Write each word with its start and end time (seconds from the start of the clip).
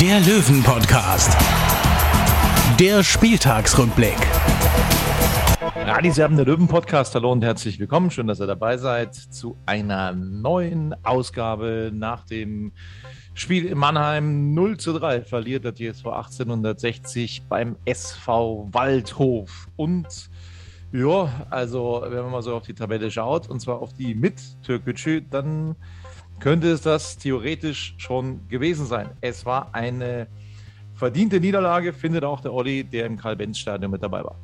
der 0.00 0.20
Löwen-Podcast. 0.20 1.36
Der 2.78 3.02
Spieltagsrückblick. 3.02 4.16
Radis 5.74 6.18
Erben, 6.18 6.36
der 6.36 6.46
Löwen-Podcast. 6.46 7.16
Hallo 7.16 7.32
und 7.32 7.42
herzlich 7.42 7.80
willkommen. 7.80 8.12
Schön, 8.12 8.28
dass 8.28 8.38
ihr 8.38 8.46
dabei 8.46 8.76
seid 8.76 9.16
zu 9.16 9.56
einer 9.66 10.12
neuen 10.12 10.94
Ausgabe 11.04 11.90
nach 11.92 12.24
dem 12.24 12.70
Spiel 13.34 13.66
in 13.66 13.76
Mannheim 13.76 14.54
0 14.54 14.76
zu 14.76 14.96
3 14.96 15.22
verliert 15.22 15.64
der 15.64 15.74
TSV 15.74 16.06
1860 16.06 17.46
beim 17.48 17.76
SV 17.84 18.68
Waldhof. 18.70 19.68
Und 19.74 20.30
ja, 20.92 21.28
also 21.50 22.04
wenn 22.06 22.22
man 22.22 22.30
mal 22.30 22.42
so 22.42 22.54
auf 22.54 22.62
die 22.62 22.74
Tabelle 22.74 23.10
schaut, 23.10 23.48
und 23.48 23.58
zwar 23.58 23.82
auf 23.82 23.92
die 23.94 24.14
mit 24.14 24.62
Türkgücü, 24.62 25.22
dann 25.28 25.74
könnte 26.40 26.70
es 26.70 26.80
das 26.80 27.18
theoretisch 27.18 27.94
schon 27.98 28.46
gewesen 28.48 28.86
sein. 28.86 29.10
Es 29.20 29.44
war 29.44 29.74
eine 29.74 30.28
verdiente 30.94 31.40
Niederlage, 31.40 31.92
findet 31.92 32.24
auch 32.24 32.40
der 32.40 32.52
Olli, 32.52 32.84
der 32.84 33.06
im 33.06 33.16
Karl-Benz-Stadion 33.16 33.90
mit 33.90 34.02
dabei 34.02 34.24
war. 34.24 34.36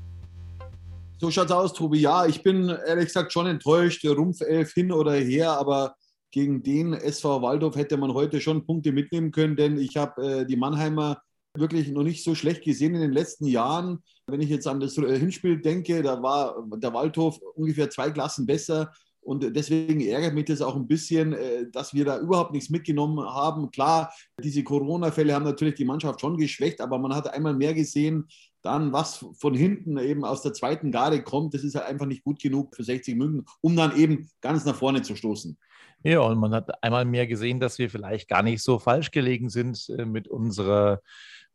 So 1.18 1.30
schaut's 1.30 1.52
aus, 1.52 1.72
Tobi. 1.72 2.00
Ja, 2.00 2.26
ich 2.26 2.42
bin 2.42 2.68
ehrlich 2.68 3.06
gesagt 3.06 3.32
schon 3.32 3.46
enttäuscht. 3.46 4.04
Rumpfelf 4.04 4.72
hin 4.72 4.92
oder 4.92 5.14
her, 5.14 5.52
aber 5.52 5.94
gegen 6.30 6.62
den 6.62 6.92
SV 6.94 7.42
Waldorf 7.42 7.76
hätte 7.76 7.96
man 7.96 8.12
heute 8.12 8.40
schon 8.40 8.66
Punkte 8.66 8.90
mitnehmen 8.90 9.30
können, 9.30 9.54
denn 9.54 9.78
ich 9.78 9.96
habe 9.96 10.40
äh, 10.40 10.44
die 10.44 10.56
Mannheimer 10.56 11.22
wirklich 11.56 11.88
noch 11.88 12.02
nicht 12.02 12.24
so 12.24 12.34
schlecht 12.34 12.64
gesehen 12.64 12.96
in 12.96 13.00
den 13.00 13.12
letzten 13.12 13.46
Jahren. 13.46 14.02
Wenn 14.26 14.40
ich 14.40 14.50
jetzt 14.50 14.66
an 14.66 14.80
das 14.80 14.98
äh, 14.98 15.18
Hinspiel 15.18 15.60
denke, 15.60 16.02
da 16.02 16.20
war 16.20 16.56
der 16.76 16.92
Waldhof 16.92 17.38
ungefähr 17.54 17.88
zwei 17.88 18.10
Klassen 18.10 18.46
besser. 18.46 18.92
Und 19.24 19.56
deswegen 19.56 20.00
ärgert 20.02 20.34
mich 20.34 20.44
das 20.44 20.60
auch 20.60 20.76
ein 20.76 20.86
bisschen, 20.86 21.32
äh, 21.32 21.70
dass 21.70 21.94
wir 21.94 22.04
da 22.04 22.18
überhaupt 22.18 22.52
nichts 22.52 22.70
mitgenommen 22.70 23.24
haben. 23.24 23.70
Klar, 23.70 24.12
diese 24.42 24.62
Corona-Fälle 24.62 25.34
haben 25.34 25.44
natürlich 25.44 25.74
die 25.74 25.84
Mannschaft 25.84 26.20
schon 26.20 26.36
geschwächt, 26.36 26.80
aber 26.80 26.98
man 26.98 27.14
hat 27.14 27.32
einmal 27.32 27.54
mehr 27.54 27.72
gesehen, 27.72 28.28
dann 28.62 28.92
was 28.92 29.24
von 29.38 29.54
hinten 29.54 29.98
eben 29.98 30.24
aus 30.24 30.42
der 30.42 30.52
zweiten 30.52 30.90
Garde 30.90 31.22
kommt, 31.22 31.54
das 31.54 31.64
ist 31.64 31.74
halt 31.74 31.86
einfach 31.86 32.06
nicht 32.06 32.24
gut 32.24 32.40
genug 32.40 32.74
für 32.74 32.84
60 32.84 33.16
München, 33.16 33.44
um 33.60 33.76
dann 33.76 33.96
eben 33.96 34.30
ganz 34.40 34.64
nach 34.64 34.74
vorne 34.74 35.02
zu 35.02 35.16
stoßen. 35.16 35.56
Ja, 36.02 36.20
und 36.20 36.38
man 36.38 36.54
hat 36.54 36.82
einmal 36.82 37.06
mehr 37.06 37.26
gesehen, 37.26 37.60
dass 37.60 37.78
wir 37.78 37.88
vielleicht 37.88 38.28
gar 38.28 38.42
nicht 38.42 38.62
so 38.62 38.78
falsch 38.78 39.10
gelegen 39.10 39.48
sind 39.48 39.88
äh, 39.98 40.04
mit 40.04 40.28
unserer 40.28 41.00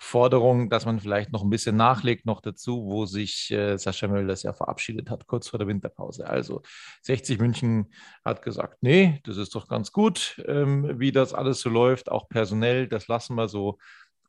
Forderung, 0.02 0.70
dass 0.70 0.86
man 0.86 1.00
vielleicht 1.00 1.32
noch 1.34 1.44
ein 1.44 1.50
bisschen 1.50 1.76
nachlegt, 1.76 2.26
noch 2.26 2.40
dazu, 2.40 2.86
wo 2.86 3.06
sich 3.06 3.52
äh, 3.52 3.78
Sascha 3.78 4.08
Mölders 4.08 4.44
ja 4.44 4.54
verabschiedet 4.54 5.10
hat, 5.10 5.28
kurz 5.28 5.50
vor 5.50 5.60
der 5.60 5.68
Winterpause. 5.68 6.26
Also 6.26 6.62
60 7.02 7.38
München 7.38 7.92
hat 8.24 8.42
gesagt, 8.42 8.82
nee, 8.82 9.20
das 9.26 9.36
ist 9.36 9.54
doch 9.56 9.68
ganz 9.68 9.92
gut, 9.92 10.42
ähm, 10.48 11.00
wie 11.00 11.12
das 11.12 11.34
alles 11.34 11.60
so 11.60 11.70
läuft, 11.70 12.10
auch 12.10 12.30
personell, 12.30 12.88
das 12.88 13.10
lassen 13.10 13.36
wir 13.36 13.50
so. 13.50 13.78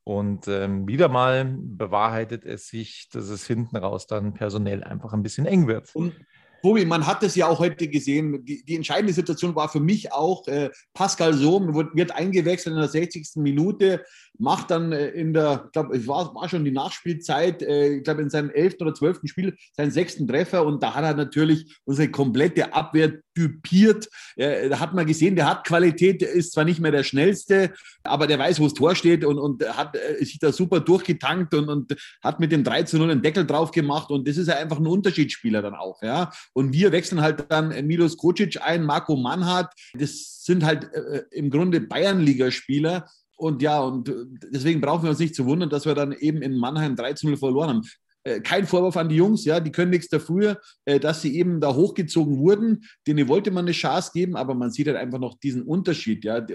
Und 0.03 0.47
ähm, 0.47 0.87
wieder 0.87 1.07
mal 1.07 1.55
bewahrheitet 1.57 2.43
es 2.43 2.67
sich, 2.67 3.07
dass 3.13 3.29
es 3.29 3.47
hinten 3.47 3.77
raus 3.77 4.07
dann 4.07 4.33
personell 4.33 4.83
einfach 4.83 5.13
ein 5.13 5.23
bisschen 5.23 5.45
eng 5.45 5.67
wird. 5.67 5.95
Und 5.95 6.13
Tobi, 6.61 6.85
man 6.85 7.07
hat 7.07 7.23
es 7.23 7.35
ja 7.35 7.47
auch 7.47 7.59
heute 7.59 7.87
gesehen. 7.87 8.45
Die, 8.45 8.63
die, 8.63 8.75
entscheidende 8.75 9.13
Situation 9.13 9.55
war 9.55 9.69
für 9.69 9.79
mich 9.79 10.11
auch, 10.13 10.47
äh, 10.47 10.69
Pascal 10.93 11.33
Sohm 11.33 11.73
wird, 11.75 11.95
wird, 11.95 12.11
eingewechselt 12.11 12.73
in 12.73 12.79
der 12.79 12.89
60. 12.89 13.35
Minute, 13.35 14.03
macht 14.37 14.71
dann 14.71 14.91
äh, 14.91 15.09
in 15.09 15.33
der, 15.33 15.63
ich 15.65 15.71
glaube, 15.71 15.95
es 15.95 16.07
war, 16.07 16.33
war, 16.35 16.49
schon 16.49 16.65
die 16.65 16.71
Nachspielzeit, 16.71 17.61
äh, 17.61 17.95
ich 17.95 18.03
glaube, 18.03 18.21
in 18.21 18.29
seinem 18.29 18.49
11. 18.49 18.75
oder 18.81 18.93
12. 18.93 19.21
Spiel 19.25 19.55
seinen 19.75 19.91
sechsten 19.91 20.27
Treffer 20.27 20.65
und 20.65 20.81
da 20.83 20.93
hat 20.93 21.03
er 21.03 21.13
natürlich 21.13 21.77
unsere 21.85 22.09
komplette 22.09 22.73
Abwehr 22.73 23.19
typiert. 23.33 24.09
da 24.35 24.79
hat 24.81 24.93
man 24.93 25.05
gesehen, 25.05 25.37
der 25.37 25.49
hat 25.49 25.65
Qualität, 25.65 26.21
ist 26.21 26.51
zwar 26.51 26.65
nicht 26.65 26.81
mehr 26.81 26.91
der 26.91 27.03
schnellste, 27.03 27.71
aber 28.03 28.27
der 28.27 28.39
weiß, 28.39 28.59
wo 28.59 28.65
das 28.65 28.73
Tor 28.73 28.95
steht 28.95 29.23
und, 29.23 29.39
und 29.39 29.63
hat 29.77 29.95
äh, 29.95 30.23
sich 30.23 30.39
da 30.39 30.51
super 30.51 30.79
durchgetankt 30.79 31.53
und, 31.53 31.69
und 31.69 31.95
hat 32.23 32.39
mit 32.39 32.51
dem 32.51 32.63
3 32.63 32.83
zu 32.83 32.97
0 32.97 33.11
einen 33.11 33.21
Deckel 33.21 33.45
drauf 33.45 33.71
gemacht 33.71 34.09
und 34.09 34.27
das 34.27 34.37
ist 34.37 34.47
ja 34.47 34.55
einfach 34.55 34.79
ein 34.79 34.87
Unterschiedsspieler 34.87 35.61
dann 35.61 35.75
auch, 35.75 36.01
ja. 36.01 36.31
Und 36.53 36.73
wir 36.73 36.91
wechseln 36.91 37.21
halt 37.21 37.45
dann 37.49 37.69
Milos 37.85 38.17
Kocic 38.17 38.61
ein, 38.61 38.83
Marco 38.83 39.15
Mannhardt. 39.15 39.73
Das 39.93 40.43
sind 40.43 40.65
halt 40.65 40.93
äh, 40.93 41.23
im 41.31 41.49
Grunde 41.49 41.81
Bayernligaspieler. 41.81 43.07
Und 43.37 43.61
ja, 43.61 43.79
und 43.79 44.09
äh, 44.09 44.25
deswegen 44.51 44.81
brauchen 44.81 45.03
wir 45.03 45.09
uns 45.11 45.19
nicht 45.19 45.35
zu 45.35 45.45
wundern, 45.45 45.69
dass 45.69 45.85
wir 45.85 45.95
dann 45.95 46.11
eben 46.11 46.41
in 46.41 46.57
Mannheim 46.57 46.95
3 46.95 47.13
zu 47.13 47.27
0 47.27 47.37
verloren 47.37 47.69
haben 47.69 47.81
äh, 48.23 48.39
kein 48.39 48.67
Vorwurf 48.67 48.97
an 48.97 49.09
die 49.09 49.15
Jungs, 49.15 49.45
ja, 49.45 49.59
die 49.59 49.71
können 49.71 49.89
nichts 49.89 50.07
dafür, 50.07 50.59
äh, 50.85 50.99
dass 50.99 51.21
sie 51.21 51.35
eben 51.35 51.59
da 51.59 51.73
hochgezogen 51.73 52.37
wurden. 52.37 52.83
Denen 53.07 53.27
wollte 53.27 53.49
man 53.51 53.65
eine 53.65 53.71
Chance 53.71 54.11
geben, 54.13 54.35
aber 54.35 54.53
man 54.53 54.71
sieht 54.71 54.87
halt 54.87 54.97
einfach 54.97 55.19
noch 55.19 55.39
diesen 55.39 55.63
Unterschied, 55.63 56.23
ja. 56.23 56.45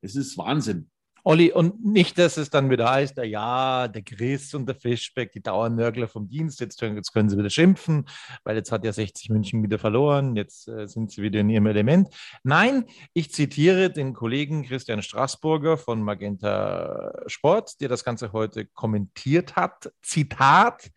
Es 0.00 0.16
ist 0.16 0.38
Wahnsinn. 0.38 0.88
Olli, 1.24 1.52
und 1.52 1.84
nicht, 1.84 2.18
dass 2.18 2.36
es 2.36 2.50
dann 2.50 2.68
wieder 2.68 2.90
heißt, 2.90 3.16
ja, 3.18 3.86
der 3.86 4.02
Chris 4.02 4.54
und 4.54 4.66
der 4.66 4.74
Fischbeck, 4.74 5.30
die 5.30 5.40
Dauernörgler 5.40 6.08
vom 6.08 6.28
Dienst, 6.28 6.58
jetzt, 6.58 6.80
jetzt, 6.80 7.12
können 7.12 7.28
sie 7.28 7.38
wieder 7.38 7.48
schimpfen, 7.48 8.06
weil 8.42 8.56
jetzt 8.56 8.72
hat 8.72 8.84
ja 8.84 8.92
60 8.92 9.30
München 9.30 9.62
wieder 9.62 9.78
verloren, 9.78 10.34
jetzt 10.34 10.66
äh, 10.66 10.88
sind 10.88 11.12
sie 11.12 11.22
wieder 11.22 11.38
in 11.38 11.48
ihrem 11.48 11.66
Element. 11.66 12.08
Nein, 12.42 12.86
ich 13.14 13.32
zitiere 13.32 13.90
den 13.90 14.14
Kollegen 14.14 14.64
Christian 14.64 15.00
Straßburger 15.00 15.78
von 15.78 16.02
Magenta 16.02 17.12
Sport, 17.28 17.80
der 17.80 17.88
das 17.88 18.02
Ganze 18.02 18.32
heute 18.32 18.66
kommentiert 18.66 19.54
hat. 19.54 19.92
Zitat, 20.02 20.90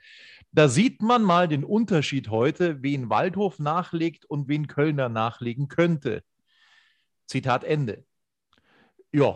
da 0.51 0.69
sieht 0.69 1.03
man 1.03 1.21
mal 1.21 1.47
den 1.47 1.63
Unterschied 1.63 2.29
heute, 2.31 2.81
wen 2.81 3.11
Waldhof 3.11 3.59
nachlegt 3.59 4.25
und 4.25 4.47
wen 4.47 4.65
Kölner 4.65 5.07
nachlegen 5.07 5.67
könnte. 5.67 6.23
Zitat 7.27 7.63
Ende. 7.63 8.05
Ja, 9.11 9.35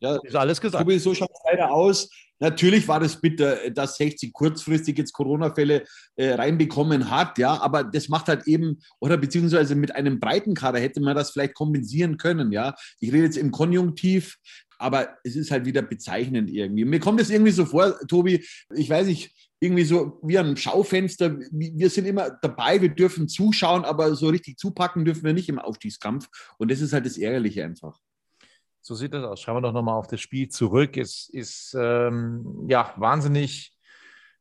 ja, 0.00 0.18
ist 0.22 0.36
alles 0.36 0.60
gesagt. 0.60 0.90
So 1.00 1.14
schaut 1.14 1.30
es 1.30 1.40
leider 1.44 1.70
aus. 1.70 2.08
Natürlich 2.40 2.88
war 2.88 3.00
das 3.00 3.20
bitter, 3.20 3.70
dass 3.70 3.96
60 3.96 4.32
kurzfristig 4.32 4.96
jetzt 4.96 5.12
Corona-Fälle 5.12 5.84
äh, 6.16 6.32
reinbekommen 6.32 7.10
hat, 7.10 7.36
ja, 7.36 7.60
aber 7.60 7.84
das 7.84 8.08
macht 8.08 8.28
halt 8.28 8.46
eben, 8.46 8.80
oder 8.98 9.18
beziehungsweise 9.18 9.74
mit 9.74 9.94
einem 9.94 10.18
breiten 10.18 10.54
Kader 10.54 10.80
hätte 10.80 11.02
man 11.02 11.14
das 11.14 11.32
vielleicht 11.32 11.54
kompensieren 11.54 12.16
können, 12.16 12.50
ja. 12.50 12.74
Ich 12.98 13.12
rede 13.12 13.24
jetzt 13.24 13.36
im 13.36 13.50
Konjunktiv, 13.50 14.38
aber 14.78 15.18
es 15.22 15.36
ist 15.36 15.50
halt 15.50 15.66
wieder 15.66 15.82
bezeichnend 15.82 16.50
irgendwie. 16.50 16.86
Mir 16.86 17.00
kommt 17.00 17.20
es 17.20 17.28
irgendwie 17.28 17.52
so 17.52 17.66
vor, 17.66 17.98
Tobi, 18.08 18.42
ich 18.74 18.88
weiß 18.88 19.06
nicht, 19.06 19.34
irgendwie 19.60 19.84
so 19.84 20.18
wie 20.22 20.38
ein 20.38 20.56
Schaufenster. 20.56 21.38
Wir 21.50 21.90
sind 21.90 22.06
immer 22.06 22.30
dabei, 22.40 22.80
wir 22.80 22.88
dürfen 22.88 23.28
zuschauen, 23.28 23.84
aber 23.84 24.14
so 24.14 24.28
richtig 24.28 24.56
zupacken 24.56 25.04
dürfen 25.04 25.24
wir 25.24 25.34
nicht 25.34 25.50
im 25.50 25.58
Aufstiegskampf. 25.58 26.28
Und 26.56 26.70
das 26.70 26.80
ist 26.80 26.94
halt 26.94 27.04
das 27.04 27.18
Ärgerliche 27.18 27.62
einfach. 27.62 28.00
So 28.80 28.94
sieht 28.94 29.14
das 29.14 29.24
aus. 29.24 29.40
Schauen 29.40 29.56
wir 29.56 29.60
doch 29.62 29.72
nochmal 29.72 29.96
auf 29.96 30.06
das 30.06 30.20
Spiel 30.20 30.48
zurück. 30.48 30.96
Es 30.96 31.28
ist 31.28 31.76
ähm, 31.78 32.66
ja 32.68 32.92
wahnsinnig 32.96 33.76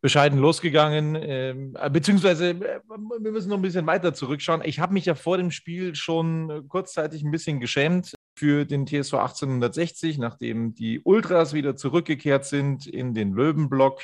bescheiden 0.01 0.39
losgegangen, 0.39 1.15
ähm, 1.15 1.75
äh, 1.77 1.89
beziehungsweise 1.89 2.51
äh, 2.51 2.79
wir 2.87 3.31
müssen 3.31 3.49
noch 3.49 3.57
ein 3.57 3.61
bisschen 3.61 3.85
weiter 3.85 4.13
zurückschauen. 4.13 4.61
Ich 4.63 4.79
habe 4.79 4.93
mich 4.93 5.05
ja 5.05 5.15
vor 5.15 5.37
dem 5.37 5.51
Spiel 5.51 5.93
schon 5.95 6.67
kurzzeitig 6.69 7.23
ein 7.23 7.31
bisschen 7.31 7.59
geschämt 7.59 8.13
für 8.35 8.65
den 8.65 8.85
TSV 8.85 9.15
1860, 9.15 10.17
nachdem 10.17 10.73
die 10.73 11.01
Ultras 11.01 11.53
wieder 11.53 11.75
zurückgekehrt 11.75 12.45
sind 12.45 12.87
in 12.87 13.13
den 13.13 13.33
Löwenblock 13.33 14.01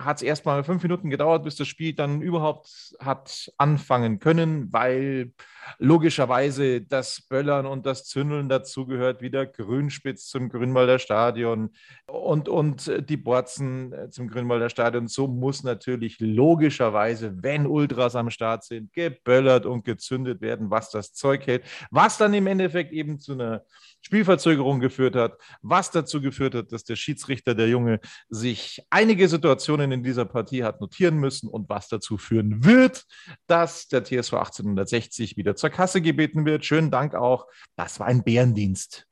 hat 0.00 0.16
es 0.16 0.22
erstmal 0.22 0.64
fünf 0.64 0.82
Minuten 0.82 1.10
gedauert, 1.10 1.44
bis 1.44 1.56
das 1.56 1.68
Spiel 1.68 1.92
dann 1.92 2.22
überhaupt 2.22 2.96
hat 3.00 3.52
anfangen 3.58 4.18
können, 4.18 4.72
weil 4.72 5.32
logischerweise 5.78 6.80
das 6.80 7.20
Böllern 7.28 7.66
und 7.66 7.84
das 7.84 8.06
Zündeln 8.06 8.48
dazugehört, 8.48 9.20
wieder 9.20 9.46
Grünspitz 9.46 10.26
zum 10.26 10.48
Grünwalder 10.48 10.98
Stadion 10.98 11.70
und, 12.06 12.48
und 12.48 12.90
die 13.08 13.18
Borzen 13.18 13.94
zum 14.10 14.28
Grünwalder 14.28 14.70
Stadion. 14.70 15.06
So 15.06 15.28
muss 15.28 15.62
natürlich 15.62 16.18
logischerweise, 16.18 17.42
wenn 17.42 17.66
Ultras 17.66 18.16
am 18.16 18.30
Start 18.30 18.64
sind, 18.64 18.92
geböllert 18.94 19.66
und 19.66 19.84
gezündet 19.84 20.40
werden, 20.40 20.70
was 20.70 20.90
das 20.90 21.12
Zeug 21.12 21.46
hält, 21.46 21.64
was 21.90 22.16
dann 22.16 22.32
im 22.32 22.46
Endeffekt 22.46 22.92
eben 22.92 23.18
zu 23.18 23.32
einer 23.32 23.64
Spielverzögerung 24.02 24.80
geführt 24.80 25.16
hat, 25.16 25.36
was 25.62 25.90
dazu 25.90 26.20
geführt 26.20 26.54
hat, 26.54 26.72
dass 26.72 26.84
der 26.84 26.96
Schiedsrichter, 26.96 27.54
der 27.54 27.68
Junge, 27.68 28.00
sich 28.28 28.82
einige 28.90 29.28
Situationen 29.28 29.92
in 29.92 30.02
dieser 30.02 30.24
Partie 30.24 30.64
hat 30.64 30.80
notieren 30.80 31.18
müssen 31.18 31.48
und 31.48 31.68
was 31.68 31.88
dazu 31.88 32.18
führen 32.18 32.64
wird, 32.64 33.04
dass 33.46 33.88
der 33.88 34.04
TSV 34.04 34.34
1860 34.34 35.36
wieder 35.36 35.56
zur 35.56 35.70
Kasse 35.70 36.00
gebeten 36.00 36.44
wird. 36.44 36.64
Schönen 36.64 36.90
Dank 36.90 37.14
auch. 37.14 37.46
Das 37.76 38.00
war 38.00 38.06
ein 38.06 38.22
Bärendienst. 38.22 39.09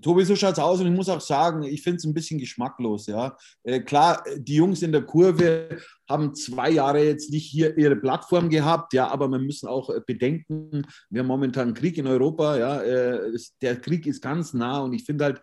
Tobi, 0.00 0.24
so 0.24 0.36
schaut 0.36 0.52
es 0.52 0.58
aus 0.58 0.80
und 0.80 0.86
ich 0.86 0.92
muss 0.92 1.08
auch 1.08 1.20
sagen, 1.20 1.62
ich 1.62 1.82
finde 1.82 1.96
es 1.96 2.04
ein 2.04 2.14
bisschen 2.14 2.38
geschmacklos. 2.38 3.06
Ja. 3.06 3.36
Äh, 3.64 3.80
klar, 3.80 4.22
die 4.36 4.56
Jungs 4.56 4.82
in 4.82 4.92
der 4.92 5.02
Kurve 5.02 5.78
haben 6.08 6.34
zwei 6.34 6.70
Jahre 6.70 7.04
jetzt 7.04 7.30
nicht 7.30 7.46
hier 7.46 7.76
ihre 7.76 7.96
Plattform 7.96 8.48
gehabt, 8.48 8.92
ja, 8.92 9.08
aber 9.08 9.28
wir 9.28 9.38
müssen 9.38 9.68
auch 9.68 9.90
äh, 9.90 10.00
bedenken, 10.06 10.86
wir 11.10 11.20
haben 11.20 11.26
momentan 11.26 11.74
Krieg 11.74 11.98
in 11.98 12.06
Europa, 12.06 12.56
ja, 12.56 12.82
äh, 12.82 13.36
der 13.60 13.80
Krieg 13.80 14.06
ist 14.06 14.22
ganz 14.22 14.54
nah 14.54 14.80
und 14.80 14.92
ich 14.92 15.04
finde 15.04 15.24
halt, 15.24 15.40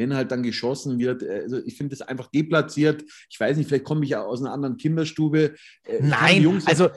wenn 0.00 0.16
halt 0.16 0.32
dann 0.32 0.42
geschossen 0.42 0.98
wird. 0.98 1.22
Äh, 1.22 1.42
also 1.42 1.58
ich 1.64 1.76
finde 1.76 1.96
das 1.96 2.06
einfach 2.06 2.28
deplatziert. 2.28 3.04
Ich 3.28 3.38
weiß 3.38 3.56
nicht, 3.56 3.68
vielleicht 3.68 3.84
komme 3.84 4.04
ich 4.04 4.10
ja 4.10 4.22
aus 4.22 4.40
einer 4.40 4.52
anderen 4.52 4.76
Kinderstube. 4.76 5.54
Äh, 5.84 5.98
Nein, 6.00 6.62
also 6.64 6.88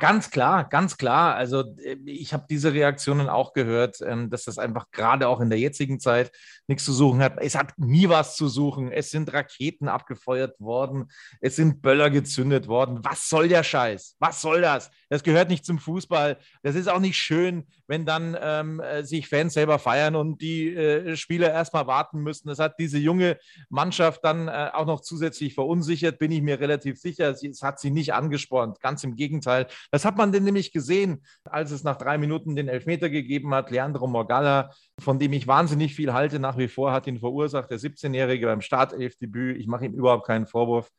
ganz 0.00 0.30
klar, 0.30 0.68
ganz 0.68 0.96
klar. 0.96 1.34
Also 1.36 1.60
äh, 1.78 1.96
ich 2.06 2.32
habe 2.32 2.46
diese 2.48 2.72
Reaktionen 2.72 3.28
auch 3.28 3.52
gehört, 3.52 3.98
ähm, 4.00 4.30
dass 4.30 4.44
das 4.44 4.58
einfach 4.58 4.90
gerade 4.90 5.28
auch 5.28 5.40
in 5.40 5.50
der 5.50 5.58
jetzigen 5.58 6.00
Zeit 6.00 6.32
nichts 6.66 6.84
zu 6.84 6.92
suchen 6.92 7.20
hat. 7.20 7.34
Es 7.38 7.54
hat 7.54 7.78
nie 7.78 8.08
was 8.08 8.34
zu 8.34 8.48
suchen. 8.48 8.90
Es 8.90 9.10
sind 9.10 9.32
Raketen 9.32 9.88
abgefeuert 9.88 10.58
worden. 10.58 11.08
Es 11.40 11.56
sind 11.56 11.82
Böller 11.82 12.10
gezündet 12.10 12.66
worden. 12.66 13.00
Was 13.02 13.28
soll 13.28 13.48
der 13.48 13.62
Scheiß? 13.62 14.16
Was 14.18 14.40
soll 14.40 14.62
das? 14.62 14.90
Das 15.08 15.22
gehört 15.22 15.48
nicht 15.48 15.64
zum 15.64 15.78
Fußball. 15.78 16.38
Das 16.62 16.74
ist 16.74 16.88
auch 16.88 17.00
nicht 17.00 17.16
schön, 17.16 17.66
wenn 17.86 18.06
dann 18.06 18.36
ähm, 18.40 18.82
sich 19.02 19.28
Fans 19.28 19.54
selber 19.54 19.78
feiern 19.78 20.16
und 20.16 20.40
die 20.40 20.74
äh, 20.74 21.16
Spieler 21.16 21.52
erstmal 21.52 21.86
warten 21.86 21.96
warten 21.96 22.22
müssen. 22.22 22.48
Das 22.48 22.58
hat 22.58 22.78
diese 22.78 22.98
junge 22.98 23.38
Mannschaft 23.68 24.24
dann 24.24 24.48
äh, 24.48 24.70
auch 24.72 24.86
noch 24.86 25.00
zusätzlich 25.00 25.54
verunsichert, 25.54 26.18
bin 26.18 26.30
ich 26.30 26.42
mir 26.42 26.60
relativ 26.60 26.98
sicher. 26.98 27.30
Es 27.30 27.62
hat 27.62 27.80
sie 27.80 27.90
nicht 27.90 28.14
angespornt, 28.14 28.80
ganz 28.80 29.04
im 29.04 29.16
Gegenteil. 29.16 29.66
Das 29.90 30.04
hat 30.04 30.16
man 30.16 30.32
denn 30.32 30.44
nämlich 30.44 30.72
gesehen, 30.72 31.22
als 31.44 31.70
es 31.70 31.84
nach 31.84 31.96
drei 31.96 32.18
Minuten 32.18 32.56
den 32.56 32.68
Elfmeter 32.68 33.10
gegeben 33.10 33.54
hat. 33.54 33.70
Leandro 33.70 34.06
Morgalla, 34.06 34.70
von 34.98 35.18
dem 35.18 35.32
ich 35.32 35.46
wahnsinnig 35.46 35.94
viel 35.94 36.12
halte, 36.12 36.38
nach 36.38 36.58
wie 36.58 36.68
vor 36.68 36.92
hat 36.92 37.06
ihn 37.06 37.18
verursacht, 37.18 37.70
der 37.70 37.78
17-Jährige 37.78 38.46
beim 38.46 38.60
Startelfdebüt. 38.60 39.58
Ich 39.58 39.66
mache 39.66 39.86
ihm 39.86 39.94
überhaupt 39.94 40.26
keinen 40.26 40.46
Vorwurf. 40.46 40.90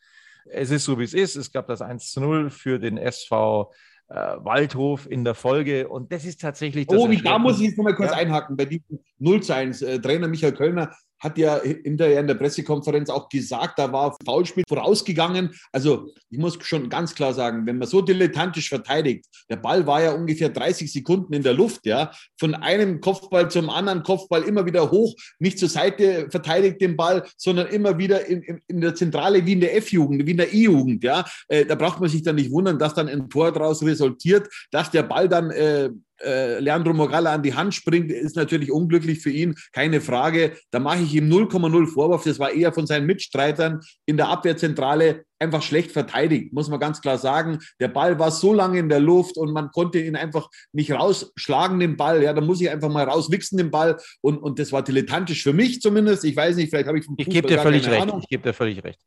Es 0.49 0.71
ist 0.71 0.85
so, 0.85 0.97
wie 0.97 1.03
es 1.03 1.13
ist. 1.13 1.35
Es 1.35 1.51
gab 1.51 1.67
das 1.67 1.81
1 1.81 2.11
zu 2.11 2.21
0 2.21 2.49
für 2.49 2.79
den 2.79 2.97
SV 2.97 3.71
äh, 4.09 4.15
Waldhof 4.15 5.09
in 5.09 5.23
der 5.23 5.35
Folge. 5.35 5.87
Und 5.87 6.11
das 6.11 6.25
ist 6.25 6.41
tatsächlich. 6.41 6.87
Das 6.87 6.99
oh, 6.99 7.09
da 7.23 7.39
muss 7.39 7.59
ich 7.59 7.67
jetzt 7.67 7.77
nochmal 7.77 7.95
kurz 7.95 8.11
ja. 8.11 8.17
einhaken. 8.17 8.55
Bei 8.55 8.65
diesem 8.65 8.99
0 9.19 9.43
zu 9.43 9.55
1, 9.55 9.81
äh, 9.81 9.99
Trainer 9.99 10.27
Michael 10.27 10.53
Kölner 10.53 10.91
hat 11.19 11.37
ja 11.37 11.61
hinterher 11.61 12.19
in 12.19 12.27
der 12.27 12.35
Pressekonferenz 12.35 13.09
auch 13.09 13.29
gesagt, 13.29 13.79
da 13.79 13.91
war 13.91 14.15
Foulspiel 14.25 14.63
vorausgegangen. 14.67 15.51
Also 15.71 16.11
ich 16.29 16.37
muss 16.37 16.57
schon 16.61 16.89
ganz 16.89 17.15
klar 17.15 17.33
sagen, 17.33 17.65
wenn 17.65 17.77
man 17.77 17.87
so 17.87 18.01
dilettantisch 18.01 18.69
verteidigt, 18.69 19.25
der 19.49 19.57
Ball 19.57 19.87
war 19.87 20.01
ja 20.01 20.11
ungefähr 20.11 20.49
30 20.49 20.91
Sekunden 20.91 21.33
in 21.33 21.43
der 21.43 21.53
Luft, 21.53 21.85
ja, 21.85 22.11
von 22.39 22.53
einem 22.53 23.01
Kopfball 23.01 23.49
zum 23.49 23.69
anderen 23.69 24.03
Kopfball 24.03 24.43
immer 24.43 24.65
wieder 24.65 24.91
hoch, 24.91 25.15
nicht 25.39 25.59
zur 25.59 25.69
Seite 25.69 26.27
verteidigt 26.29 26.81
den 26.81 26.95
Ball, 26.95 27.23
sondern 27.37 27.67
immer 27.67 27.97
wieder 27.97 28.25
in, 28.25 28.41
in, 28.41 28.61
in 28.67 28.81
der 28.81 28.95
Zentrale 28.95 29.45
wie 29.45 29.53
in 29.53 29.61
der 29.61 29.75
F-Jugend, 29.77 30.25
wie 30.25 30.31
in 30.31 30.37
der 30.37 30.53
E-Jugend, 30.53 31.03
ja. 31.03 31.25
Äh, 31.47 31.65
da 31.65 31.75
braucht 31.75 31.99
man 31.99 32.09
sich 32.09 32.23
dann 32.23 32.35
nicht 32.35 32.51
wundern, 32.51 32.79
dass 32.79 32.93
dann 32.93 33.07
ein 33.07 33.29
Tor 33.29 33.51
daraus 33.51 33.83
resultiert, 33.83 34.47
dass 34.71 34.91
der 34.91 35.03
Ball 35.03 35.27
dann 35.27 35.51
äh, 35.51 35.89
äh, 36.23 36.59
Leandro 36.59 36.93
Morgalla 36.93 37.33
an 37.33 37.43
die 37.43 37.53
Hand 37.53 37.75
springt, 37.75 38.11
ist 38.11 38.35
natürlich 38.35 38.71
unglücklich 38.71 39.19
für 39.19 39.29
ihn, 39.29 39.55
keine 39.73 40.01
Frage. 40.01 40.57
Da 40.71 40.79
mache 40.79 41.03
ich 41.03 41.13
ihm 41.13 41.29
0,0 41.29 41.87
Vorwurf. 41.87 42.23
Das 42.23 42.39
war 42.39 42.51
eher 42.51 42.73
von 42.73 42.87
seinen 42.87 43.05
Mitstreitern 43.05 43.81
in 44.05 44.17
der 44.17 44.29
Abwehrzentrale 44.29 45.23
einfach 45.39 45.61
schlecht 45.61 45.91
verteidigt, 45.91 46.53
muss 46.53 46.69
man 46.69 46.79
ganz 46.79 47.01
klar 47.01 47.17
sagen. 47.17 47.59
Der 47.79 47.89
Ball 47.89 48.17
war 48.19 48.31
so 48.31 48.53
lange 48.53 48.79
in 48.79 48.89
der 48.89 48.99
Luft 48.99 49.37
und 49.37 49.51
man 49.51 49.69
konnte 49.71 49.99
ihn 49.99 50.15
einfach 50.15 50.49
nicht 50.71 50.91
rausschlagen, 50.91 51.79
den 51.79 51.97
Ball. 51.97 52.23
Ja, 52.23 52.33
da 52.33 52.41
muss 52.41 52.61
ich 52.61 52.69
einfach 52.69 52.89
mal 52.89 53.03
rauswichsen, 53.03 53.57
den 53.57 53.71
Ball. 53.71 53.97
Und, 54.21 54.37
und 54.37 54.59
das 54.59 54.71
war 54.71 54.83
dilettantisch 54.83 55.43
für 55.43 55.53
mich 55.53 55.81
zumindest. 55.81 56.23
Ich 56.25 56.35
weiß 56.35 56.55
nicht, 56.55 56.69
vielleicht 56.69 56.87
habe 56.87 56.99
ich 56.99 57.05
vom 57.05 57.15
Ich 57.17 57.29
gebe 57.29 57.47
dir 57.47 57.59
völlig 57.59 57.87
recht. 57.87 58.01
Ahnung. 58.01 58.21
Ich 58.21 58.29
gebe 58.29 58.43
dir 58.43 58.53
völlig 58.53 58.83
recht. 58.83 58.99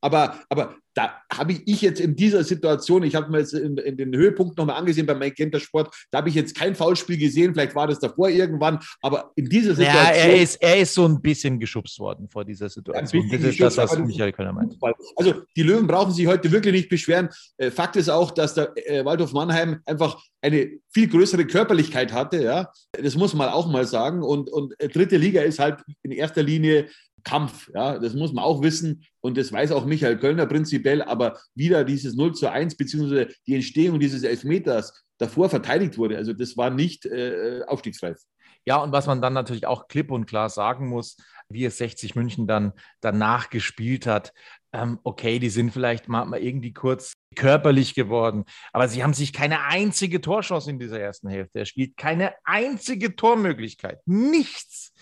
Aber, 0.00 0.40
aber 0.48 0.76
da 0.94 1.22
habe 1.32 1.52
ich 1.52 1.82
jetzt 1.82 2.00
in 2.00 2.16
dieser 2.16 2.42
Situation, 2.42 3.02
ich 3.04 3.14
habe 3.14 3.30
mir 3.30 3.38
jetzt 3.38 3.54
in, 3.54 3.76
in 3.78 3.96
den 3.96 4.14
Höhepunkt 4.14 4.58
nochmal 4.58 4.76
angesehen 4.76 5.06
beim 5.06 5.18
Magenta 5.18 5.60
Sport, 5.60 5.94
da 6.10 6.18
habe 6.18 6.28
ich 6.28 6.34
jetzt 6.34 6.56
kein 6.56 6.74
Foulspiel 6.74 7.16
gesehen, 7.16 7.54
vielleicht 7.54 7.74
war 7.74 7.86
das 7.86 8.00
davor 8.00 8.28
irgendwann, 8.28 8.80
aber 9.00 9.30
in 9.36 9.48
dieser 9.48 9.74
Situation. 9.74 10.04
Ja, 10.04 10.10
er 10.10 10.42
ist, 10.42 10.56
er 10.56 10.78
ist 10.78 10.94
so 10.94 11.06
ein 11.06 11.20
bisschen 11.22 11.60
geschubst 11.60 11.98
worden 12.00 12.28
vor 12.28 12.44
dieser 12.44 12.68
Situation. 12.68 13.28
Das 13.30 13.40
ist 13.42 13.60
das, 13.60 13.76
was 13.76 13.98
Michael 13.98 14.32
Kölner 14.32 14.52
meint. 14.52 14.76
Also 15.16 15.34
die 15.56 15.62
Löwen 15.62 15.86
brauchen 15.86 16.12
sich 16.12 16.26
heute 16.26 16.50
wirklich 16.50 16.74
nicht 16.74 16.88
beschweren. 16.88 17.28
Äh, 17.56 17.70
Fakt 17.70 17.96
ist 17.96 18.08
auch, 18.08 18.32
dass 18.32 18.54
der 18.54 18.72
äh, 18.76 19.04
Waldhof 19.04 19.32
Mannheim 19.32 19.80
einfach 19.86 20.20
eine 20.42 20.70
viel 20.92 21.08
größere 21.08 21.46
Körperlichkeit 21.46 22.12
hatte. 22.12 22.42
Ja? 22.42 22.72
Das 22.92 23.14
muss 23.14 23.34
man 23.34 23.48
auch 23.48 23.68
mal 23.68 23.86
sagen. 23.86 24.22
Und, 24.22 24.50
und 24.50 24.74
äh, 24.80 24.88
dritte 24.88 25.16
Liga 25.16 25.42
ist 25.42 25.58
halt 25.58 25.82
in 26.02 26.12
erster 26.12 26.42
Linie 26.42 26.88
Kampf. 27.22 27.70
Ja, 27.74 27.98
das 27.98 28.14
muss 28.14 28.32
man 28.32 28.44
auch 28.44 28.62
wissen 28.62 29.04
und 29.20 29.36
das 29.36 29.52
weiß 29.52 29.72
auch 29.72 29.84
Michael 29.84 30.18
Kölner 30.18 30.46
prinzipiell. 30.46 31.02
Aber 31.02 31.38
wieder 31.54 31.84
dieses 31.84 32.14
0 32.14 32.34
zu 32.34 32.50
1 32.50 32.76
beziehungsweise 32.76 33.28
die 33.46 33.54
Entstehung 33.54 34.00
dieses 34.00 34.22
Elfmeters 34.22 35.04
davor 35.18 35.50
verteidigt 35.50 35.98
wurde, 35.98 36.16
also 36.16 36.32
das 36.32 36.56
war 36.56 36.70
nicht 36.70 37.04
äh, 37.06 37.62
aufstiegsreif. 37.66 38.18
Ja, 38.66 38.76
und 38.76 38.92
was 38.92 39.06
man 39.06 39.22
dann 39.22 39.32
natürlich 39.32 39.66
auch 39.66 39.88
klipp 39.88 40.10
und 40.10 40.26
klar 40.26 40.50
sagen 40.50 40.88
muss, 40.88 41.16
wie 41.48 41.64
es 41.64 41.78
60 41.78 42.14
München 42.14 42.46
dann 42.46 42.72
danach 43.00 43.50
gespielt 43.50 44.06
hat. 44.06 44.32
Ähm, 44.72 45.00
okay, 45.02 45.38
die 45.38 45.50
sind 45.50 45.72
vielleicht 45.72 46.08
mal, 46.08 46.24
mal 46.26 46.40
irgendwie 46.40 46.72
kurz 46.72 47.14
körperlich 47.34 47.94
geworden, 47.94 48.44
aber 48.72 48.86
sie 48.86 49.02
haben 49.02 49.14
sich 49.14 49.32
keine 49.32 49.64
einzige 49.64 50.20
Torchance 50.20 50.70
in 50.70 50.78
dieser 50.78 51.00
ersten 51.00 51.28
Hälfte 51.28 51.58
erspielt, 51.58 51.96
keine 51.96 52.34
einzige 52.44 53.16
Tormöglichkeit, 53.16 53.98
nichts 54.06 54.92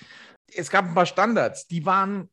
es 0.54 0.70
gab 0.70 0.84
ein 0.84 0.94
paar 0.94 1.06
Standards, 1.06 1.66
die 1.66 1.84
waren 1.84 2.28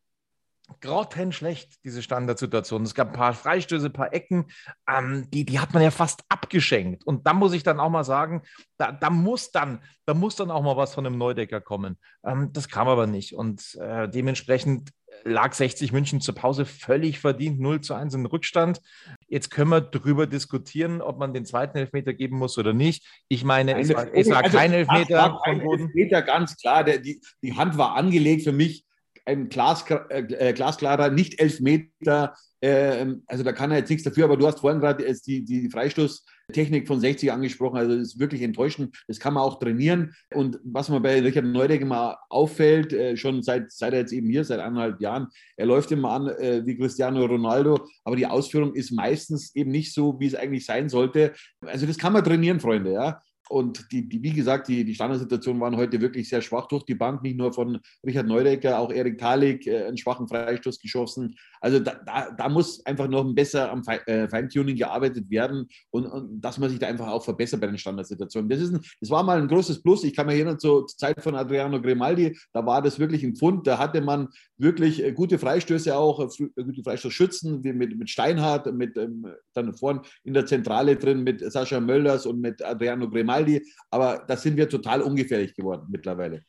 grottenschlecht, 0.82 1.84
diese 1.84 2.02
Standardsituation. 2.02 2.84
Es 2.84 2.96
gab 2.96 3.10
ein 3.10 3.14
paar 3.14 3.34
Freistöße, 3.34 3.88
ein 3.88 3.94
paar 3.94 4.14
Ecken, 4.14 4.48
ähm, 4.90 5.30
die, 5.32 5.46
die 5.46 5.60
hat 5.60 5.74
man 5.74 5.84
ja 5.84 5.92
fast 5.92 6.24
abgeschenkt. 6.30 7.06
Und 7.06 7.28
da 7.28 7.34
muss 7.34 7.54
ich 7.54 7.64
dann 7.64 7.80
auch 7.80 7.90
mal 7.90 8.04
sagen, 8.04 8.42
da, 8.78 8.92
da, 8.92 9.10
muss, 9.10 9.52
dann, 9.52 9.84
da 10.06 10.14
muss 10.14 10.36
dann 10.36 10.52
auch 10.52 10.64
mal 10.64 10.78
was 10.78 10.94
von 10.94 11.06
einem 11.06 11.18
Neudecker 11.18 11.62
kommen. 11.62 11.98
Ähm, 12.24 12.52
das 12.52 12.68
kam 12.68 12.88
aber 12.88 13.08
nicht. 13.08 13.36
Und 13.36 13.76
äh, 13.76 14.10
dementsprechend 14.10 14.90
lag 15.26 15.54
60 15.54 15.92
München 15.92 16.22
zur 16.22 16.36
Pause 16.36 16.66
völlig 16.66 17.20
verdient 17.20 17.60
0 17.60 17.82
zu 17.82 17.96
1 17.96 18.14
in 18.14 18.26
Rückstand. 18.26 18.80
Jetzt 19.28 19.50
können 19.50 19.72
wir 19.72 19.82
darüber 19.82 20.28
diskutieren, 20.28 21.02
ob 21.02 21.18
man 21.18 21.34
den 21.34 21.46
zweiten 21.46 21.78
Elfmeter 21.78 22.14
geben 22.14 22.38
muss 22.38 22.58
oder 22.58 22.74
nicht. 22.74 23.04
Ich 23.28 23.44
meine, 23.44 23.80
es 23.80 23.94
war, 23.94 24.14
es 24.14 24.30
war 24.30 24.44
also, 24.44 24.58
kein 24.58 24.72
Elfmeter. 24.72 25.18
War 25.18 25.42
kein 25.42 25.62
Elfmeter, 25.62 26.22
ganz 26.22 26.56
klar. 26.56 26.84
Der, 26.84 27.00
die, 27.00 27.20
die 27.42 27.54
Hand 27.54 27.78
war 27.78 27.96
angelegt 27.96 28.44
für 28.44 28.52
mich. 28.52 28.86
Ein 29.26 29.50
Glas, 29.50 29.84
äh, 30.10 30.54
glasklarer 30.54 31.10
Nicht-Elfmeter 31.10 32.36
ähm, 32.68 33.22
also 33.28 33.44
da 33.44 33.52
kann 33.52 33.70
er 33.70 33.78
jetzt 33.78 33.90
nichts 33.90 34.04
dafür, 34.04 34.24
aber 34.24 34.38
du 34.38 34.48
hast 34.48 34.60
vorhin 34.60 34.80
gerade 34.80 35.06
die, 35.28 35.46
die 35.46 35.70
Freistoßtechnik 35.70 36.88
von 36.88 37.00
60 37.00 37.32
angesprochen. 37.32 37.78
Also 37.78 37.96
das 37.96 38.08
ist 38.08 38.20
wirklich 38.20 38.42
enttäuschend. 38.42 38.98
Das 39.08 39.20
kann 39.20 39.36
man 39.36 39.44
auch 39.44 39.60
trainieren. 39.60 40.16
Und 40.34 40.60
was 40.64 40.90
mir 40.90 41.00
bei 41.00 41.22
Richard 41.22 41.46
Neudecker 41.46 41.86
mal 41.86 42.18
auffällt, 42.28 42.92
äh, 42.92 43.18
schon 43.18 43.44
seit, 43.44 43.72
seit 43.72 43.94
er 43.94 44.00
jetzt 44.00 44.14
eben 44.14 44.28
hier, 44.30 44.44
seit 44.44 44.60
eineinhalb 44.60 45.00
Jahren, 45.00 45.28
er 45.58 45.68
läuft 45.68 45.92
immer 45.92 46.10
an 46.10 46.28
äh, 46.28 46.66
wie 46.66 46.76
Cristiano 46.76 47.24
Ronaldo, 47.24 47.88
aber 48.04 48.16
die 48.16 48.26
Ausführung 48.26 48.74
ist 48.74 48.92
meistens 48.92 49.54
eben 49.56 49.70
nicht 49.70 49.94
so, 49.94 50.20
wie 50.20 50.26
es 50.26 50.36
eigentlich 50.36 50.66
sein 50.66 50.90
sollte. 50.90 51.34
Also 51.62 51.86
das 51.86 52.00
kann 52.00 52.14
man 52.14 52.24
trainieren, 52.24 52.60
Freunde. 52.60 52.94
Ja. 52.94 53.22
Und 53.50 53.92
die, 53.92 54.08
die, 54.08 54.22
wie 54.24 54.34
gesagt, 54.34 54.68
die, 54.68 54.84
die 54.84 54.96
Standardsituationen 54.96 55.62
waren 55.62 55.78
heute 55.78 56.02
wirklich 56.02 56.28
sehr 56.30 56.42
schwach 56.42 56.68
durch 56.68 56.84
die 56.84 56.96
Bank, 56.96 57.22
nicht 57.22 57.38
nur 57.38 57.54
von 57.54 57.80
Richard 58.06 58.28
Neudecker, 58.28 58.80
auch 58.80 58.92
Erik 58.92 59.18
Talik, 59.18 59.68
äh, 59.68 59.86
einen 59.86 59.98
schwachen 59.98 60.28
Freistoß 60.28 60.80
geschossen. 60.80 61.36
Also 61.62 61.80
da, 61.80 61.96
da, 62.06 62.32
da 62.32 62.50
muss 62.50 62.86
einfach 62.86 63.08
noch 63.08 63.24
besser 63.34 63.72
am 63.72 63.84
äh, 63.88 64.28
Feintuning 64.28 64.76
gearbeitet 64.76 65.30
werden 65.30 65.68
und, 65.92 66.06
und, 66.06 66.42
dass 66.42 66.58
man 66.58 66.70
sich 66.70 66.80
da 66.80 66.88
einfach 66.88 67.08
auch 67.08 67.24
verbessert 67.24 67.62
bei 67.62 67.68
den 67.68 67.78
Standardsituationen. 67.78 68.50
Das, 68.50 68.60
ist 68.60 68.74
ein, 68.74 68.82
das 69.00 69.10
war 69.10 69.24
mal 69.24 69.40
ein 69.40 69.48
großes 69.48 69.82
Plus. 69.84 70.04
Ich 70.04 70.16
kann 70.16 70.26
mich 70.26 70.36
erinnern 70.36 70.60
zur 70.60 70.88
Zeit 70.88 71.22
von 71.22 71.36
Adriano 71.36 71.82
Grimaldi, 71.82 72.38
da 72.52 72.66
war 72.66 72.82
das 72.82 73.00
wirklich 73.00 73.24
ein 73.24 73.36
Pfund. 73.36 73.68
Da 73.68 73.78
hatte 73.78 74.02
man 74.02 74.30
wirklich 74.58 75.04
äh, 75.04 75.12
gute 75.12 75.38
Freistöße 75.38 75.96
auch, 75.96 76.20
äh, 76.20 76.64
gute 76.64 76.84
Freistoßschützen, 76.84 77.64
wie 77.64 77.74
mit, 77.74 77.98
mit 77.98 78.10
Steinhardt, 78.10 78.74
mit 78.74 78.98
ähm, 78.98 79.28
dann 79.54 79.74
vorne 79.76 80.02
in 80.24 80.34
der 80.34 80.46
Zentrale 80.46 80.96
drin 80.96 81.24
mit 81.24 81.42
Sascha 81.52 81.80
Möllers 81.80 82.26
und 82.26 82.42
mit 82.42 82.64
Adriano 82.64 83.10
Grimaldi. 83.10 83.35
Grimaldi, 83.36 83.66
aber 83.90 84.24
da 84.28 84.38
sind 84.38 84.58
wir 84.58 84.70
total 84.70 85.02
ungefährlich 85.02 85.56
geworden 85.56 85.88
mittlerweile. 85.90 86.44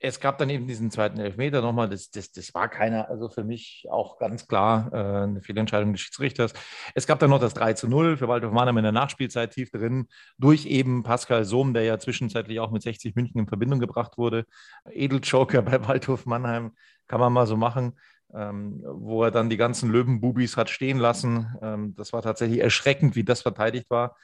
Es 0.00 0.20
gab 0.20 0.38
dann 0.38 0.48
eben 0.48 0.68
diesen 0.68 0.92
zweiten 0.92 1.18
Elfmeter 1.18 1.60
nochmal. 1.60 1.88
Das, 1.88 2.10
das, 2.12 2.30
das 2.30 2.54
war 2.54 2.68
keiner, 2.68 3.08
also 3.08 3.28
für 3.28 3.42
mich 3.42 3.84
auch 3.90 4.16
ganz 4.18 4.46
klar 4.46 4.92
äh, 4.92 5.24
eine 5.24 5.42
Fehlentscheidung 5.42 5.92
des 5.92 6.02
Schiedsrichters. 6.02 6.52
Es 6.94 7.08
gab 7.08 7.18
dann 7.18 7.30
noch 7.30 7.40
das 7.40 7.52
3 7.54 7.72
zu 7.72 7.88
0 7.88 8.16
für 8.16 8.28
Waldhof 8.28 8.52
Mannheim 8.52 8.76
in 8.76 8.84
der 8.84 8.92
Nachspielzeit 8.92 9.50
tief 9.50 9.72
drin, 9.72 10.06
durch 10.38 10.66
eben 10.66 11.02
Pascal 11.02 11.44
Sohm, 11.44 11.74
der 11.74 11.82
ja 11.82 11.98
zwischenzeitlich 11.98 12.60
auch 12.60 12.70
mit 12.70 12.82
60 12.82 13.16
München 13.16 13.40
in 13.40 13.48
Verbindung 13.48 13.80
gebracht 13.80 14.18
wurde. 14.18 14.44
Edeljoker 14.88 15.62
bei 15.62 15.84
Waldhof 15.84 16.26
Mannheim 16.26 16.76
kann 17.08 17.18
man 17.18 17.32
mal 17.32 17.48
so 17.48 17.56
machen. 17.56 17.98
Ähm, 18.34 18.84
wo 18.84 19.24
er 19.24 19.30
dann 19.30 19.48
die 19.48 19.56
ganzen 19.56 19.90
Löwenbubis 19.90 20.58
hat 20.58 20.68
stehen 20.68 20.98
lassen. 20.98 21.56
Ähm, 21.62 21.94
das 21.96 22.12
war 22.12 22.20
tatsächlich 22.20 22.60
erschreckend, 22.60 23.16
wie 23.16 23.24
das 23.24 23.40
verteidigt 23.40 23.88
war. 23.88 24.16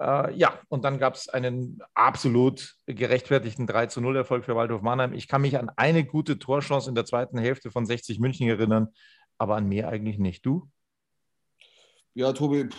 Äh, 0.00 0.34
ja, 0.34 0.58
und 0.68 0.84
dann 0.84 0.98
gab 0.98 1.14
es 1.14 1.28
einen 1.28 1.80
absolut 1.94 2.74
gerechtfertigten 2.86 3.66
3 3.66 3.86
zu 3.86 4.00
0 4.00 4.16
Erfolg 4.16 4.46
für 4.46 4.56
Waldhof 4.56 4.80
Mannheim. 4.80 5.12
Ich 5.12 5.28
kann 5.28 5.42
mich 5.42 5.58
an 5.58 5.70
eine 5.76 6.04
gute 6.04 6.38
Torchance 6.38 6.88
in 6.88 6.94
der 6.94 7.04
zweiten 7.04 7.38
Hälfte 7.38 7.70
von 7.70 7.84
60 7.84 8.18
München 8.18 8.48
erinnern, 8.48 8.88
aber 9.36 9.56
an 9.56 9.68
mehr 9.68 9.88
eigentlich 9.88 10.18
nicht. 10.18 10.46
Du? 10.46 10.68
Ja, 12.14 12.32
Tobi, 12.32 12.70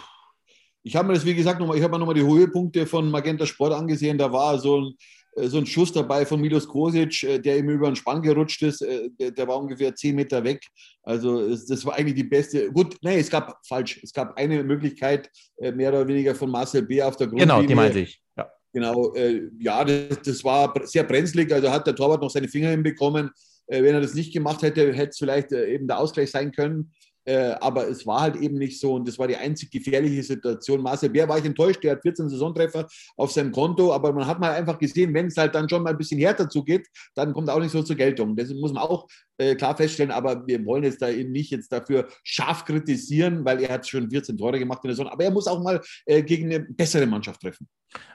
ich 0.82 0.96
habe 0.96 1.10
mir 1.10 1.14
das, 1.14 1.26
wie 1.26 1.36
gesagt, 1.36 1.60
nochmal, 1.60 1.78
ich 1.78 1.84
habe 1.84 1.92
mir 1.92 2.00
nochmal 2.00 2.16
die 2.16 2.26
Höhepunkte 2.26 2.88
von 2.88 3.12
Magenta 3.12 3.46
Sport 3.46 3.74
angesehen. 3.74 4.18
Da 4.18 4.32
war 4.34 4.58
so 4.58 4.82
ein, 4.82 4.94
so 5.36 5.58
ein 5.58 5.66
Schuss 5.66 5.94
dabei 5.94 6.26
von 6.26 6.42
Milos 6.42 6.68
Kosic, 6.68 7.24
äh, 7.24 7.40
der 7.40 7.58
ihm 7.58 7.70
über 7.70 7.90
den 7.90 7.96
Spann 7.96 8.22
gerutscht 8.22 8.62
ist. 8.64 8.82
Äh, 8.82 9.10
der, 9.18 9.48
war 9.48 9.60
ungefähr 9.60 9.96
zehn 9.96 10.16
Meter 10.16 10.44
weg. 10.44 10.66
Also 11.04 11.50
das 11.50 11.86
war 11.86 11.96
eigentlich 11.96 12.16
die 12.16 12.24
beste. 12.24 12.72
Gut, 12.72 12.98
nein, 13.02 13.20
es 13.20 13.30
gab 13.30 13.58
falsch. 13.66 14.00
Es 14.04 14.14
gab 14.14 14.38
eine 14.38 14.64
Möglichkeit, 14.64 15.30
mehr 15.60 15.90
oder 15.90 16.08
weniger 16.08 16.36
von 16.36 16.50
Marcel 16.50 16.84
B. 16.84 17.02
auf 17.02 17.16
der 17.16 17.28
Grundlinie. 17.28 17.56
Genau, 17.56 17.68
die 17.68 17.76
meinte 17.76 18.00
ich. 18.00 18.22
Ja, 18.38 18.52
genau, 18.74 19.14
ja 19.60 19.84
das, 19.84 20.22
das 20.24 20.44
war 20.44 20.74
sehr 20.86 21.04
brenzlig. 21.04 21.52
Also 21.52 21.72
hat 21.72 21.88
der 21.88 21.96
Torwart 21.96 22.22
noch 22.22 22.30
seine 22.30 22.48
Finger 22.48 22.70
hinbekommen. 22.70 23.32
Wenn 23.68 23.96
er 23.96 24.02
das 24.02 24.14
nicht 24.14 24.34
gemacht 24.34 24.62
hätte, 24.62 24.94
hätte 24.94 25.10
es 25.10 25.18
vielleicht 25.18 25.52
eben 25.52 25.88
der 25.88 25.98
Ausgleich 25.98 26.30
sein 26.30 26.52
können. 26.52 26.92
Äh, 27.26 27.56
aber 27.62 27.88
es 27.88 28.06
war 28.08 28.22
halt 28.22 28.36
eben 28.38 28.58
nicht 28.58 28.80
so 28.80 28.96
und 28.96 29.08
das 29.08 29.20
war 29.20 29.28
die 29.28 29.36
einzig 29.36 29.70
gefährliche 29.72 30.24
Situation. 30.24 30.82
Marcel 30.82 31.10
Bär 31.10 31.30
war 31.30 31.38
ich 31.38 31.46
enttäuscht, 31.46 31.84
der 31.84 31.94
hat 31.94 32.02
14 32.02 32.30
Saisontreffer 32.30 32.88
auf 33.18 33.32
seinem 33.32 33.52
Konto, 33.52 33.94
aber 33.94 34.12
man 34.12 34.26
hat 34.26 34.40
mal 34.40 34.52
einfach 34.52 34.80
gesehen, 34.80 35.14
wenn 35.14 35.28
es 35.28 35.38
halt 35.38 35.54
dann 35.54 35.70
schon 35.70 35.84
mal 35.84 35.92
ein 35.92 35.98
bisschen 35.98 36.20
härter 36.20 36.50
zugeht, 36.50 36.88
dann 37.16 37.34
kommt 37.34 37.50
auch 37.50 37.60
nicht 37.60 37.72
so 37.72 37.84
zur 37.84 37.96
Geltung. 37.96 38.36
Das 38.36 38.50
muss 38.50 38.74
man 38.74 38.84
auch 38.84 39.08
äh, 39.38 39.56
klar 39.56 39.78
feststellen, 39.78 40.12
aber 40.12 40.46
wir 40.48 40.66
wollen 40.66 40.84
jetzt 40.84 41.02
da 41.02 41.10
eben 41.10 41.32
nicht 41.32 41.52
jetzt 41.52 41.72
dafür 41.72 42.08
scharf 42.24 42.66
kritisieren, 42.66 43.46
weil 43.46 43.62
er 43.62 43.74
hat 43.74 43.88
schon 43.88 44.10
14 44.10 44.38
Tore 44.38 44.58
gemacht 44.58 44.80
in 44.84 44.90
der 44.90 44.96
Saison, 44.96 45.12
aber 45.12 45.24
er 45.24 45.32
muss 45.32 45.48
auch 45.48 45.62
mal 45.62 45.80
äh, 46.06 46.24
gegen 46.24 46.46
eine 46.46 46.62
bessere 46.62 47.06
Mannschaft 47.06 47.42
treffen. 47.42 47.68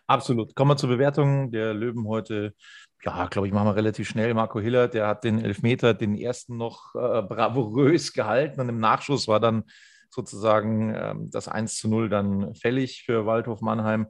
Absolut. 0.06 0.54
Kommen 0.54 0.70
wir 0.70 0.76
zur 0.76 0.88
Bewertung 0.88 1.50
der 1.50 1.74
Löwen 1.74 2.06
heute 2.08 2.54
ja, 3.02 3.26
glaube 3.26 3.46
ich, 3.46 3.54
machen 3.54 3.68
wir 3.68 3.76
relativ 3.76 4.08
schnell. 4.08 4.34
Marco 4.34 4.60
Hiller, 4.60 4.88
der 4.88 5.06
hat 5.06 5.24
den 5.24 5.42
Elfmeter, 5.42 5.94
den 5.94 6.16
ersten 6.16 6.56
noch 6.56 6.94
äh, 6.94 7.22
bravourös 7.22 8.12
gehalten 8.12 8.60
und 8.60 8.68
im 8.68 8.78
Nachschuss 8.78 9.28
war 9.28 9.40
dann 9.40 9.64
sozusagen 10.10 10.94
äh, 10.94 11.14
das 11.30 11.48
1 11.48 11.76
zu 11.76 11.88
0 11.88 12.08
dann 12.08 12.54
fällig 12.54 13.04
für 13.04 13.26
Waldhof 13.26 13.60
Mannheim. 13.60 14.08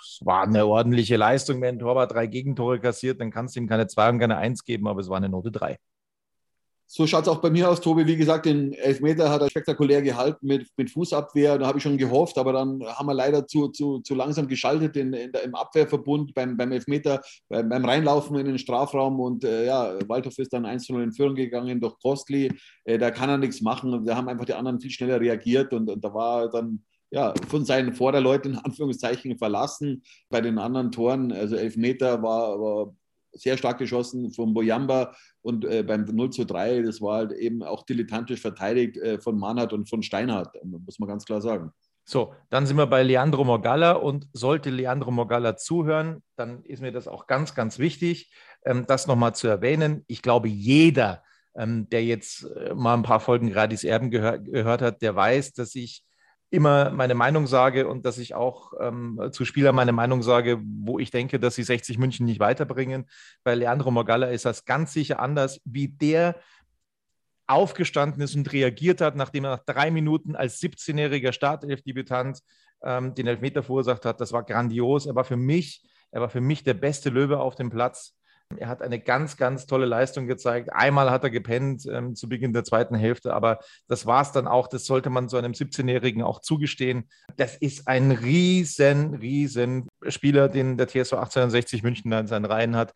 es 0.00 0.20
war 0.24 0.42
eine 0.44 0.66
ordentliche 0.66 1.16
Leistung, 1.16 1.60
wenn 1.60 1.76
ein 1.76 1.78
Torwart 1.78 2.12
drei 2.12 2.26
Gegentore 2.26 2.80
kassiert, 2.80 3.20
dann 3.20 3.30
kannst 3.30 3.56
du 3.56 3.60
ihm 3.60 3.68
keine 3.68 3.86
2 3.86 4.08
und 4.10 4.18
keine 4.18 4.38
1 4.38 4.64
geben, 4.64 4.88
aber 4.88 5.00
es 5.00 5.08
war 5.08 5.18
eine 5.18 5.28
Note 5.28 5.52
3. 5.52 5.78
So 6.90 7.06
schaut 7.06 7.24
es 7.24 7.28
auch 7.28 7.42
bei 7.42 7.50
mir 7.50 7.68
aus, 7.68 7.82
Tobi. 7.82 8.06
Wie 8.06 8.16
gesagt, 8.16 8.46
den 8.46 8.72
Elfmeter 8.72 9.28
hat 9.28 9.42
er 9.42 9.50
spektakulär 9.50 10.00
gehalten 10.00 10.46
mit, 10.46 10.68
mit 10.78 10.90
Fußabwehr. 10.90 11.58
Da 11.58 11.66
habe 11.66 11.76
ich 11.76 11.82
schon 11.82 11.98
gehofft, 11.98 12.38
aber 12.38 12.54
dann 12.54 12.82
haben 12.82 13.04
wir 13.04 13.12
leider 13.12 13.46
zu, 13.46 13.68
zu, 13.68 13.98
zu 14.00 14.14
langsam 14.14 14.48
geschaltet 14.48 14.96
in, 14.96 15.12
in 15.12 15.30
der, 15.30 15.42
im 15.42 15.54
Abwehrverbund 15.54 16.32
beim, 16.32 16.56
beim 16.56 16.72
Elfmeter, 16.72 17.20
beim, 17.50 17.68
beim 17.68 17.84
Reinlaufen 17.84 18.36
in 18.36 18.46
den 18.46 18.58
Strafraum. 18.58 19.20
Und 19.20 19.44
äh, 19.44 19.66
ja, 19.66 19.98
Waldhof 20.08 20.38
ist 20.38 20.54
dann 20.54 20.64
1-0 20.64 21.02
in 21.02 21.12
Führung 21.12 21.34
gegangen 21.34 21.78
durch 21.78 21.98
Kostli. 21.98 22.50
Äh, 22.84 22.96
da 22.96 23.10
kann 23.10 23.28
er 23.28 23.36
nichts 23.36 23.60
machen. 23.60 24.06
Da 24.06 24.16
haben 24.16 24.28
einfach 24.30 24.46
die 24.46 24.54
anderen 24.54 24.80
viel 24.80 24.90
schneller 24.90 25.20
reagiert 25.20 25.74
und, 25.74 25.90
und 25.90 26.02
da 26.02 26.14
war 26.14 26.48
dann 26.48 26.82
ja, 27.10 27.34
von 27.48 27.66
seinen 27.66 27.92
Vorderleuten 27.92 28.52
in 28.52 28.58
Anführungszeichen 28.58 29.36
verlassen. 29.36 30.02
Bei 30.30 30.40
den 30.40 30.58
anderen 30.58 30.90
Toren, 30.90 31.32
also 31.32 31.54
Elfmeter 31.54 32.22
war, 32.22 32.58
war 32.58 32.94
sehr 33.40 33.56
stark 33.56 33.78
geschossen 33.78 34.32
von 34.32 34.54
Boyamba 34.54 35.14
und 35.42 35.64
äh, 35.64 35.82
beim 35.82 36.04
0 36.04 36.30
zu 36.30 36.44
3, 36.44 36.82
das 36.82 37.00
war 37.00 37.18
halt 37.18 37.32
eben 37.32 37.62
auch 37.62 37.84
dilettantisch 37.84 38.40
verteidigt 38.40 38.96
äh, 38.96 39.18
von 39.18 39.38
Manhardt 39.38 39.72
und 39.72 39.88
von 39.88 40.02
Steinhardt, 40.02 40.56
muss 40.64 40.98
man 40.98 41.08
ganz 41.08 41.24
klar 41.24 41.40
sagen. 41.40 41.72
So, 42.04 42.34
dann 42.48 42.64
sind 42.64 42.78
wir 42.78 42.86
bei 42.86 43.02
Leandro 43.02 43.44
Morgalla 43.44 43.92
und 43.92 44.28
sollte 44.32 44.70
Leandro 44.70 45.10
Morgalla 45.10 45.56
zuhören, 45.56 46.22
dann 46.36 46.64
ist 46.64 46.80
mir 46.80 46.90
das 46.90 47.06
auch 47.06 47.26
ganz, 47.26 47.54
ganz 47.54 47.78
wichtig, 47.78 48.32
ähm, 48.64 48.86
das 48.86 49.06
nochmal 49.06 49.34
zu 49.34 49.46
erwähnen. 49.46 50.04
Ich 50.06 50.22
glaube, 50.22 50.48
jeder, 50.48 51.22
ähm, 51.54 51.86
der 51.90 52.02
jetzt 52.02 52.44
äh, 52.44 52.74
mal 52.74 52.94
ein 52.94 53.02
paar 53.02 53.20
Folgen 53.20 53.52
Radis 53.52 53.84
Erben 53.84 54.10
gehör 54.10 54.38
gehört 54.38 54.80
hat, 54.80 55.02
der 55.02 55.16
weiß, 55.16 55.52
dass 55.52 55.74
ich 55.74 56.02
immer 56.50 56.90
meine 56.90 57.14
Meinung 57.14 57.46
sage 57.46 57.88
und 57.88 58.06
dass 58.06 58.18
ich 58.18 58.34
auch 58.34 58.72
ähm, 58.80 59.20
zu 59.32 59.44
Spielern 59.44 59.74
meine 59.74 59.92
Meinung 59.92 60.22
sage, 60.22 60.58
wo 60.62 60.98
ich 60.98 61.10
denke, 61.10 61.38
dass 61.38 61.54
sie 61.54 61.62
60 61.62 61.98
München 61.98 62.24
nicht 62.26 62.40
weiterbringen. 62.40 63.06
Bei 63.44 63.54
Leandro 63.54 63.90
Morgalla 63.90 64.28
ist 64.28 64.44
das 64.44 64.64
ganz 64.64 64.92
sicher 64.92 65.20
anders, 65.20 65.60
wie 65.64 65.88
der 65.88 66.36
aufgestanden 67.46 68.22
ist 68.22 68.34
und 68.34 68.52
reagiert 68.52 69.00
hat, 69.00 69.16
nachdem 69.16 69.44
er 69.44 69.56
nach 69.56 69.64
drei 69.64 69.90
Minuten 69.90 70.36
als 70.36 70.60
17-jähriger 70.60 71.32
Startelfdebütant 71.32 72.40
ähm, 72.82 73.14
den 73.14 73.26
Elfmeter 73.26 73.62
verursacht 73.62 74.04
hat. 74.04 74.20
Das 74.20 74.32
war 74.32 74.44
grandios. 74.44 75.06
Er 75.06 75.14
war 75.14 75.24
für 75.24 75.36
mich, 75.36 75.82
er 76.10 76.20
war 76.20 76.28
für 76.28 76.40
mich 76.40 76.62
der 76.62 76.74
beste 76.74 77.10
Löwe 77.10 77.40
auf 77.40 77.54
dem 77.54 77.70
Platz. 77.70 78.17
Er 78.56 78.68
hat 78.68 78.80
eine 78.80 78.98
ganz, 78.98 79.36
ganz 79.36 79.66
tolle 79.66 79.84
Leistung 79.84 80.26
gezeigt. 80.26 80.72
Einmal 80.72 81.10
hat 81.10 81.22
er 81.22 81.30
gepennt 81.30 81.86
ähm, 81.86 82.14
zu 82.14 82.28
Beginn 82.28 82.54
der 82.54 82.64
zweiten 82.64 82.94
Hälfte, 82.94 83.34
aber 83.34 83.58
das 83.88 84.06
war 84.06 84.22
es 84.22 84.32
dann 84.32 84.48
auch. 84.48 84.68
Das 84.68 84.86
sollte 84.86 85.10
man 85.10 85.28
so 85.28 85.36
einem 85.36 85.52
17-Jährigen 85.52 86.22
auch 86.22 86.40
zugestehen. 86.40 87.08
Das 87.36 87.56
ist 87.56 87.86
ein 87.86 88.10
riesen, 88.10 89.14
riesen 89.14 89.88
Spieler, 90.08 90.48
den 90.48 90.78
der 90.78 90.88
TSV 90.88 91.14
1860 91.14 91.82
München 91.82 92.10
in 92.10 92.26
seinen 92.26 92.46
Reihen 92.46 92.74
hat. 92.74 92.94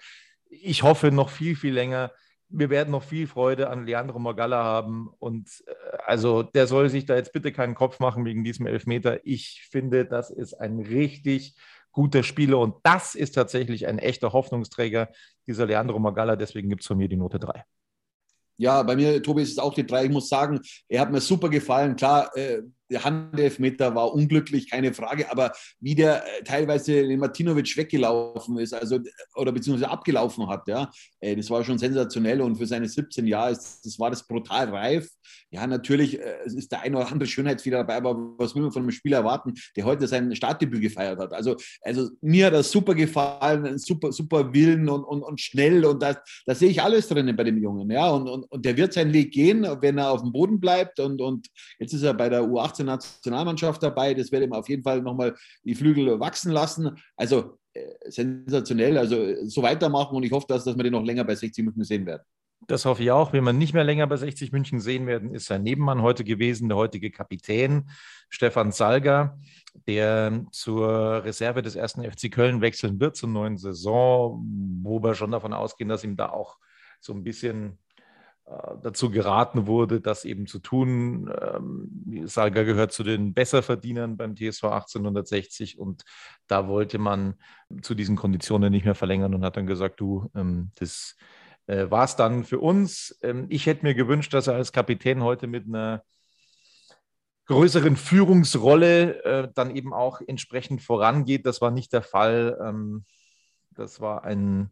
Ich 0.48 0.82
hoffe 0.82 1.12
noch 1.12 1.28
viel, 1.28 1.54
viel 1.54 1.74
länger. 1.74 2.12
Wir 2.48 2.70
werden 2.70 2.90
noch 2.90 3.02
viel 3.02 3.26
Freude 3.26 3.68
an 3.68 3.84
Leandro 3.84 4.18
Morgalla 4.18 4.64
haben. 4.64 5.10
Und 5.18 5.50
äh, 5.66 5.96
also 6.06 6.42
der 6.42 6.66
soll 6.66 6.88
sich 6.88 7.04
da 7.04 7.14
jetzt 7.14 7.34
bitte 7.34 7.52
keinen 7.52 7.74
Kopf 7.74 8.00
machen 8.00 8.24
wegen 8.24 8.42
diesem 8.42 8.66
Elfmeter. 8.66 9.20
Ich 9.24 9.68
finde, 9.70 10.06
das 10.06 10.30
ist 10.30 10.54
ein 10.54 10.78
richtig 10.78 11.56
guter 11.92 12.22
Spieler. 12.22 12.58
Und 12.58 12.76
das 12.82 13.14
ist 13.14 13.32
tatsächlich 13.32 13.86
ein 13.86 13.98
echter 13.98 14.32
Hoffnungsträger, 14.32 15.08
dieser 15.46 15.66
Leandro 15.66 15.98
Magalla. 15.98 16.36
Deswegen 16.36 16.68
gibt 16.68 16.82
es 16.82 16.86
von 16.86 16.98
mir 16.98 17.08
die 17.08 17.16
Note 17.16 17.38
3. 17.38 17.64
Ja, 18.56 18.82
bei 18.82 18.96
mir, 18.96 19.22
Tobi, 19.22 19.42
ist 19.42 19.52
es 19.52 19.58
auch 19.58 19.74
die 19.74 19.86
3. 19.86 20.04
Ich 20.04 20.10
muss 20.10 20.28
sagen, 20.28 20.60
er 20.88 21.00
hat 21.00 21.10
mir 21.10 21.20
super 21.20 21.48
gefallen. 21.48 21.96
Klar, 21.96 22.30
äh, 22.36 22.62
der 22.92 23.04
Handelfmeter 23.04 23.94
war 23.94 24.12
unglücklich, 24.12 24.70
keine 24.70 24.92
Frage, 24.94 25.30
aber 25.30 25.52
wie 25.80 25.94
der 25.94 26.24
äh, 26.24 26.42
teilweise 26.44 27.06
den 27.06 27.18
Martinovic 27.18 27.76
weggelaufen 27.76 28.58
ist, 28.58 28.74
also 28.74 28.98
oder 29.34 29.52
beziehungsweise 29.52 29.90
abgelaufen 29.90 30.48
hat, 30.48 30.68
ja, 30.68 30.90
äh, 31.20 31.34
das 31.34 31.50
war 31.50 31.64
schon 31.64 31.78
sensationell 31.78 32.40
und 32.40 32.56
für 32.56 32.66
seine 32.66 32.88
17 32.88 33.26
Jahre 33.26 33.52
ist, 33.52 33.84
das 33.84 33.98
war 33.98 34.10
das 34.10 34.26
brutal 34.26 34.68
reif. 34.68 35.08
Ja, 35.50 35.66
natürlich 35.66 36.18
äh, 36.18 36.46
ist 36.46 36.72
der 36.72 36.80
ein 36.80 36.94
oder 36.94 37.10
andere 37.10 37.28
Schönheitsfehler 37.28 37.78
dabei, 37.78 37.96
aber 37.96 38.16
was 38.38 38.54
will 38.54 38.62
man 38.62 38.72
von 38.72 38.82
einem 38.82 38.90
Spieler 38.90 39.18
erwarten, 39.18 39.54
der 39.76 39.84
heute 39.84 40.06
sein 40.06 40.34
Startdebüt 40.34 40.80
gefeiert 40.80 41.18
hat? 41.18 41.32
Also, 41.32 41.56
also 41.82 42.08
mir 42.20 42.46
hat 42.46 42.54
das 42.54 42.70
super 42.70 42.94
gefallen, 42.94 43.78
super, 43.78 44.12
super 44.12 44.52
Willen 44.54 44.88
und, 44.88 45.04
und, 45.04 45.22
und 45.22 45.40
schnell 45.40 45.84
und 45.84 46.02
da 46.02 46.16
das 46.46 46.58
sehe 46.58 46.70
ich 46.70 46.82
alles 46.82 47.08
drinnen 47.08 47.36
bei 47.36 47.44
dem 47.44 47.62
Jungen, 47.62 47.90
ja, 47.90 48.08
und, 48.10 48.28
und, 48.28 48.44
und 48.44 48.64
der 48.64 48.76
wird 48.76 48.92
seinen 48.92 49.12
Weg 49.12 49.32
gehen, 49.32 49.66
wenn 49.80 49.98
er 49.98 50.10
auf 50.10 50.22
dem 50.22 50.32
Boden 50.32 50.60
bleibt 50.60 51.00
und, 51.00 51.20
und 51.20 51.48
jetzt 51.78 51.92
ist 51.92 52.02
er 52.02 52.14
bei 52.14 52.28
der 52.28 52.42
U18 52.42 52.81
Nationalmannschaft 52.84 53.82
dabei. 53.82 54.14
Das 54.14 54.32
wird 54.32 54.42
ihm 54.42 54.52
auf 54.52 54.68
jeden 54.68 54.82
Fall 54.82 55.02
nochmal 55.02 55.34
die 55.64 55.74
Flügel 55.74 56.18
wachsen 56.20 56.52
lassen. 56.52 56.96
Also 57.16 57.58
äh, 57.74 58.10
sensationell. 58.10 58.98
Also 58.98 59.46
so 59.46 59.62
weitermachen 59.62 60.16
und 60.16 60.22
ich 60.24 60.32
hoffe, 60.32 60.46
dass, 60.48 60.64
dass 60.64 60.76
wir 60.76 60.84
den 60.84 60.92
noch 60.92 61.04
länger 61.04 61.24
bei 61.24 61.34
60 61.34 61.64
München 61.64 61.84
sehen 61.84 62.06
werden. 62.06 62.22
Das 62.68 62.84
hoffe 62.84 63.02
ich 63.02 63.10
auch. 63.10 63.32
Wenn 63.32 63.44
wir 63.44 63.52
nicht 63.52 63.74
mehr 63.74 63.82
länger 63.82 64.06
bei 64.06 64.16
60 64.16 64.52
München 64.52 64.78
sehen 64.78 65.06
werden, 65.06 65.34
ist 65.34 65.46
sein 65.46 65.62
Nebenmann 65.62 66.02
heute 66.02 66.22
gewesen, 66.22 66.68
der 66.68 66.76
heutige 66.76 67.10
Kapitän 67.10 67.90
Stefan 68.28 68.70
Salger, 68.70 69.38
der 69.86 70.44
zur 70.52 71.24
Reserve 71.24 71.62
des 71.62 71.74
ersten 71.74 72.04
FC 72.04 72.30
Köln 72.30 72.60
wechseln 72.60 73.00
wird 73.00 73.16
zur 73.16 73.30
neuen 73.30 73.56
Saison, 73.56 74.44
wo 74.82 75.02
wir 75.02 75.14
schon 75.14 75.32
davon 75.32 75.52
ausgehen, 75.52 75.88
dass 75.88 76.04
ihm 76.04 76.16
da 76.16 76.28
auch 76.28 76.56
so 77.00 77.12
ein 77.12 77.24
bisschen 77.24 77.78
dazu 78.44 79.10
geraten 79.10 79.66
wurde, 79.66 80.00
das 80.00 80.24
eben 80.24 80.46
zu 80.46 80.58
tun. 80.58 81.32
Ähm, 81.40 82.26
Salga 82.26 82.64
gehört 82.64 82.92
zu 82.92 83.02
den 83.02 83.34
Besserverdienern 83.34 84.16
beim 84.16 84.36
TSV 84.36 84.64
1860 84.64 85.78
und 85.78 86.04
da 86.48 86.68
wollte 86.68 86.98
man 86.98 87.34
zu 87.82 87.94
diesen 87.94 88.16
Konditionen 88.16 88.72
nicht 88.72 88.84
mehr 88.84 88.94
verlängern 88.94 89.34
und 89.34 89.44
hat 89.44 89.56
dann 89.56 89.66
gesagt, 89.66 90.00
du, 90.00 90.28
ähm, 90.34 90.70
das 90.78 91.16
äh, 91.66 91.90
war 91.90 92.04
es 92.04 92.16
dann 92.16 92.44
für 92.44 92.58
uns. 92.58 93.18
Ähm, 93.22 93.46
ich 93.48 93.66
hätte 93.66 93.84
mir 93.86 93.94
gewünscht, 93.94 94.34
dass 94.34 94.48
er 94.48 94.54
als 94.54 94.72
Kapitän 94.72 95.22
heute 95.22 95.46
mit 95.46 95.66
einer 95.66 96.02
größeren 97.46 97.96
Führungsrolle 97.96 99.24
äh, 99.24 99.48
dann 99.54 99.74
eben 99.74 99.94
auch 99.94 100.20
entsprechend 100.26 100.82
vorangeht. 100.82 101.46
Das 101.46 101.60
war 101.60 101.70
nicht 101.70 101.92
der 101.92 102.02
Fall. 102.02 102.84
Das 103.74 104.00
war 104.00 104.24
ein 104.24 104.70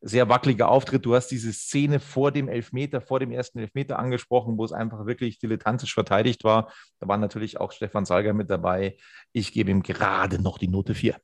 sehr 0.00 0.28
wackeliger 0.28 0.68
Auftritt. 0.68 1.04
Du 1.04 1.14
hast 1.14 1.28
diese 1.28 1.52
Szene 1.52 2.00
vor 2.00 2.30
dem 2.32 2.48
Elfmeter, 2.48 3.00
vor 3.00 3.20
dem 3.20 3.32
ersten 3.32 3.58
Elfmeter 3.58 3.98
angesprochen, 3.98 4.56
wo 4.58 4.64
es 4.64 4.72
einfach 4.72 5.06
wirklich 5.06 5.38
dilettantisch 5.38 5.94
verteidigt 5.94 6.44
war. 6.44 6.72
Da 7.00 7.08
war 7.08 7.18
natürlich 7.18 7.58
auch 7.58 7.72
Stefan 7.72 8.04
Salger 8.04 8.32
mit 8.32 8.50
dabei. 8.50 8.96
Ich 9.32 9.52
gebe 9.52 9.70
ihm 9.70 9.82
gerade 9.82 10.40
noch 10.40 10.58
die 10.58 10.68
Note 10.68 10.94
4. 10.94 11.16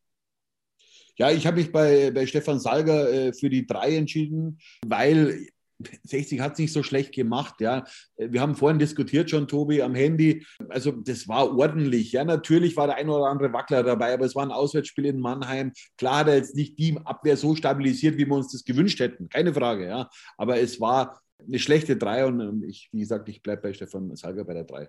Ja, 1.16 1.30
ich 1.30 1.46
habe 1.46 1.58
mich 1.58 1.70
bei, 1.70 2.10
bei 2.10 2.26
Stefan 2.26 2.58
Salger 2.58 3.08
äh, 3.12 3.32
für 3.32 3.48
die 3.48 3.66
drei 3.66 3.96
entschieden, 3.96 4.58
weil 4.84 5.46
60 6.04 6.40
hat 6.40 6.52
es 6.52 6.58
nicht 6.58 6.72
so 6.72 6.82
schlecht 6.82 7.12
gemacht, 7.12 7.60
ja. 7.60 7.84
Wir 8.16 8.40
haben 8.40 8.54
vorhin 8.54 8.78
diskutiert 8.78 9.30
schon, 9.30 9.48
Tobi, 9.48 9.82
am 9.82 9.94
Handy. 9.94 10.46
Also 10.68 10.92
das 10.92 11.28
war 11.28 11.56
ordentlich. 11.56 12.12
Ja, 12.12 12.24
natürlich 12.24 12.76
war 12.76 12.86
der 12.86 12.96
ein 12.96 13.08
oder 13.08 13.26
andere 13.26 13.52
Wackler 13.52 13.82
dabei, 13.82 14.14
aber 14.14 14.24
es 14.24 14.34
war 14.34 14.44
ein 14.44 14.52
Auswärtsspiel 14.52 15.06
in 15.06 15.20
Mannheim. 15.20 15.72
Klar 15.98 16.18
hat 16.18 16.28
er 16.28 16.36
jetzt 16.36 16.54
nicht 16.54 16.78
die 16.78 16.98
Abwehr 17.04 17.36
so 17.36 17.54
stabilisiert, 17.54 18.16
wie 18.16 18.26
wir 18.26 18.34
uns 18.34 18.52
das 18.52 18.64
gewünscht 18.64 19.00
hätten. 19.00 19.28
Keine 19.28 19.52
Frage, 19.52 19.86
ja. 19.86 20.08
Aber 20.36 20.60
es 20.60 20.80
war 20.80 21.20
eine 21.46 21.58
schlechte 21.58 21.96
3 21.96 22.26
und 22.26 22.64
ich, 22.64 22.88
wie 22.92 23.00
gesagt, 23.00 23.28
ich 23.28 23.42
bleibe 23.42 23.62
bei 23.62 23.72
Stefan 23.72 24.14
Salger 24.16 24.44
bei 24.44 24.54
der 24.54 24.64
3. 24.64 24.88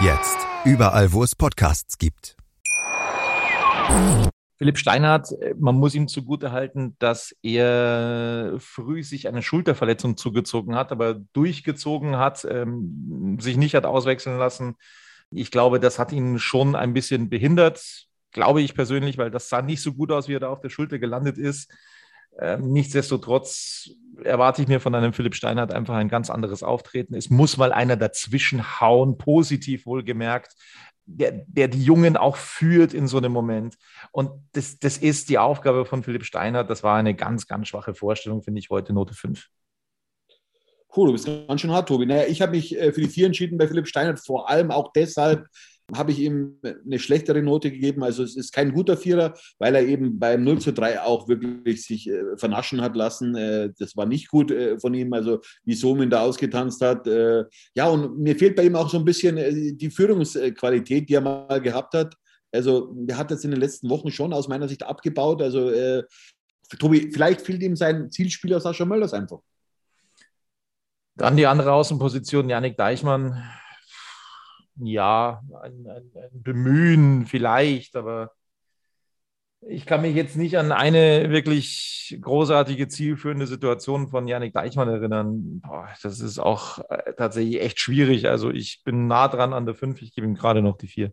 Jetzt. 0.00 0.38
Überall, 0.64 1.12
wo 1.12 1.22
es 1.22 1.34
Podcasts 1.34 1.98
gibt. 1.98 2.36
Philipp 4.56 4.78
Steinhardt, 4.78 5.28
man 5.58 5.74
muss 5.74 5.94
ihm 5.94 6.08
zugutehalten, 6.08 6.96
dass 6.98 7.34
er 7.42 8.54
früh 8.58 9.02
sich 9.02 9.28
eine 9.28 9.42
Schulterverletzung 9.42 10.16
zugezogen 10.16 10.74
hat, 10.74 10.92
aber 10.92 11.14
durchgezogen 11.14 12.16
hat, 12.16 12.46
ähm, 12.48 13.38
sich 13.40 13.56
nicht 13.56 13.74
hat 13.74 13.86
auswechseln 13.86 14.38
lassen. 14.38 14.76
Ich 15.30 15.50
glaube, 15.50 15.80
das 15.80 15.98
hat 15.98 16.12
ihn 16.12 16.38
schon 16.38 16.76
ein 16.76 16.92
bisschen 16.92 17.28
behindert, 17.28 18.06
glaube 18.30 18.62
ich 18.62 18.74
persönlich, 18.74 19.18
weil 19.18 19.30
das 19.30 19.48
sah 19.48 19.62
nicht 19.62 19.82
so 19.82 19.94
gut 19.94 20.12
aus, 20.12 20.28
wie 20.28 20.34
er 20.34 20.40
da 20.40 20.48
auf 20.48 20.60
der 20.60 20.70
Schulter 20.70 20.98
gelandet 20.98 21.38
ist. 21.38 21.72
Ähm, 22.38 22.72
nichtsdestotrotz 22.72 23.90
erwarte 24.24 24.62
ich 24.62 24.68
mir 24.68 24.80
von 24.80 24.94
einem 24.94 25.12
Philipp 25.12 25.34
Steinhardt 25.34 25.72
einfach 25.72 25.94
ein 25.94 26.08
ganz 26.08 26.30
anderes 26.30 26.62
Auftreten. 26.62 27.14
Es 27.14 27.30
muss 27.30 27.56
mal 27.56 27.72
einer 27.72 27.96
dazwischen 27.96 28.80
hauen, 28.80 29.18
positiv 29.18 29.86
wohlgemerkt, 29.86 30.54
der, 31.04 31.44
der 31.46 31.68
die 31.68 31.82
Jungen 31.82 32.16
auch 32.16 32.36
führt 32.36 32.94
in 32.94 33.06
so 33.06 33.18
einem 33.18 33.32
Moment. 33.32 33.76
Und 34.12 34.30
das, 34.52 34.78
das 34.78 34.98
ist 34.98 35.28
die 35.28 35.38
Aufgabe 35.38 35.84
von 35.84 36.02
Philipp 36.02 36.24
Steinhardt. 36.24 36.70
Das 36.70 36.82
war 36.82 36.96
eine 36.96 37.14
ganz, 37.14 37.46
ganz 37.46 37.68
schwache 37.68 37.94
Vorstellung, 37.94 38.42
finde 38.42 38.60
ich 38.60 38.70
heute 38.70 38.92
Note 38.92 39.14
5. 39.14 39.48
Cool, 40.94 41.06
du 41.06 41.12
bist 41.12 41.26
ganz 41.26 41.60
schön 41.60 41.70
hart, 41.70 41.88
Tobi. 41.88 42.04
Naja, 42.06 42.26
ich 42.28 42.42
habe 42.42 42.52
mich 42.52 42.78
äh, 42.78 42.92
für 42.92 43.00
die 43.00 43.08
vier 43.08 43.26
entschieden 43.26 43.56
bei 43.56 43.66
Philipp 43.66 43.88
Steinhardt, 43.88 44.20
vor 44.20 44.50
allem 44.50 44.70
auch 44.70 44.92
deshalb, 44.92 45.46
habe 45.94 46.12
ich 46.12 46.20
ihm 46.20 46.58
eine 46.62 46.98
schlechtere 46.98 47.42
Note 47.42 47.70
gegeben. 47.70 48.02
Also 48.02 48.22
es 48.22 48.36
ist 48.36 48.52
kein 48.52 48.72
guter 48.72 48.96
Vierer, 48.96 49.34
weil 49.58 49.74
er 49.74 49.82
eben 49.82 50.18
beim 50.18 50.44
0 50.44 50.60
zu 50.60 50.72
3 50.72 51.02
auch 51.02 51.28
wirklich 51.28 51.84
sich 51.84 52.08
äh, 52.08 52.36
vernaschen 52.36 52.80
hat 52.80 52.96
lassen. 52.96 53.34
Äh, 53.34 53.70
das 53.78 53.96
war 53.96 54.06
nicht 54.06 54.28
gut 54.28 54.50
äh, 54.50 54.78
von 54.78 54.94
ihm, 54.94 55.12
also 55.12 55.40
wie 55.64 55.74
Somin 55.74 56.10
da 56.10 56.22
ausgetanzt 56.22 56.80
hat. 56.80 57.06
Äh, 57.06 57.44
ja, 57.74 57.88
und 57.88 58.18
mir 58.18 58.36
fehlt 58.36 58.56
bei 58.56 58.64
ihm 58.64 58.76
auch 58.76 58.88
so 58.88 58.98
ein 58.98 59.04
bisschen 59.04 59.36
äh, 59.36 59.72
die 59.74 59.90
Führungsqualität, 59.90 61.08
die 61.08 61.14
er 61.14 61.20
mal 61.20 61.60
gehabt 61.60 61.94
hat. 61.94 62.14
Also 62.52 62.92
der 62.94 63.16
hat 63.16 63.30
jetzt 63.30 63.44
in 63.44 63.50
den 63.50 63.60
letzten 63.60 63.88
Wochen 63.88 64.10
schon 64.10 64.32
aus 64.32 64.48
meiner 64.48 64.68
Sicht 64.68 64.82
abgebaut. 64.82 65.40
Also 65.40 65.70
äh, 65.70 66.04
Tobi, 66.78 67.10
vielleicht 67.12 67.40
fehlt 67.40 67.62
ihm 67.62 67.76
sein 67.76 68.10
Zielspieler 68.10 68.60
Sascha 68.60 68.84
Mölders 68.84 69.14
einfach. 69.14 69.40
Dann 71.16 71.36
die 71.36 71.46
andere 71.46 71.72
Außenposition, 71.72 72.48
Janik 72.48 72.76
Deichmann 72.76 73.42
ja, 74.86 75.42
ein, 75.62 75.86
ein, 75.86 76.10
ein, 76.14 76.42
Bemühen 76.42 77.26
vielleicht, 77.26 77.96
aber 77.96 78.32
ich 79.68 79.86
kann 79.86 80.02
mich 80.02 80.16
jetzt 80.16 80.36
nicht 80.36 80.58
an 80.58 80.72
eine 80.72 81.30
wirklich 81.30 82.18
großartige, 82.20 82.88
zielführende 82.88 83.46
Situation 83.46 84.08
von 84.08 84.26
Janik 84.26 84.52
Deichmann 84.54 84.88
erinnern. 84.88 85.60
Boah, 85.60 85.88
das 86.02 86.20
ist 86.20 86.38
auch 86.38 86.78
äh, 86.90 87.12
tatsächlich 87.16 87.60
echt 87.60 87.78
schwierig. 87.80 88.28
Also 88.28 88.50
ich 88.50 88.82
bin 88.84 89.06
nah 89.06 89.28
dran 89.28 89.52
an 89.52 89.66
der 89.66 89.76
5, 89.76 90.02
ich 90.02 90.14
gebe 90.14 90.26
ihm 90.26 90.34
gerade 90.34 90.62
noch 90.62 90.76
die 90.76 90.88
4. 90.88 91.12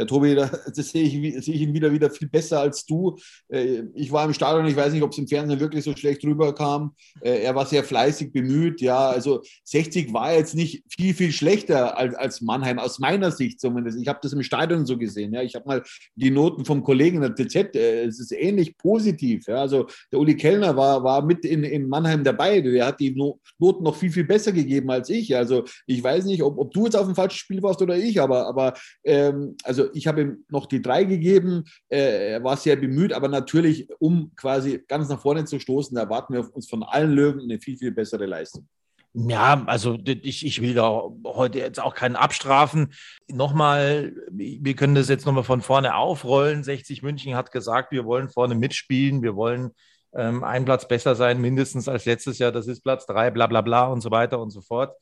Ja, 0.00 0.06
Tobi, 0.06 0.34
das 0.74 0.88
sehe 0.88 1.02
ich, 1.02 1.44
sehe 1.44 1.54
ich 1.54 1.60
ihn 1.60 1.74
wieder, 1.74 1.92
wieder 1.92 2.08
viel 2.08 2.28
besser 2.28 2.60
als 2.60 2.86
du. 2.86 3.18
Äh, 3.48 3.82
ich 3.94 4.10
war 4.10 4.24
im 4.24 4.32
Stadion, 4.32 4.66
ich 4.66 4.76
weiß 4.76 4.94
nicht, 4.94 5.02
ob 5.02 5.12
es 5.12 5.18
im 5.18 5.28
Fernsehen 5.28 5.60
wirklich 5.60 5.84
so 5.84 5.94
schlecht 5.94 6.24
rüberkam. 6.24 6.94
Äh, 7.20 7.42
er 7.42 7.54
war 7.54 7.66
sehr 7.66 7.84
fleißig 7.84 8.32
bemüht. 8.32 8.80
Ja, 8.80 9.10
also 9.10 9.42
60 9.64 10.14
war 10.14 10.32
jetzt 10.32 10.54
nicht 10.54 10.82
viel, 10.88 11.12
viel 11.12 11.32
schlechter 11.32 11.98
als, 11.98 12.14
als 12.14 12.40
Mannheim, 12.40 12.78
aus 12.78 12.98
meiner 12.98 13.30
Sicht 13.30 13.60
zumindest. 13.60 14.00
Ich 14.00 14.08
habe 14.08 14.20
das 14.22 14.32
im 14.32 14.42
Stadion 14.42 14.86
so 14.86 14.96
gesehen. 14.96 15.34
Ja, 15.34 15.42
ich 15.42 15.54
habe 15.54 15.68
mal 15.68 15.82
die 16.14 16.30
Noten 16.30 16.64
vom 16.64 16.82
Kollegen 16.82 17.22
in 17.22 17.34
der 17.34 17.34
TZ, 17.34 17.76
äh, 17.76 18.04
es 18.04 18.20
ist 18.20 18.32
ähnlich 18.32 18.78
positiv. 18.78 19.48
Ja, 19.48 19.56
also 19.56 19.86
der 20.10 20.18
Uli 20.18 20.34
Kellner 20.34 20.78
war, 20.78 21.04
war 21.04 21.22
mit 21.22 21.44
in, 21.44 21.62
in 21.62 21.90
Mannheim 21.90 22.24
dabei. 22.24 22.62
Der 22.62 22.86
hat 22.86 23.00
die 23.00 23.14
Noten 23.14 23.84
noch 23.84 23.96
viel, 23.96 24.10
viel 24.10 24.24
besser 24.24 24.52
gegeben 24.52 24.90
als 24.90 25.10
ich. 25.10 25.36
Also 25.36 25.64
ich 25.86 26.02
weiß 26.02 26.24
nicht, 26.24 26.42
ob, 26.42 26.56
ob 26.56 26.72
du 26.72 26.86
jetzt 26.86 26.96
auf 26.96 27.04
dem 27.04 27.14
falschen 27.14 27.36
Spiel 27.36 27.62
warst 27.62 27.82
oder 27.82 27.98
ich, 27.98 28.18
aber, 28.18 28.46
aber 28.46 28.72
ähm, 29.04 29.56
also 29.62 29.89
ich 29.94 30.06
habe 30.06 30.22
ihm 30.22 30.44
noch 30.48 30.66
die 30.66 30.82
drei 30.82 31.04
gegeben. 31.04 31.64
Äh, 31.88 32.32
er 32.32 32.44
war 32.44 32.56
sehr 32.56 32.76
bemüht, 32.76 33.12
aber 33.12 33.28
natürlich, 33.28 33.88
um 33.98 34.32
quasi 34.36 34.82
ganz 34.86 35.08
nach 35.08 35.20
vorne 35.20 35.44
zu 35.44 35.58
stoßen, 35.58 35.94
da 35.94 36.02
erwarten 36.02 36.34
wir 36.34 36.54
uns 36.54 36.68
von 36.68 36.82
allen 36.82 37.12
Löwen 37.12 37.40
eine 37.42 37.60
viel, 37.60 37.76
viel 37.76 37.92
bessere 37.92 38.26
Leistung. 38.26 38.66
Ja, 39.12 39.64
also 39.66 39.98
ich, 40.04 40.46
ich 40.46 40.62
will 40.62 40.74
da 40.74 41.02
heute 41.24 41.58
jetzt 41.58 41.80
auch 41.80 41.94
keinen 41.94 42.14
abstrafen. 42.14 42.92
Nochmal, 43.28 44.14
wir 44.30 44.76
können 44.76 44.94
das 44.94 45.08
jetzt 45.08 45.26
nochmal 45.26 45.42
von 45.42 45.62
vorne 45.62 45.96
aufrollen. 45.96 46.62
60 46.62 47.02
München 47.02 47.34
hat 47.34 47.50
gesagt, 47.50 47.90
wir 47.90 48.04
wollen 48.04 48.28
vorne 48.28 48.54
mitspielen, 48.54 49.22
wir 49.22 49.34
wollen 49.34 49.72
ähm, 50.14 50.44
einen 50.44 50.64
Platz 50.64 50.86
besser 50.86 51.14
sein, 51.14 51.40
mindestens 51.40 51.88
als 51.88 52.04
letztes 52.04 52.38
Jahr, 52.38 52.52
das 52.52 52.66
ist 52.66 52.82
Platz 52.82 53.06
drei, 53.06 53.30
bla 53.30 53.46
bla 53.46 53.60
bla 53.60 53.86
und 53.86 54.00
so 54.00 54.10
weiter 54.10 54.40
und 54.40 54.50
so 54.50 54.60
fort 54.60 54.94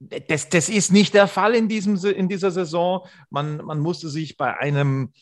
das, 0.00 0.48
das 0.48 0.68
ist 0.68 0.92
nicht 0.92 1.14
der 1.14 1.28
Fall 1.28 1.54
in, 1.54 1.68
diesem, 1.68 1.96
in 2.04 2.28
dieser 2.28 2.50
Saison. 2.50 3.06
Man, 3.28 3.58
man 3.58 3.78
musste 3.78 4.08
sich 4.08 4.36
bei 4.36 4.56
einem 4.56 5.12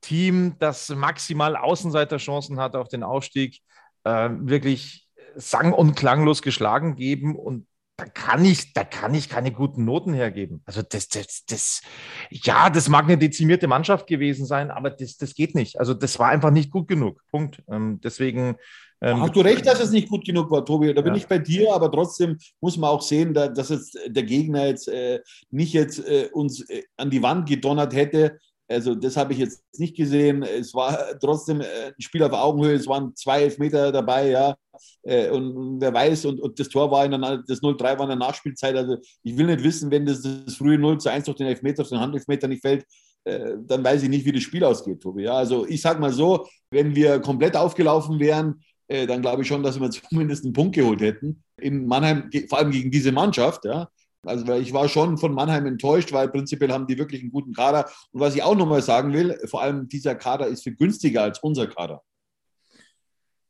Team, 0.00 0.54
das 0.60 0.88
maximal 0.90 1.56
Außenseiterchancen 1.56 2.60
hat 2.60 2.76
auf 2.76 2.88
den 2.88 3.02
Aufstieg, 3.02 3.60
äh, 4.04 4.30
wirklich 4.32 5.08
sang- 5.34 5.72
und 5.72 5.96
klanglos 5.96 6.40
geschlagen 6.40 6.94
geben. 6.94 7.34
Und 7.34 7.66
da 7.96 8.04
kann 8.04 8.44
ich, 8.44 8.72
da 8.74 8.84
kann 8.84 9.12
ich 9.12 9.28
keine 9.28 9.50
guten 9.50 9.84
Noten 9.84 10.14
hergeben. 10.14 10.62
Also 10.66 10.82
das, 10.82 11.08
das, 11.08 11.44
das, 11.46 11.82
ja, 12.30 12.70
das 12.70 12.88
mag 12.88 13.06
eine 13.06 13.18
dezimierte 13.18 13.66
Mannschaft 13.66 14.06
gewesen 14.06 14.46
sein, 14.46 14.70
aber 14.70 14.90
das, 14.90 15.16
das 15.16 15.34
geht 15.34 15.56
nicht. 15.56 15.80
Also 15.80 15.94
das 15.94 16.16
war 16.20 16.28
einfach 16.28 16.52
nicht 16.52 16.70
gut 16.70 16.86
genug. 16.86 17.24
Punkt. 17.28 17.60
Ähm, 17.68 18.00
deswegen 18.00 18.54
ähm, 19.00 19.20
Hast 19.20 19.36
du 19.36 19.40
recht, 19.40 19.66
dass 19.66 19.80
es 19.80 19.90
nicht 19.90 20.08
gut 20.08 20.24
genug 20.24 20.50
war, 20.50 20.64
Tobi? 20.64 20.92
Da 20.92 21.02
bin 21.02 21.14
ja. 21.14 21.18
ich 21.18 21.26
bei 21.26 21.38
dir, 21.38 21.72
aber 21.72 21.90
trotzdem 21.90 22.36
muss 22.60 22.76
man 22.76 22.90
auch 22.90 23.02
sehen, 23.02 23.32
dass 23.32 23.68
jetzt 23.68 23.98
der 24.06 24.22
Gegner 24.24 24.66
jetzt 24.66 24.88
äh, 24.88 25.20
nicht 25.50 25.72
jetzt 25.72 26.00
äh, 26.00 26.28
uns 26.32 26.68
äh, 26.68 26.82
an 26.96 27.10
die 27.10 27.22
Wand 27.22 27.48
gedonnert 27.48 27.94
hätte. 27.94 28.38
Also 28.70 28.94
das 28.94 29.16
habe 29.16 29.32
ich 29.32 29.38
jetzt 29.38 29.62
nicht 29.78 29.96
gesehen. 29.96 30.42
Es 30.42 30.74
war 30.74 31.18
trotzdem 31.20 31.62
äh, 31.62 31.86
ein 31.86 32.00
Spiel 32.00 32.22
auf 32.22 32.32
Augenhöhe. 32.32 32.74
Es 32.74 32.86
waren 32.86 33.14
zwei 33.16 33.42
Elfmeter 33.42 33.92
dabei, 33.92 34.30
ja. 34.30 34.56
Äh, 35.02 35.30
und 35.30 35.80
wer 35.80 35.94
weiß, 35.94 36.26
und, 36.26 36.40
und 36.40 36.58
das 36.60 36.68
Tor 36.68 36.90
war 36.90 37.04
in 37.04 37.12
der, 37.12 37.42
das 37.46 37.62
0-3 37.62 37.80
war 37.80 38.02
in 38.02 38.08
der 38.08 38.16
Nachspielzeit. 38.16 38.76
Also 38.76 38.98
ich 39.22 39.36
will 39.36 39.46
nicht 39.46 39.64
wissen, 39.64 39.90
wenn 39.90 40.04
das, 40.04 40.22
das 40.22 40.56
frühe 40.56 40.78
0 40.78 40.98
zu 40.98 41.08
1 41.08 41.24
durch 41.24 41.38
den 41.38 41.46
Elfmeter, 41.46 41.76
durch 41.76 41.88
den 41.90 42.00
Handelfmeter 42.00 42.46
nicht 42.46 42.60
fällt, 42.60 42.84
äh, 43.24 43.56
dann 43.66 43.82
weiß 43.82 44.02
ich 44.02 44.08
nicht, 44.08 44.26
wie 44.26 44.32
das 44.32 44.42
Spiel 44.42 44.64
ausgeht, 44.64 45.00
Tobi. 45.00 45.24
Ja, 45.24 45.34
also 45.34 45.66
ich 45.66 45.80
sage 45.80 46.00
mal 46.00 46.12
so, 46.12 46.46
wenn 46.70 46.94
wir 46.94 47.20
komplett 47.20 47.56
aufgelaufen 47.56 48.20
wären, 48.20 48.62
äh, 48.88 49.06
dann 49.06 49.22
glaube 49.22 49.42
ich 49.42 49.48
schon, 49.48 49.62
dass 49.62 49.78
wir 49.78 49.90
zumindest 50.10 50.44
einen 50.44 50.52
Punkt 50.52 50.74
geholt 50.74 51.00
hätten. 51.00 51.42
In 51.60 51.86
Mannheim, 51.86 52.30
vor 52.48 52.58
allem 52.58 52.70
gegen 52.70 52.90
diese 52.90 53.12
Mannschaft, 53.12 53.64
ja. 53.64 53.88
Also 54.26 54.52
ich 54.54 54.72
war 54.72 54.88
schon 54.88 55.16
von 55.16 55.32
Mannheim 55.32 55.66
enttäuscht, 55.66 56.12
weil 56.12 56.28
prinzipiell 56.28 56.72
haben 56.72 56.88
die 56.88 56.98
wirklich 56.98 57.22
einen 57.22 57.30
guten 57.30 57.52
Kader. 57.52 57.88
Und 58.10 58.20
was 58.20 58.34
ich 58.34 58.42
auch 58.42 58.56
nochmal 58.56 58.82
sagen 58.82 59.12
will, 59.12 59.38
vor 59.46 59.62
allem 59.62 59.88
dieser 59.88 60.16
Kader 60.16 60.48
ist 60.48 60.64
viel 60.64 60.74
günstiger 60.74 61.22
als 61.22 61.38
unser 61.38 61.68
Kader. 61.68 62.02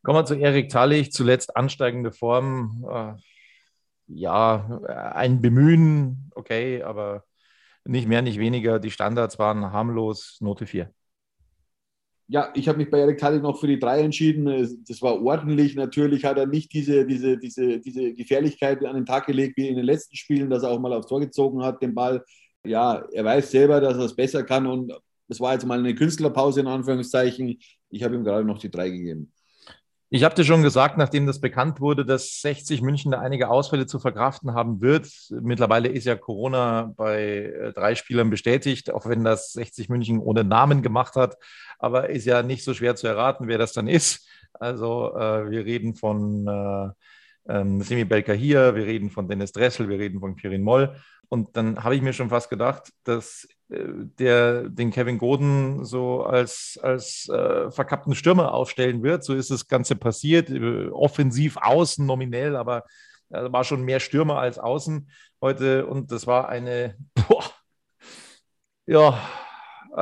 Kommen 0.03 0.19
wir 0.19 0.27
zu 0.27 0.35
Erik 0.35 0.69
Tallich, 0.69 1.11
zuletzt 1.11 1.57
ansteigende 1.57 2.13
Form. 2.13 2.87
Äh, 2.89 3.15
ja, 4.09 4.81
ein 5.15 5.41
Bemühen, 5.41 6.31
okay, 6.35 6.83
aber 6.83 7.25
nicht 7.85 8.07
mehr, 8.07 8.23
nicht 8.23 8.39
weniger. 8.39 8.79
Die 8.79 8.91
Standards 8.91 9.39
waren 9.39 9.73
harmlos, 9.73 10.37
Note 10.41 10.67
4 10.67 10.93
ja, 12.31 12.51
ich 12.55 12.69
habe 12.69 12.77
mich 12.79 12.91
bei 12.91 12.99
Erik 12.99 13.19
Tadek 13.19 13.43
noch 13.43 13.59
für 13.59 13.67
die 13.67 13.79
drei 13.79 14.01
entschieden. 14.03 14.85
Das 14.87 15.01
war 15.01 15.21
ordentlich. 15.23 15.75
Natürlich 15.75 16.27
hat 16.27 16.37
er 16.37 16.47
nicht 16.47 16.73
diese, 16.75 17.07
diese, 17.07 17.39
diese, 17.39 17.81
diese 17.81 18.13
Gefährlichkeit 18.13 18.85
an 18.85 18.97
den 18.97 19.07
Tag 19.07 19.27
gelegt 19.27 19.57
wie 19.57 19.69
in 19.69 19.77
den 19.77 19.87
letzten 19.87 20.15
Spielen, 20.15 20.51
dass 20.51 20.63
er 20.63 20.71
auch 20.71 20.79
mal 20.79 20.93
aufs 20.93 21.09
Tor 21.09 21.21
gezogen 21.21 21.63
hat, 21.63 21.81
den 21.81 21.95
Ball. 21.95 22.23
Ja, 22.65 23.03
er 23.13 23.25
weiß 23.25 23.51
selber, 23.51 23.81
dass 23.81 23.97
er 23.97 24.05
es 24.05 24.15
besser 24.15 24.43
kann 24.43 24.67
und 24.67 24.93
Das 25.29 25.41
war 25.41 25.55
jetzt 25.55 25.67
mal 25.67 25.79
eine 25.79 25.95
Künstlerpause 25.95 26.61
in 26.61 26.67
Anführungszeichen. 26.67 27.59
Ich 27.91 28.03
habe 28.03 28.15
ihm 28.15 28.25
gerade 28.25 28.45
noch 28.45 28.59
die 28.59 28.71
drei 28.71 28.91
gegeben. 28.91 29.33
Ich 30.11 30.25
habe 30.25 30.35
dir 30.35 30.45
schon 30.45 30.63
gesagt, 30.63 30.97
nachdem 30.97 31.27
das 31.27 31.39
bekannt 31.39 31.83
wurde, 31.83 32.07
dass 32.07 32.41
60 32.41 32.81
München 32.81 33.11
da 33.11 33.21
einige 33.21 33.51
Ausfälle 33.51 33.85
zu 33.85 33.99
verkraften 33.99 34.55
haben 34.55 34.81
wird. 34.81 35.07
Mittlerweile 35.29 35.89
ist 35.91 36.05
ja 36.05 36.17
Corona 36.17 36.95
bei 36.97 37.43
äh, 37.43 37.73
drei 37.75 37.95
Spielern 37.95 38.31
bestätigt, 38.31 38.91
auch 38.91 39.05
wenn 39.07 39.23
das 39.23 39.53
60 39.53 39.91
München 39.91 40.19
ohne 40.19 40.45
Namen 40.45 40.81
gemacht 40.81 41.15
hat. 41.15 41.37
Aber 41.79 42.11
ist 42.11 42.25
ja 42.25 42.43
nicht 42.43 42.65
so 42.65 42.75
schwer 42.75 42.97
zu 42.97 43.07
erraten, 43.07 43.49
wer 43.49 43.59
das 43.59 43.73
dann 43.73 43.89
ist. 43.89 44.29
Also 44.53 45.15
äh, 45.15 45.51
wir 45.51 45.65
reden 45.65 45.95
von 45.95 46.47
äh, 46.47 46.91
ähm, 47.53 47.83
Semi 47.83 48.05
Belka 48.05 48.33
hier, 48.33 48.75
wir 48.75 48.85
reden 48.85 49.11
von 49.11 49.29
Dennis 49.29 49.53
Dressel, 49.53 49.89
wir 49.89 49.99
reden 49.99 50.21
von 50.21 50.37
Kirin 50.37 50.63
Moll. 50.63 50.95
Und 51.29 51.57
dann 51.57 51.85
habe 51.85 51.95
ich 51.95 52.03
mir 52.03 52.13
schon 52.13 52.31
fast 52.31 52.49
gedacht, 52.49 52.91
dass 53.05 53.47
äh, 53.69 53.85
der 54.19 54.69
den 54.69 54.91
Kevin 54.91 55.19
Goden 55.19 55.85
so 55.85 56.25
als, 56.25 56.79
als 56.83 57.29
äh, 57.29 57.71
verkappten 57.71 58.15
Stürmer 58.15 58.55
aufstellen 58.55 59.03
wird. 59.03 59.25
So 59.25 59.35
ist 59.35 59.51
das 59.51 59.69
Ganze 59.69 59.95
passiert. 59.97 60.51
Äh, 60.51 60.89
offensiv 60.89 61.59
außen 61.59 62.05
nominell, 62.05 62.57
aber 62.57 62.85
äh, 63.31 63.53
war 63.53 63.65
schon 63.65 63.83
mehr 63.83 64.01
Stürmer 64.01 64.39
als 64.39 64.59
außen 64.59 65.11
heute. 65.41 65.87
Und 65.87 66.13
das 66.13 66.27
war 66.27 66.49
eine, 66.49 66.97
boah, 67.29 67.45
ja, 68.87 69.19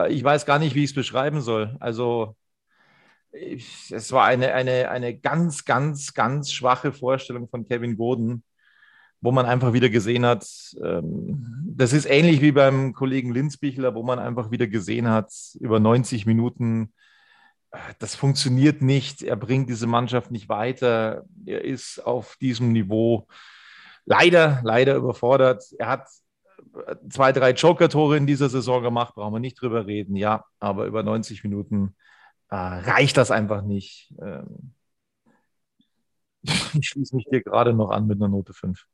ich 0.09 0.23
weiß 0.23 0.47
gar 0.47 0.59
nicht, 0.59 0.75
wie 0.75 0.85
ich 0.85 0.91
es 0.91 0.95
beschreiben 0.95 1.41
soll. 1.41 1.77
Also 1.81 2.37
es 3.33 4.13
war 4.13 4.25
eine, 4.25 4.55
eine, 4.55 4.89
eine 4.91 5.19
ganz, 5.19 5.65
ganz, 5.65 6.15
ganz 6.15 6.53
schwache 6.53 6.93
Vorstellung 6.93 7.49
von 7.49 7.67
Kevin 7.67 7.97
Goden, 7.97 8.43
wo 9.21 9.33
man 9.33 9.47
einfach 9.47 9.73
wieder 9.73 9.89
gesehen 9.89 10.25
hat, 10.25 10.47
ähm, 10.83 11.65
das 11.77 11.93
ist 11.93 12.07
ähnlich 12.07 12.41
wie 12.41 12.53
beim 12.53 12.93
Kollegen 12.93 13.33
Linzbichler, 13.33 13.95
wo 13.95 14.03
man 14.03 14.19
einfach 14.19 14.51
wieder 14.51 14.67
gesehen 14.67 15.09
hat, 15.09 15.33
über 15.59 15.81
90 15.81 16.27
Minuten, 16.27 16.93
äh, 17.71 17.79
das 17.99 18.15
funktioniert 18.15 18.83
nicht, 18.83 19.23
er 19.23 19.37
bringt 19.37 19.69
diese 19.69 19.87
Mannschaft 19.87 20.31
nicht 20.31 20.49
weiter, 20.49 21.25
er 21.45 21.65
ist 21.65 21.99
auf 22.05 22.37
diesem 22.37 22.73
Niveau 22.73 23.27
leider, 24.05 24.61
leider 24.63 24.95
überfordert. 24.97 25.65
Er 25.79 25.89
hat 25.89 26.03
äh, 26.03 26.26
zwei, 27.09 27.33
drei 27.33 27.53
Joker-Tore 27.53 28.17
in 28.17 28.27
dieser 28.27 28.49
Saison 28.49 28.83
gemacht, 28.83 29.15
brauchen 29.15 29.35
wir 29.35 29.41
nicht 29.41 29.61
drüber 29.61 29.87
reden, 29.87 30.17
ja, 30.17 30.45
aber 30.59 30.87
über 30.87 31.03
90 31.03 31.43
Minuten 31.45 31.95
äh, 32.49 32.57
reicht 32.57 33.17
das 33.17 33.31
einfach 33.31 33.63
nicht. 33.63 34.13
Ähm, 34.21 34.73
ich 36.81 36.89
schließe 36.89 37.17
mich 37.17 37.27
dir 37.31 37.43
gerade 37.43 37.75
noch 37.75 37.91
an 37.91 38.07
mit 38.07 38.19
einer 38.19 38.29
Note 38.29 38.53
5. 38.53 38.85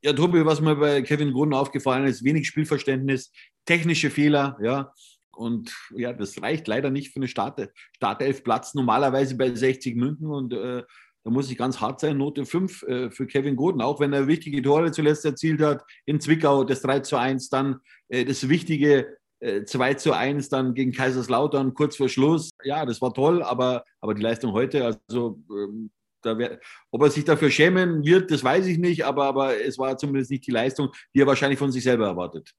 Ja, 0.00 0.12
Tobi, 0.12 0.44
was 0.46 0.60
mir 0.60 0.76
bei 0.76 1.02
Kevin 1.02 1.32
Grun 1.32 1.52
aufgefallen 1.52 2.06
ist, 2.06 2.22
wenig 2.22 2.46
Spielverständnis, 2.46 3.32
technische 3.64 4.10
Fehler, 4.10 4.56
ja. 4.62 4.92
Und 5.32 5.72
ja, 5.94 6.12
das 6.12 6.40
reicht 6.42 6.66
leider 6.66 6.90
nicht 6.90 7.12
für 7.12 7.20
eine 7.20 7.28
Start 7.28 7.68
Startelf-Platz, 7.96 8.74
normalerweise 8.74 9.36
bei 9.36 9.54
60 9.54 9.94
München. 9.96 10.26
Und 10.26 10.52
äh, 10.52 10.82
da 11.28 11.34
muss 11.34 11.50
ich 11.50 11.58
ganz 11.58 11.78
hart 11.78 12.00
sein, 12.00 12.16
Note 12.16 12.46
5 12.46 12.82
äh, 12.84 13.10
für 13.10 13.26
Kevin 13.26 13.54
Goden, 13.54 13.82
auch 13.82 14.00
wenn 14.00 14.14
er 14.14 14.26
wichtige 14.26 14.62
Tore 14.62 14.92
zuletzt 14.92 15.26
erzielt 15.26 15.60
hat. 15.60 15.84
In 16.06 16.22
Zwickau 16.22 16.64
das 16.64 16.80
3 16.80 17.00
zu 17.00 17.18
1, 17.18 17.50
dann 17.50 17.80
äh, 18.08 18.24
das 18.24 18.48
wichtige 18.48 19.18
2 19.40 19.90
äh, 19.90 19.96
zu 19.98 20.14
1 20.14 20.48
dann 20.48 20.72
gegen 20.72 20.90
Kaiserslautern 20.90 21.74
kurz 21.74 21.96
vor 21.96 22.08
Schluss. 22.08 22.48
Ja, 22.64 22.86
das 22.86 23.02
war 23.02 23.12
toll, 23.12 23.42
aber, 23.42 23.84
aber 24.00 24.14
die 24.14 24.22
Leistung 24.22 24.52
heute, 24.52 24.86
also 24.86 25.38
ähm, 25.50 25.90
wär, 26.24 26.60
ob 26.92 27.02
er 27.02 27.10
sich 27.10 27.26
dafür 27.26 27.50
schämen 27.50 28.02
wird, 28.06 28.30
das 28.30 28.42
weiß 28.42 28.66
ich 28.66 28.78
nicht, 28.78 29.04
aber, 29.04 29.26
aber 29.26 29.62
es 29.62 29.78
war 29.78 29.98
zumindest 29.98 30.30
nicht 30.30 30.46
die 30.46 30.50
Leistung, 30.50 30.88
die 31.14 31.20
er 31.20 31.26
wahrscheinlich 31.26 31.58
von 31.58 31.70
sich 31.70 31.84
selber 31.84 32.06
erwartet. 32.06 32.54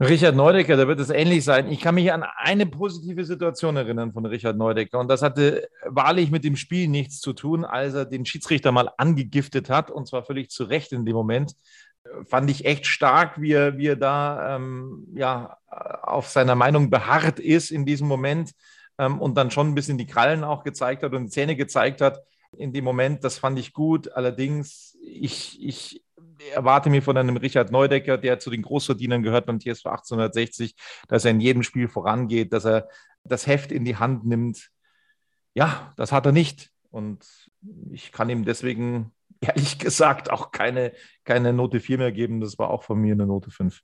Richard 0.00 0.36
Neudecker, 0.36 0.76
da 0.76 0.86
wird 0.86 1.00
es 1.00 1.10
ähnlich 1.10 1.44
sein. 1.44 1.68
Ich 1.68 1.80
kann 1.80 1.96
mich 1.96 2.12
an 2.12 2.22
eine 2.22 2.66
positive 2.66 3.24
Situation 3.24 3.76
erinnern 3.76 4.12
von 4.12 4.26
Richard 4.26 4.56
Neudecker 4.56 5.00
und 5.00 5.08
das 5.08 5.22
hatte 5.22 5.68
wahrlich 5.84 6.30
mit 6.30 6.44
dem 6.44 6.54
Spiel 6.54 6.86
nichts 6.86 7.20
zu 7.20 7.32
tun, 7.32 7.64
als 7.64 7.94
er 7.94 8.04
den 8.04 8.24
Schiedsrichter 8.24 8.70
mal 8.70 8.90
angegiftet 8.96 9.68
hat 9.68 9.90
und 9.90 10.06
zwar 10.06 10.22
völlig 10.22 10.50
zu 10.50 10.64
Recht 10.64 10.92
in 10.92 11.04
dem 11.04 11.16
Moment 11.16 11.54
fand 12.26 12.50
ich 12.50 12.64
echt 12.64 12.86
stark, 12.86 13.40
wie 13.40 13.52
er, 13.52 13.78
wie 13.78 13.88
er 13.88 13.96
da 13.96 14.56
ähm, 14.56 15.06
ja, 15.14 15.58
auf 15.68 16.28
seiner 16.28 16.54
Meinung 16.54 16.90
beharrt 16.90 17.38
ist 17.38 17.70
in 17.70 17.84
diesem 17.86 18.08
Moment 18.08 18.52
ähm, 18.98 19.20
und 19.20 19.36
dann 19.36 19.50
schon 19.50 19.68
ein 19.68 19.74
bisschen 19.74 19.98
die 19.98 20.06
Krallen 20.06 20.44
auch 20.44 20.64
gezeigt 20.64 21.02
hat 21.02 21.12
und 21.12 21.24
die 21.24 21.30
Zähne 21.30 21.56
gezeigt 21.56 22.00
hat 22.00 22.20
in 22.56 22.72
dem 22.72 22.84
Moment. 22.84 23.24
Das 23.24 23.38
fand 23.38 23.58
ich 23.58 23.72
gut. 23.72 24.12
Allerdings, 24.12 24.96
ich, 25.02 25.62
ich 25.62 26.02
erwarte 26.52 26.90
mir 26.90 27.02
von 27.02 27.16
einem 27.16 27.36
Richard 27.36 27.70
Neudecker, 27.70 28.18
der 28.18 28.38
zu 28.38 28.50
den 28.50 28.62
Großverdienern 28.62 29.22
gehört 29.22 29.46
beim 29.46 29.60
TSV 29.60 29.86
1860, 29.86 30.74
dass 31.08 31.24
er 31.24 31.32
in 31.32 31.40
jedem 31.40 31.62
Spiel 31.62 31.88
vorangeht, 31.88 32.52
dass 32.52 32.64
er 32.64 32.88
das 33.24 33.46
Heft 33.46 33.72
in 33.72 33.84
die 33.84 33.96
Hand 33.96 34.24
nimmt. 34.24 34.70
Ja, 35.54 35.92
das 35.96 36.12
hat 36.12 36.26
er 36.26 36.32
nicht. 36.32 36.70
Und 36.90 37.26
ich 37.90 38.12
kann 38.12 38.30
ihm 38.30 38.44
deswegen 38.44 39.12
ehrlich 39.40 39.78
gesagt 39.78 40.30
auch 40.30 40.50
keine, 40.50 40.92
keine 41.24 41.52
Note 41.52 41.80
4 41.80 41.98
mehr 41.98 42.12
geben. 42.12 42.40
Das 42.40 42.58
war 42.58 42.70
auch 42.70 42.82
von 42.82 42.98
mir 42.98 43.12
eine 43.12 43.26
Note 43.26 43.50
5. 43.50 43.82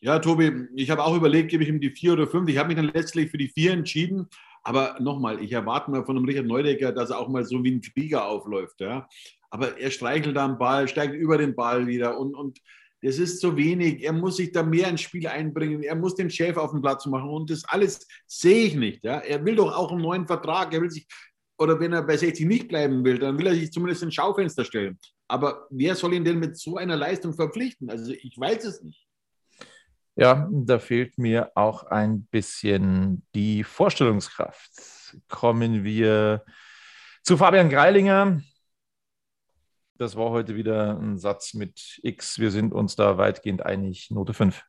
Ja, 0.00 0.18
Tobi, 0.18 0.66
ich 0.74 0.90
habe 0.90 1.04
auch 1.04 1.14
überlegt, 1.14 1.50
gebe 1.50 1.62
ich 1.62 1.68
ihm 1.68 1.80
die 1.80 1.90
4 1.90 2.14
oder 2.14 2.26
5. 2.26 2.48
Ich 2.48 2.58
habe 2.58 2.68
mich 2.68 2.76
dann 2.76 2.92
letztlich 2.92 3.30
für 3.30 3.38
die 3.38 3.48
4 3.48 3.72
entschieden. 3.72 4.28
Aber 4.64 4.96
nochmal, 5.00 5.42
ich 5.42 5.52
erwarte 5.52 5.90
mal 5.90 6.04
von 6.04 6.16
einem 6.16 6.26
Richard 6.26 6.46
Neudecker, 6.46 6.92
dass 6.92 7.10
er 7.10 7.18
auch 7.18 7.28
mal 7.28 7.44
so 7.44 7.62
wie 7.62 7.72
ein 7.72 7.80
Krieger 7.80 8.26
aufläuft. 8.26 8.80
Ja? 8.80 9.08
Aber 9.52 9.78
er 9.78 9.90
streichelt 9.90 10.36
am 10.38 10.58
Ball, 10.58 10.88
steigt 10.88 11.14
über 11.14 11.36
den 11.36 11.54
Ball 11.54 11.86
wieder 11.86 12.18
und, 12.18 12.34
und 12.34 12.58
das 13.02 13.18
ist 13.18 13.40
zu 13.40 13.56
wenig. 13.56 14.02
Er 14.02 14.12
muss 14.12 14.36
sich 14.36 14.52
da 14.52 14.62
mehr 14.62 14.88
ins 14.88 15.00
Spiel 15.00 15.26
einbringen. 15.26 15.82
Er 15.82 15.96
muss 15.96 16.14
den 16.14 16.30
Chef 16.30 16.56
auf 16.56 16.70
den 16.70 16.80
Platz 16.80 17.04
machen. 17.06 17.28
Und 17.28 17.50
das 17.50 17.64
alles 17.64 18.06
sehe 18.26 18.66
ich 18.66 18.76
nicht. 18.76 19.02
Ja? 19.02 19.18
Er 19.18 19.44
will 19.44 19.56
doch 19.56 19.76
auch 19.76 19.90
einen 19.90 20.02
neuen 20.02 20.26
Vertrag. 20.26 20.72
Er 20.72 20.80
will 20.80 20.90
sich 20.90 21.06
oder 21.58 21.78
wenn 21.78 21.92
er 21.92 22.02
bei 22.02 22.16
60 22.16 22.46
nicht 22.46 22.68
bleiben 22.68 23.04
will, 23.04 23.18
dann 23.18 23.38
will 23.38 23.46
er 23.46 23.54
sich 23.54 23.70
zumindest 23.70 24.02
ins 24.02 24.14
Schaufenster 24.14 24.64
stellen. 24.64 24.98
Aber 25.28 25.66
wer 25.70 25.94
soll 25.94 26.14
ihn 26.14 26.24
denn 26.24 26.38
mit 26.38 26.56
so 26.56 26.76
einer 26.76 26.96
Leistung 26.96 27.34
verpflichten? 27.34 27.90
Also 27.90 28.12
ich 28.12 28.38
weiß 28.38 28.64
es 28.64 28.82
nicht. 28.82 29.06
Ja, 30.16 30.48
da 30.50 30.78
fehlt 30.78 31.16
mir 31.18 31.52
auch 31.54 31.84
ein 31.84 32.24
bisschen 32.24 33.24
die 33.34 33.64
Vorstellungskraft. 33.64 34.70
Kommen 35.28 35.84
wir 35.84 36.44
zu 37.22 37.36
Fabian 37.36 37.70
Greilinger. 37.70 38.42
Das 39.98 40.16
war 40.16 40.30
heute 40.30 40.56
wieder 40.56 40.98
ein 40.98 41.18
Satz 41.18 41.54
mit 41.54 42.00
X. 42.02 42.38
Wir 42.38 42.50
sind 42.50 42.72
uns 42.72 42.96
da 42.96 43.18
weitgehend 43.18 43.64
einig. 43.64 44.10
Note 44.10 44.34
5. 44.34 44.64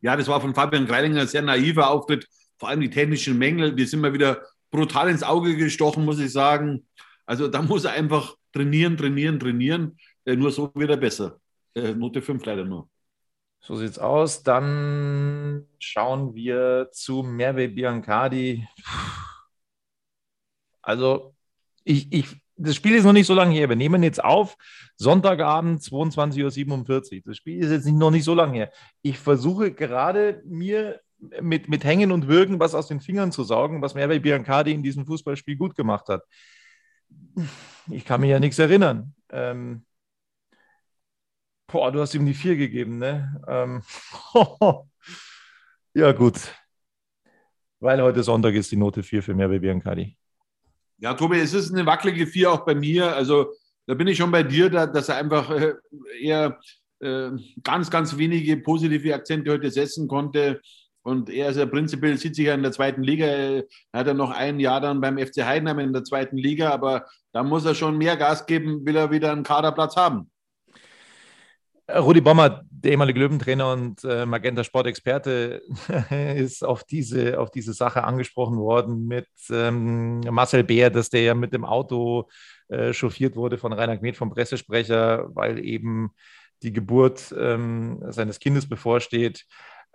Ja, 0.00 0.16
das 0.16 0.28
war 0.28 0.40
von 0.40 0.54
Fabian 0.54 0.86
Greilinger 0.86 1.22
ein 1.22 1.26
sehr 1.26 1.42
naiver 1.42 1.90
Auftritt. 1.90 2.26
Vor 2.58 2.68
allem 2.68 2.80
die 2.80 2.90
technischen 2.90 3.36
Mängel. 3.36 3.76
Wir 3.76 3.86
sind 3.86 4.00
mal 4.00 4.12
wieder 4.12 4.42
brutal 4.70 5.08
ins 5.08 5.22
Auge 5.22 5.56
gestochen, 5.56 6.04
muss 6.04 6.20
ich 6.20 6.32
sagen. 6.32 6.86
Also 7.26 7.48
da 7.48 7.62
muss 7.62 7.84
er 7.84 7.92
einfach 7.92 8.36
trainieren, 8.52 8.96
trainieren, 8.96 9.40
trainieren. 9.40 9.98
Äh, 10.24 10.36
nur 10.36 10.52
so 10.52 10.70
wird 10.74 10.90
er 10.90 10.96
besser. 10.96 11.40
Äh, 11.74 11.94
Note 11.94 12.22
5 12.22 12.44
leider 12.44 12.64
nur. 12.64 12.88
So 13.60 13.76
sieht's 13.76 13.98
aus. 13.98 14.42
Dann 14.42 15.66
schauen 15.78 16.34
wir 16.34 16.88
zu 16.92 17.22
Merve 17.22 17.68
Biancardi. 17.68 18.66
Also, 20.80 21.34
ich, 21.84 22.10
ich, 22.12 22.40
das 22.58 22.74
Spiel 22.74 22.94
ist 22.94 23.04
noch 23.04 23.12
nicht 23.12 23.26
so 23.26 23.34
lange 23.34 23.54
her. 23.54 23.68
Wir 23.68 23.76
nehmen 23.76 24.02
jetzt 24.02 24.22
auf, 24.22 24.56
Sonntagabend, 24.96 25.80
22.47 25.80 27.16
Uhr. 27.16 27.22
Das 27.24 27.36
Spiel 27.36 27.62
ist 27.62 27.70
jetzt 27.70 27.86
noch 27.86 28.10
nicht 28.10 28.24
so 28.24 28.34
lange 28.34 28.54
her. 28.54 28.72
Ich 29.02 29.18
versuche 29.18 29.72
gerade 29.72 30.42
mir 30.44 31.00
mit, 31.40 31.68
mit 31.68 31.84
Hängen 31.84 32.12
und 32.12 32.28
Würgen 32.28 32.60
was 32.60 32.74
aus 32.74 32.88
den 32.88 33.00
Fingern 33.00 33.32
zu 33.32 33.44
saugen, 33.44 33.80
was 33.80 33.94
Merve 33.94 34.20
Biancardi 34.20 34.72
in 34.72 34.82
diesem 34.82 35.06
Fußballspiel 35.06 35.56
gut 35.56 35.76
gemacht 35.76 36.08
hat. 36.08 36.24
Ich 37.90 38.04
kann 38.04 38.20
mir 38.20 38.28
ja 38.28 38.40
nichts 38.40 38.58
erinnern. 38.58 39.14
Ähm, 39.30 39.84
boah, 41.66 41.92
du 41.92 42.00
hast 42.00 42.14
ihm 42.14 42.26
die 42.26 42.34
vier 42.34 42.56
gegeben, 42.56 42.98
ne? 42.98 43.40
Ähm, 43.46 43.82
ja, 45.94 46.12
gut. 46.12 46.54
Weil 47.80 48.02
heute 48.02 48.22
Sonntag 48.24 48.54
ist 48.54 48.72
die 48.72 48.76
Note 48.76 49.02
4 49.02 49.22
für 49.22 49.34
Merve 49.34 49.60
Biancardi. 49.60 50.16
Ja, 51.00 51.14
Tobi, 51.14 51.38
es 51.38 51.54
ist 51.54 51.72
eine 51.72 51.86
wackelige 51.86 52.26
4 52.26 52.52
auch 52.52 52.64
bei 52.64 52.74
mir. 52.74 53.14
Also 53.14 53.52
da 53.86 53.94
bin 53.94 54.08
ich 54.08 54.18
schon 54.18 54.32
bei 54.32 54.42
dir, 54.42 54.68
dass 54.68 55.08
er 55.08 55.16
einfach 55.16 55.48
äh, 55.50 55.74
eher 56.20 56.58
äh, 57.00 57.30
ganz, 57.62 57.90
ganz 57.90 58.16
wenige 58.18 58.56
positive 58.56 59.14
Akzente 59.14 59.52
heute 59.52 59.70
setzen 59.70 60.08
konnte. 60.08 60.60
Und 61.02 61.30
er 61.30 61.50
ist 61.50 61.56
ja 61.56 61.66
prinzipiell, 61.66 62.18
sieht 62.18 62.34
sich 62.34 62.46
ja 62.46 62.54
in 62.54 62.62
der 62.62 62.72
zweiten 62.72 63.02
Liga. 63.02 63.26
Er 63.26 63.64
hat 63.94 64.08
ja 64.08 64.14
noch 64.14 64.30
ein 64.30 64.58
Jahr 64.58 64.80
dann 64.80 65.00
beim 65.00 65.18
FC 65.18 65.44
Heidenheim 65.44 65.78
in 65.78 65.92
der 65.92 66.04
zweiten 66.04 66.36
Liga, 66.36 66.70
aber 66.70 67.06
da 67.32 67.42
muss 67.44 67.64
er 67.64 67.74
schon 67.74 67.96
mehr 67.96 68.16
Gas 68.16 68.44
geben, 68.46 68.84
will 68.84 68.96
er 68.96 69.10
wieder 69.10 69.32
einen 69.32 69.44
Kaderplatz 69.44 69.96
haben. 69.96 70.30
Rudi 71.90 72.20
Bommer, 72.20 72.62
der 72.70 72.92
ehemalige 72.92 73.20
Löwentrainer 73.20 73.72
und 73.72 74.04
äh, 74.04 74.26
Magenta 74.26 74.62
Sportexperte, 74.62 75.62
ist 76.36 76.62
auf 76.62 76.84
diese, 76.84 77.40
auf 77.40 77.50
diese 77.50 77.72
Sache 77.72 78.04
angesprochen 78.04 78.58
worden 78.58 79.06
mit 79.06 79.28
ähm, 79.50 80.20
Marcel 80.20 80.64
Beer, 80.64 80.90
dass 80.90 81.08
der 81.08 81.22
ja 81.22 81.34
mit 81.34 81.54
dem 81.54 81.64
Auto 81.64 82.28
äh, 82.68 82.92
chauffiert 82.92 83.36
wurde 83.36 83.56
von 83.56 83.72
Rainer 83.72 83.96
Gmet 83.96 84.18
vom 84.18 84.30
Pressesprecher, 84.30 85.34
weil 85.34 85.64
eben 85.64 86.10
die 86.62 86.72
Geburt 86.72 87.34
ähm, 87.38 88.02
seines 88.08 88.38
Kindes 88.38 88.68
bevorsteht. 88.68 89.46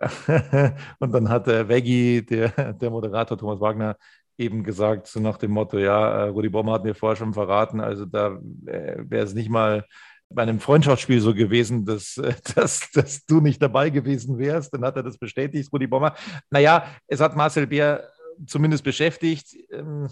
und 0.98 1.14
dann 1.14 1.28
hat 1.28 1.46
der 1.46 1.68
Veggie, 1.68 2.22
der, 2.22 2.72
der 2.72 2.90
Moderator 2.90 3.38
Thomas 3.38 3.60
Wagner, 3.60 3.96
eben 4.36 4.64
gesagt, 4.64 5.06
so 5.06 5.20
nach 5.20 5.38
dem 5.38 5.52
Motto, 5.52 5.78
ja, 5.78 6.24
äh, 6.24 6.28
Rudi 6.28 6.48
Bommer 6.48 6.72
hat 6.72 6.84
mir 6.84 6.96
vorher 6.96 7.14
schon 7.14 7.34
verraten, 7.34 7.80
also 7.80 8.04
da 8.04 8.38
äh, 8.66 8.96
wäre 8.98 9.24
es 9.24 9.34
nicht 9.34 9.48
mal 9.48 9.84
bei 10.30 10.42
einem 10.42 10.60
Freundschaftsspiel 10.60 11.20
so 11.20 11.34
gewesen, 11.34 11.84
dass, 11.84 12.16
äh, 12.16 12.34
dass, 12.54 12.90
dass 12.92 13.24
du 13.26 13.40
nicht 13.40 13.62
dabei 13.62 13.90
gewesen 13.90 14.38
wärst. 14.38 14.74
Dann 14.74 14.84
hat 14.84 14.96
er 14.96 15.02
das 15.02 15.18
bestätigt, 15.18 15.72
Rudi 15.72 15.86
Bommer. 15.86 16.14
Naja, 16.50 16.86
es 17.06 17.20
hat 17.20 17.36
Marcel 17.36 17.66
Bär 17.66 18.08
zumindest 18.46 18.84
beschäftigt. 18.84 19.56
Ähm, 19.70 20.08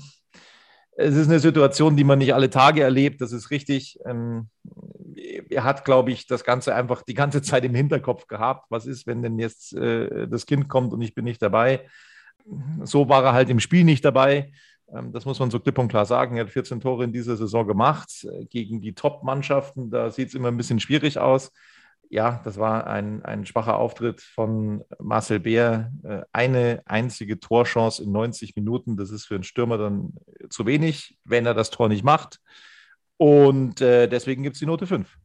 es 0.94 1.16
ist 1.16 1.29
eine 1.29 1.40
Situation, 1.40 1.96
die 1.96 2.05
man 2.05 2.18
nicht 2.18 2.35
alle 2.35 2.51
Tage 2.51 2.83
erlebt, 2.83 3.22
das 3.22 3.33
ist 3.33 3.51
richtig. 3.51 3.98
Ähm, 4.05 4.48
er 5.48 5.64
hat, 5.64 5.87
glaube 5.87 6.12
ich, 6.12 6.27
das 6.27 6.44
Ganze 6.44 6.75
einfach 6.75 7.03
die 7.03 7.14
ganze 7.14 7.40
Zeit 7.42 7.64
im 7.64 7.75
Hinterkopf 7.75 8.27
gehabt. 8.27 8.66
Was 8.68 8.87
ist, 8.87 9.07
wenn 9.07 9.22
denn 9.22 9.38
jetzt 9.38 9.75
das 9.75 10.44
Kind 10.46 10.68
kommt 10.68 10.92
und 10.92 11.01
ich 11.01 11.14
bin 11.14 11.25
nicht 11.25 11.40
dabei? 11.40 11.87
so 12.83 13.09
war 13.09 13.25
er 13.25 13.33
halt 13.33 13.51
im 13.51 13.61
Spiel 13.61 13.85
nicht 13.85 14.05
dabei. 14.05 14.53
Ähm, 14.92 15.12
das 15.12 15.24
muss 15.24 15.38
man 15.38 15.50
so 15.50 15.61
klipp 15.61 15.78
und 15.78 15.88
klar 15.88 16.07
sagen. 16.07 16.37
Er 16.37 16.44
hat 16.44 16.50
14 16.50 16.81
Tore 16.81 17.05
in 17.05 17.12
dieser 17.12 17.37
Saison 17.37 17.66
gemacht 17.66 18.24
äh, 18.24 18.44
gegen 18.46 18.81
die 18.81 18.94
Top-Mannschaften. 18.94 19.90
Da 19.90 20.11
sieht 20.11 20.28
es 20.28 20.35
immer 20.35 20.48
ein 20.48 20.57
bisschen 20.57 20.81
schwierig 20.81 21.18
aus. 21.18 21.52
Ja, 22.09 22.42
das 22.44 22.59
war 22.59 22.87
ein, 22.87 23.24
ein 23.24 23.46
schwacher 23.46 23.78
Auftritt 23.78 24.20
von 24.20 24.85
Marcel 24.98 25.40
Beer. 25.40 25.92
Äh, 26.05 26.22
eine 26.33 26.83
einzige 26.85 27.40
Torchance 27.40 28.02
in 28.02 28.12
90 28.12 28.55
Minuten. 28.55 28.96
Das 28.96 29.11
ist 29.11 29.26
für 29.26 29.35
einen 29.35 29.44
Stürmer 29.44 29.78
dann 29.78 30.14
zu 30.50 30.66
wenig, 30.66 31.18
wenn 31.24 31.46
er 31.46 31.55
das 31.55 31.70
Tor 31.70 31.88
nicht 31.88 32.05
macht. 32.05 32.38
Und 33.16 33.81
äh, 33.81 34.09
deswegen 34.09 34.42
gibt 34.42 34.57
es 34.57 34.61
die 34.61 34.66
Note 34.66 34.87
5. 34.87 35.16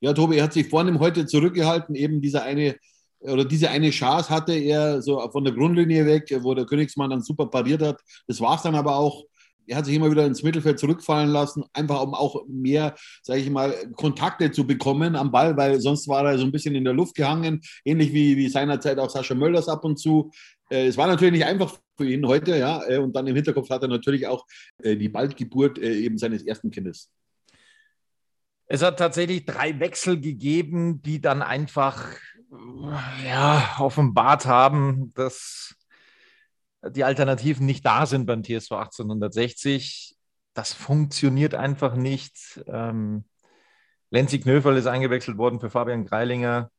Ja, 0.00 0.14
Tobi, 0.14 0.36
er 0.36 0.44
hat 0.44 0.52
sich 0.52 0.68
vorhin 0.68 0.98
heute 0.98 1.26
zurückgehalten, 1.26 1.94
eben 1.94 2.22
dieser 2.22 2.42
eine 2.42 2.76
oder 3.20 3.44
diese 3.44 3.70
eine 3.70 3.90
Chance 3.90 4.30
hatte 4.30 4.54
er 4.54 5.02
so 5.02 5.20
von 5.30 5.44
der 5.44 5.52
Grundlinie 5.52 6.06
weg, 6.06 6.34
wo 6.40 6.54
der 6.54 6.64
Königsmann 6.64 7.10
dann 7.10 7.22
super 7.22 7.46
pariert 7.46 7.82
hat. 7.82 8.00
Das 8.26 8.40
war 8.40 8.56
es 8.56 8.62
dann 8.62 8.74
aber 8.74 8.96
auch. 8.96 9.24
Er 9.66 9.76
hat 9.76 9.86
sich 9.86 9.94
immer 9.94 10.10
wieder 10.10 10.26
ins 10.26 10.42
Mittelfeld 10.42 10.80
zurückfallen 10.80 11.30
lassen, 11.30 11.64
einfach 11.72 12.02
um 12.02 12.14
auch 12.14 12.44
mehr, 12.48 12.96
sage 13.22 13.40
ich 13.40 13.50
mal, 13.50 13.72
Kontakte 13.94 14.50
zu 14.50 14.66
bekommen 14.66 15.14
am 15.14 15.30
Ball, 15.30 15.56
weil 15.56 15.80
sonst 15.80 16.08
war 16.08 16.24
er 16.24 16.38
so 16.38 16.44
ein 16.44 16.50
bisschen 16.50 16.74
in 16.74 16.82
der 16.82 16.94
Luft 16.94 17.14
gehangen, 17.14 17.60
ähnlich 17.84 18.12
wie, 18.12 18.36
wie 18.36 18.48
seinerzeit 18.48 18.98
auch 18.98 19.10
Sascha 19.10 19.34
Mölders 19.34 19.68
ab 19.68 19.84
und 19.84 19.96
zu. 19.98 20.32
Äh, 20.70 20.86
es 20.86 20.96
war 20.96 21.06
natürlich 21.06 21.34
nicht 21.34 21.44
einfach 21.44 21.78
für 21.96 22.10
ihn 22.10 22.26
heute, 22.26 22.56
ja, 22.56 22.82
äh, 22.88 22.98
und 22.98 23.14
dann 23.14 23.26
im 23.26 23.36
Hinterkopf 23.36 23.68
hat 23.70 23.82
er 23.82 23.88
natürlich 23.88 24.26
auch 24.26 24.44
äh, 24.82 24.96
die 24.96 25.08
Baldgeburt 25.08 25.78
eben 25.78 26.16
seines 26.16 26.42
ersten 26.42 26.70
Kindes. 26.70 27.10
Es 28.72 28.82
hat 28.82 28.98
tatsächlich 28.98 29.44
drei 29.44 29.78
Wechsel 29.80 30.20
gegeben, 30.20 31.02
die 31.02 31.20
dann 31.20 31.42
einfach 31.42 32.06
ja, 33.24 33.76
offenbart 33.78 34.46
haben, 34.46 35.12
dass 35.14 35.74
die 36.82 37.04
Alternativen 37.04 37.66
nicht 37.66 37.84
da 37.84 38.06
sind 38.06 38.26
beim 38.26 38.42
TSV 38.42 38.72
1860. 38.72 40.16
Das 40.54 40.72
funktioniert 40.72 41.54
einfach 41.54 41.94
nicht. 41.94 42.62
Ähm, 42.66 43.24
Lenzi 44.10 44.40
Knöferl 44.40 44.76
ist 44.76 44.86
eingewechselt 44.86 45.38
worden 45.38 45.60
für 45.60 45.70
Fabian 45.70 46.04
Greilinger, 46.04 46.70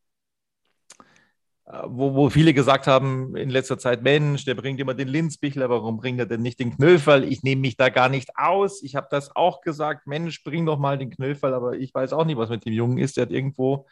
äh, 1.65 1.83
wo, 1.85 2.13
wo 2.15 2.29
viele 2.29 2.53
gesagt 2.53 2.87
haben 2.87 3.35
in 3.37 3.49
letzter 3.49 3.77
Zeit, 3.77 4.01
Mensch, 4.01 4.43
der 4.43 4.55
bringt 4.55 4.81
immer 4.81 4.93
den 4.93 5.07
Linzbichler, 5.07 5.69
warum 5.69 5.97
bringt 5.97 6.19
er 6.19 6.25
denn 6.25 6.41
nicht 6.41 6.59
den 6.59 6.75
Knöferl? 6.75 7.23
Ich 7.23 7.43
nehme 7.43 7.61
mich 7.61 7.77
da 7.77 7.87
gar 7.89 8.09
nicht 8.09 8.31
aus. 8.35 8.83
Ich 8.83 8.95
habe 8.95 9.07
das 9.09 9.33
auch 9.35 9.61
gesagt, 9.61 10.07
Mensch, 10.07 10.43
bring 10.43 10.65
doch 10.65 10.79
mal 10.79 10.97
den 10.97 11.11
Knöferl, 11.11 11.53
aber 11.53 11.77
ich 11.77 11.93
weiß 11.93 12.11
auch 12.11 12.25
nicht, 12.25 12.37
was 12.37 12.49
mit 12.49 12.65
dem 12.65 12.73
Jungen 12.73 12.97
ist. 12.97 13.15
Der 13.15 13.23
hat 13.23 13.31
irgendwo 13.31 13.87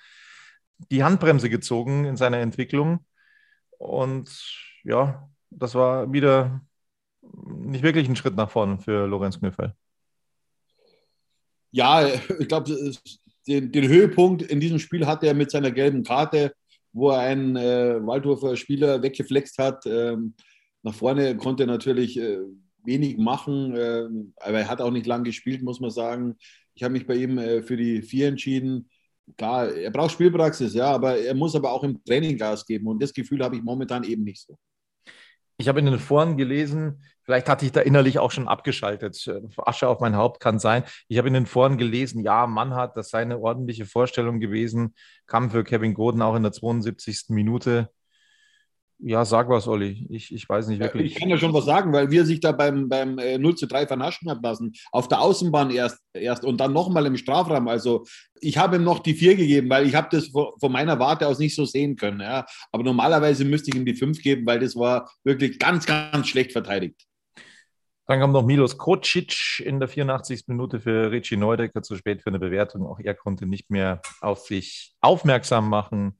die 0.92 1.04
Handbremse 1.04 1.50
gezogen 1.50 2.06
in 2.06 2.18
seiner 2.18 2.38
Entwicklung. 2.38 3.06
Und 3.78 4.30
ja, 4.84 5.30
das 5.50 5.76
war 5.76 6.12
wieder 6.12 6.62
nicht 7.22 7.84
wirklich 7.84 8.08
ein 8.08 8.16
Schritt 8.16 8.36
nach 8.36 8.50
vorne 8.50 8.80
für 8.80 9.08
Lorenz 9.08 9.40
Knöfel. 9.40 9.74
Ja, 11.72 12.08
ich 12.40 12.48
glaube, 12.48 12.94
den, 13.48 13.72
den, 13.72 13.88
Höhepunkt 13.88 14.42
in 14.42 14.60
diesem 14.60 14.80
Spiel 14.80 15.06
hatte 15.06 15.28
er 15.28 15.34
mit 15.34 15.52
seiner 15.52 15.72
gelben 15.72 16.04
Karte, 16.04 16.54
wo 16.94 17.12
er 17.12 17.20
einen 17.20 17.56
äh, 17.56 18.06
Waldhofer 18.06 18.56
Spieler 18.56 19.02
weggeflext 19.04 19.58
hat. 19.60 19.86
Ähm, 19.86 20.34
nach 20.82 20.94
vorne 20.94 21.38
konnte 21.38 21.64
er 21.64 21.68
natürlich 21.68 22.18
äh, 22.20 22.40
wenig 22.84 23.18
machen, 23.18 23.76
äh, 23.76 24.08
aber 24.38 24.60
er 24.60 24.68
hat 24.68 24.82
auch 24.82 24.92
nicht 24.92 25.06
lang 25.06 25.24
gespielt, 25.24 25.62
muss 25.62 25.80
man 25.80 25.92
sagen. 25.92 26.38
Ich 26.74 26.84
habe 26.84 26.94
mich 26.94 27.06
bei 27.06 27.16
ihm 27.16 27.38
äh, 27.38 27.62
für 27.62 27.78
die 27.78 28.02
vier 28.02 28.28
entschieden 28.28 28.90
klar, 29.38 29.72
er 29.72 29.92
braucht 29.92 30.12
Spielpraxis, 30.12 30.74
ja, 30.74 30.88
aber 30.88 31.18
er 31.18 31.36
muss 31.36 31.56
aber 31.56 31.72
auch 31.72 31.84
im 31.84 32.04
Training 32.04 32.38
Gas 32.38 32.66
geben 32.66 32.88
und 32.88 33.02
das 33.02 33.14
Gefühl 33.14 33.44
habe 33.44 33.56
ich 33.56 33.64
momentan 33.64 34.04
eben 34.04 34.24
nicht 34.24 34.46
so. 34.46 34.58
Ich 35.58 35.68
habe 35.68 35.80
in 35.80 35.88
den 35.88 36.00
Foren 36.00 36.38
gelesen, 36.38 37.04
vielleicht 37.24 37.50
hatte 37.50 37.66
ich 37.66 37.74
da 37.74 37.82
innerlich 37.82 38.18
auch 38.18 38.32
schon 38.32 38.48
abgeschaltet. 38.48 39.30
Asche 39.58 39.90
auf 39.90 40.00
mein 40.00 40.16
Haupt 40.16 40.40
kann 40.40 40.58
sein. 40.58 40.84
Ich 41.10 41.18
habe 41.18 41.28
in 41.28 41.34
den 41.34 41.46
Foren 41.46 41.78
gelesen, 41.78 42.24
ja, 42.24 42.48
Mannhardt, 42.48 42.96
das 42.96 43.10
sei 43.10 43.22
eine 43.22 43.40
ordentliche 43.40 43.86
Vorstellung 43.86 44.40
gewesen, 44.40 44.96
kam 45.28 45.52
für 45.52 45.66
Kevin 45.66 45.94
Goden 45.94 46.22
auch 46.22 46.36
in 46.36 46.44
der 46.44 46.54
72. 46.54 47.26
Minute. 47.30 47.90
Ja, 49.02 49.24
sag 49.24 49.48
was, 49.48 49.66
Olli. 49.66 50.06
Ich, 50.10 50.34
ich 50.34 50.48
weiß 50.48 50.68
nicht 50.68 50.82
wirklich. 50.82 51.14
Ich 51.14 51.20
kann 51.20 51.30
ja 51.30 51.38
schon 51.38 51.54
was 51.54 51.64
sagen, 51.64 51.94
weil 51.94 52.12
wir 52.12 52.26
sich 52.26 52.42
da 52.42 52.52
beim, 52.52 52.90
beim 52.90 53.16
0 53.16 53.22
äh, 53.24 53.56
zu 53.56 53.66
3 53.66 53.88
vernaschen 53.88 54.30
hat 54.30 54.44
lassen. 54.44 54.74
Auf 54.92 55.08
der 55.08 55.22
Außenbahn 55.22 55.72
erst, 55.72 56.00
erst 56.14 56.44
und 56.44 56.60
dann 56.60 56.74
nochmal 56.74 57.06
im 57.06 57.16
Strafraum. 57.16 57.70
Also 57.70 58.04
ich 58.42 58.58
habe 58.58 58.76
ihm 58.76 58.84
noch 58.84 59.00
die 59.00 59.14
4 59.14 59.38
gegeben, 59.38 59.70
weil 59.70 59.88
ich 59.88 59.96
habe 59.96 60.10
das 60.12 60.28
von 60.28 60.72
meiner 60.72 61.00
Warte 61.00 61.28
aus 61.28 61.40
nicht 61.40 61.56
so 61.56 61.64
sehen 61.64 61.96
können. 61.96 62.20
Ja. 62.20 62.46
Aber 62.74 62.84
normalerweise 62.84 63.46
müsste 63.46 63.70
ich 63.70 63.78
ihm 63.78 63.86
die 63.86 63.96
5 63.96 64.22
geben, 64.22 64.46
weil 64.46 64.60
das 64.60 64.76
war 64.76 65.10
wirklich 65.24 65.60
ganz, 65.60 65.86
ganz 65.86 66.28
schlecht 66.28 66.52
verteidigt. 66.52 67.06
Dann 68.06 68.20
kam 68.20 68.32
noch 68.32 68.44
Milos 68.44 68.78
Kocic 68.78 69.62
in 69.64 69.80
der 69.80 69.88
84. 69.88 70.46
Minute 70.48 70.82
für 70.82 71.12
Richie 71.12 71.38
Neudecker 71.38 71.84
zu 71.84 71.96
spät 71.96 72.22
für 72.22 72.32
eine 72.32 72.40
Bewertung. 72.40 72.86
Auch 72.86 73.00
er 73.00 73.14
konnte 73.14 73.46
nicht 73.46 73.70
mehr 73.70 74.02
auf 74.20 74.40
sich 74.40 74.96
aufmerksam 75.00 75.70
machen. 75.70 76.19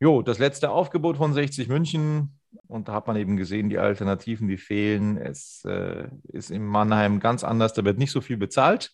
Jo, 0.00 0.22
das 0.22 0.38
letzte 0.38 0.70
Aufgebot 0.70 1.16
von 1.16 1.32
60 1.32 1.68
München. 1.68 2.38
Und 2.66 2.88
da 2.88 2.92
hat 2.92 3.06
man 3.06 3.16
eben 3.16 3.36
gesehen, 3.36 3.68
die 3.68 3.78
Alternativen, 3.78 4.48
die 4.48 4.56
fehlen. 4.56 5.16
Es 5.16 5.64
äh, 5.64 6.08
ist 6.28 6.50
in 6.50 6.64
Mannheim 6.64 7.20
ganz 7.20 7.44
anders. 7.44 7.72
Da 7.72 7.84
wird 7.84 7.98
nicht 7.98 8.12
so 8.12 8.20
viel 8.20 8.36
bezahlt. 8.36 8.92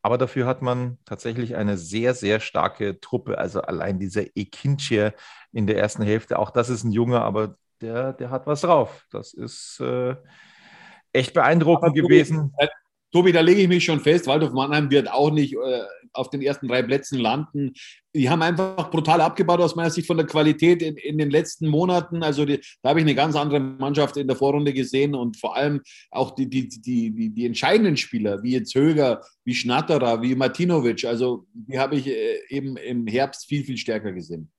Aber 0.00 0.18
dafür 0.18 0.46
hat 0.46 0.62
man 0.62 0.98
tatsächlich 1.04 1.56
eine 1.56 1.76
sehr, 1.76 2.14
sehr 2.14 2.38
starke 2.38 3.00
Truppe. 3.00 3.38
Also 3.38 3.62
allein 3.62 3.98
dieser 3.98 4.24
Ekinche 4.36 5.14
in 5.52 5.66
der 5.66 5.78
ersten 5.78 6.02
Hälfte. 6.02 6.38
Auch 6.38 6.50
das 6.50 6.68
ist 6.68 6.84
ein 6.84 6.92
Junge, 6.92 7.20
aber 7.22 7.56
der, 7.80 8.12
der 8.12 8.30
hat 8.30 8.46
was 8.46 8.60
drauf. 8.60 9.06
Das 9.10 9.32
ist 9.32 9.80
äh, 9.80 10.14
echt 11.12 11.34
beeindruckend 11.34 11.94
gewesen. 11.94 12.52
Tobi, 13.12 13.32
da 13.32 13.40
lege 13.40 13.62
ich 13.62 13.68
mich 13.68 13.84
schon 13.84 14.00
fest, 14.00 14.26
Waldorf 14.26 14.52
Mannheim 14.52 14.90
wird 14.90 15.10
auch 15.10 15.30
nicht 15.30 15.54
äh, 15.54 15.84
auf 16.14 16.30
den 16.30 16.42
ersten 16.42 16.68
drei 16.68 16.82
Plätzen 16.82 17.18
landen. 17.18 17.72
Die 18.14 18.30
haben 18.30 18.42
einfach 18.42 18.90
brutal 18.90 19.20
abgebaut 19.20 19.60
aus 19.60 19.74
meiner 19.74 19.90
Sicht 19.90 20.06
von 20.06 20.16
der 20.16 20.26
Qualität 20.26 20.82
in, 20.82 20.96
in 20.96 21.18
den 21.18 21.30
letzten 21.30 21.68
Monaten. 21.68 22.22
Also 22.22 22.44
die, 22.44 22.60
da 22.82 22.90
habe 22.90 23.00
ich 23.00 23.04
eine 23.04 23.14
ganz 23.14 23.36
andere 23.36 23.60
Mannschaft 23.60 24.16
in 24.16 24.28
der 24.28 24.36
Vorrunde 24.36 24.72
gesehen 24.72 25.14
und 25.14 25.36
vor 25.36 25.56
allem 25.56 25.82
auch 26.10 26.32
die, 26.34 26.48
die, 26.48 26.68
die, 26.68 27.30
die, 27.30 27.46
entscheidenden 27.46 27.96
Spieler, 27.96 28.42
wie 28.42 28.52
jetzt 28.52 28.74
Höger, 28.74 29.22
wie 29.44 29.54
Schnatterer, 29.54 30.22
wie 30.22 30.34
Martinovic. 30.34 31.04
Also 31.04 31.46
die 31.52 31.78
habe 31.78 31.96
ich 31.96 32.06
äh, 32.06 32.38
eben 32.48 32.76
im 32.76 33.06
Herbst 33.06 33.46
viel, 33.46 33.64
viel 33.64 33.76
stärker 33.76 34.12
gesehen. 34.12 34.50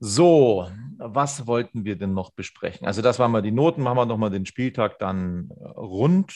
So, 0.00 0.68
was 0.98 1.46
wollten 1.48 1.84
wir 1.84 1.96
denn 1.96 2.14
noch 2.14 2.30
besprechen? 2.30 2.86
Also 2.86 3.02
das 3.02 3.18
waren 3.18 3.32
mal 3.32 3.42
die 3.42 3.50
Noten, 3.50 3.82
machen 3.82 3.96
wir 3.96 4.06
nochmal 4.06 4.30
den 4.30 4.46
Spieltag 4.46 4.98
dann 5.00 5.50
rund 5.76 6.34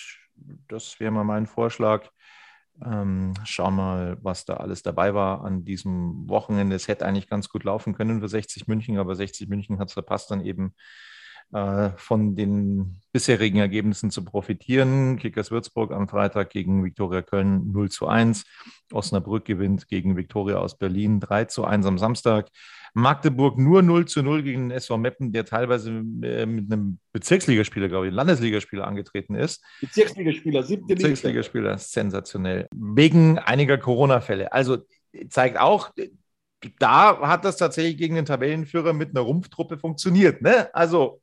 das 0.68 0.98
wäre 1.00 1.12
mal 1.12 1.24
mein 1.24 1.46
Vorschlag. 1.46 2.08
Ähm, 2.84 3.34
schauen 3.44 3.76
mal, 3.76 4.16
was 4.22 4.44
da 4.44 4.54
alles 4.54 4.82
dabei 4.82 5.14
war 5.14 5.44
an 5.44 5.64
diesem 5.64 6.28
Wochenende. 6.28 6.74
Es 6.74 6.88
hätte 6.88 7.06
eigentlich 7.06 7.28
ganz 7.28 7.48
gut 7.48 7.64
laufen 7.64 7.94
können 7.94 8.20
für 8.20 8.28
60 8.28 8.66
München, 8.66 8.98
aber 8.98 9.14
60 9.14 9.48
München 9.48 9.78
hat 9.78 9.88
es 9.88 9.94
verpasst, 9.94 10.30
dann 10.30 10.44
eben 10.44 10.74
äh, 11.52 11.90
von 11.96 12.34
den 12.34 12.96
bisherigen 13.12 13.58
Ergebnissen 13.58 14.10
zu 14.10 14.24
profitieren. 14.24 15.18
Kickers 15.18 15.50
Würzburg 15.50 15.92
am 15.92 16.08
Freitag 16.08 16.50
gegen 16.50 16.82
Viktoria 16.82 17.20
Köln 17.20 17.70
0 17.72 17.90
zu 17.90 18.08
1. 18.08 18.44
Osnabrück 18.90 19.44
gewinnt 19.44 19.86
gegen 19.86 20.16
Viktoria 20.16 20.56
aus 20.56 20.78
Berlin 20.78 21.20
3 21.20 21.44
zu 21.44 21.64
1 21.64 21.84
am 21.84 21.98
Samstag. 21.98 22.48
Magdeburg 22.94 23.58
nur 23.58 23.82
0 23.82 24.06
zu 24.06 24.22
0 24.22 24.42
gegen 24.42 24.68
den 24.68 24.76
SV 24.76 24.98
Meppen, 24.98 25.32
der 25.32 25.44
teilweise 25.44 25.90
äh, 25.90 26.46
mit 26.46 26.70
einem 26.70 26.98
Bezirksligaspieler, 27.12 27.88
glaube 27.88 28.08
ich, 28.08 28.12
Landesligaspieler 28.12 28.86
angetreten 28.86 29.34
ist. 29.34 29.64
Bezirksligaspieler, 29.80 30.62
siebte 30.62 30.94
Bezirksligaspieler, 30.94 31.78
sensationell. 31.78 32.66
Wegen 32.74 33.38
einiger 33.38 33.78
Corona-Fälle. 33.78 34.52
Also 34.52 34.78
zeigt 35.28 35.58
auch, 35.58 35.90
da 36.78 37.18
hat 37.20 37.44
das 37.44 37.56
tatsächlich 37.56 37.96
gegen 37.96 38.14
den 38.14 38.26
Tabellenführer 38.26 38.92
mit 38.92 39.10
einer 39.10 39.20
Rumpftruppe 39.20 39.78
funktioniert. 39.78 40.42
Ne? 40.42 40.72
Also 40.74 41.22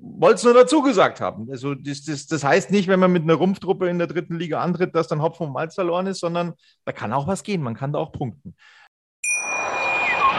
wollte 0.00 0.36
es 0.36 0.44
nur 0.44 0.54
dazu 0.54 0.82
gesagt 0.82 1.20
haben. 1.20 1.50
Also 1.50 1.74
das, 1.74 2.04
das, 2.04 2.26
das 2.26 2.44
heißt 2.44 2.70
nicht, 2.70 2.88
wenn 2.88 3.00
man 3.00 3.12
mit 3.12 3.22
einer 3.22 3.34
Rumpftruppe 3.34 3.88
in 3.88 3.98
der 3.98 4.06
dritten 4.06 4.38
Liga 4.38 4.60
antritt, 4.60 4.94
dass 4.94 5.08
dann 5.08 5.22
Hopfen 5.22 5.46
und 5.46 5.52
Malz 5.52 5.74
verloren 5.74 6.06
ist, 6.06 6.20
sondern 6.20 6.54
da 6.84 6.92
kann 6.92 7.12
auch 7.12 7.26
was 7.26 7.42
gehen. 7.42 7.62
Man 7.62 7.74
kann 7.74 7.92
da 7.92 7.98
auch 7.98 8.12
punkten. 8.12 8.54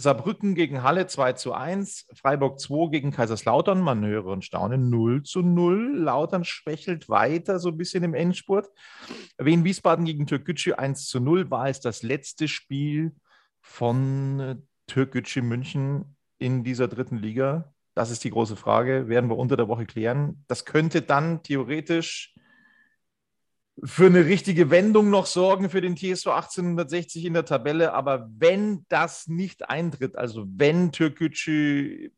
Saarbrücken 0.00 0.54
gegen 0.54 0.84
Halle 0.84 1.08
2 1.08 1.32
zu 1.32 1.52
1, 1.52 2.06
Freiburg 2.14 2.60
2 2.60 2.90
gegen 2.90 3.10
Kaiserslautern, 3.10 3.80
man 3.80 4.06
höre 4.06 4.26
und 4.26 4.44
staune 4.44 4.78
0 4.78 5.24
zu 5.24 5.42
0. 5.42 5.98
Lautern 5.98 6.44
schwächelt 6.44 7.08
weiter 7.08 7.58
so 7.58 7.70
ein 7.70 7.76
bisschen 7.76 8.04
im 8.04 8.14
Endspurt. 8.14 8.70
Wien 9.38 9.64
Wiesbaden 9.64 10.04
gegen 10.04 10.28
Türkgücü 10.28 10.74
1 10.74 11.08
zu 11.08 11.18
0 11.18 11.50
war 11.50 11.68
es 11.68 11.80
das 11.80 12.04
letzte 12.04 12.46
Spiel 12.46 13.16
von 13.60 14.38
äh, 14.38 14.56
Türkgücü 14.86 15.42
München 15.42 16.16
in 16.38 16.62
dieser 16.62 16.86
dritten 16.86 17.16
Liga. 17.16 17.74
Das 17.94 18.12
ist 18.12 18.22
die 18.22 18.30
große 18.30 18.54
Frage, 18.54 19.08
werden 19.08 19.28
wir 19.28 19.36
unter 19.36 19.56
der 19.56 19.66
Woche 19.66 19.84
klären. 19.84 20.44
Das 20.46 20.64
könnte 20.64 21.02
dann 21.02 21.42
theoretisch 21.42 22.36
für 23.84 24.06
eine 24.06 24.26
richtige 24.26 24.70
Wendung 24.70 25.10
noch 25.10 25.26
sorgen 25.26 25.70
für 25.70 25.80
den 25.80 25.96
TSV 25.96 26.28
1860 26.28 27.24
in 27.24 27.34
der 27.34 27.44
Tabelle. 27.44 27.92
Aber 27.92 28.28
wenn 28.36 28.84
das 28.88 29.28
nicht 29.28 29.70
eintritt, 29.70 30.16
also 30.16 30.46
wenn 30.48 30.90
Türkgücü, 30.92 32.10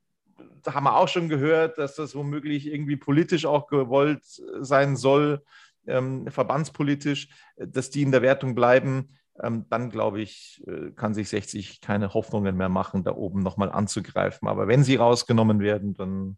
da 0.63 0.75
haben 0.75 0.85
wir 0.85 0.97
auch 0.97 1.09
schon 1.09 1.29
gehört, 1.29 1.79
dass 1.79 1.97
das 1.97 2.15
womöglich 2.15 2.67
irgendwie 2.67 2.97
politisch 2.97 3.47
auch 3.47 3.67
gewollt 3.67 4.25
sein 4.61 4.97
soll, 4.97 5.43
ähm, 5.87 6.27
verbandspolitisch, 6.29 7.29
dass 7.57 7.91
die 7.91 8.03
in 8.03 8.13
der 8.13 8.23
Wertung 8.23 8.55
bleiben, 8.55 9.11
ähm, 9.43 9.67
dann 9.71 9.91
glaube 9.91 10.21
ich, 10.21 10.63
äh, 10.67 10.91
kann 10.93 11.15
sich 11.15 11.29
60 11.29 11.81
keine 11.81 12.15
Hoffnungen 12.15 12.57
mehr 12.57 12.69
machen, 12.69 13.05
da 13.05 13.15
oben 13.15 13.43
nochmal 13.43 13.71
anzugreifen. 13.71 14.49
Aber 14.49 14.69
wenn 14.69 14.85
sie 14.85 14.97
rausgenommen 14.97 15.61
werden, 15.61 15.95
dann 15.95 16.37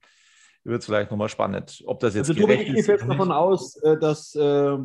wird 0.64 0.80
es 0.80 0.86
vielleicht 0.86 1.10
nochmal 1.10 1.28
spannend. 1.28 1.82
Ob 1.86 2.00
das 2.00 2.14
jetzt 2.14 2.28
Also 2.28 2.40
gerecht 2.40 2.62
ich 2.62 2.68
gehe 2.68 2.78
ist 2.80 2.86
fest 2.86 3.04
oder 3.04 3.14
davon 3.14 3.28
nicht. 3.28 3.36
aus, 3.36 3.76
äh, 3.82 3.98
dass 3.98 4.34
äh, 4.36 4.78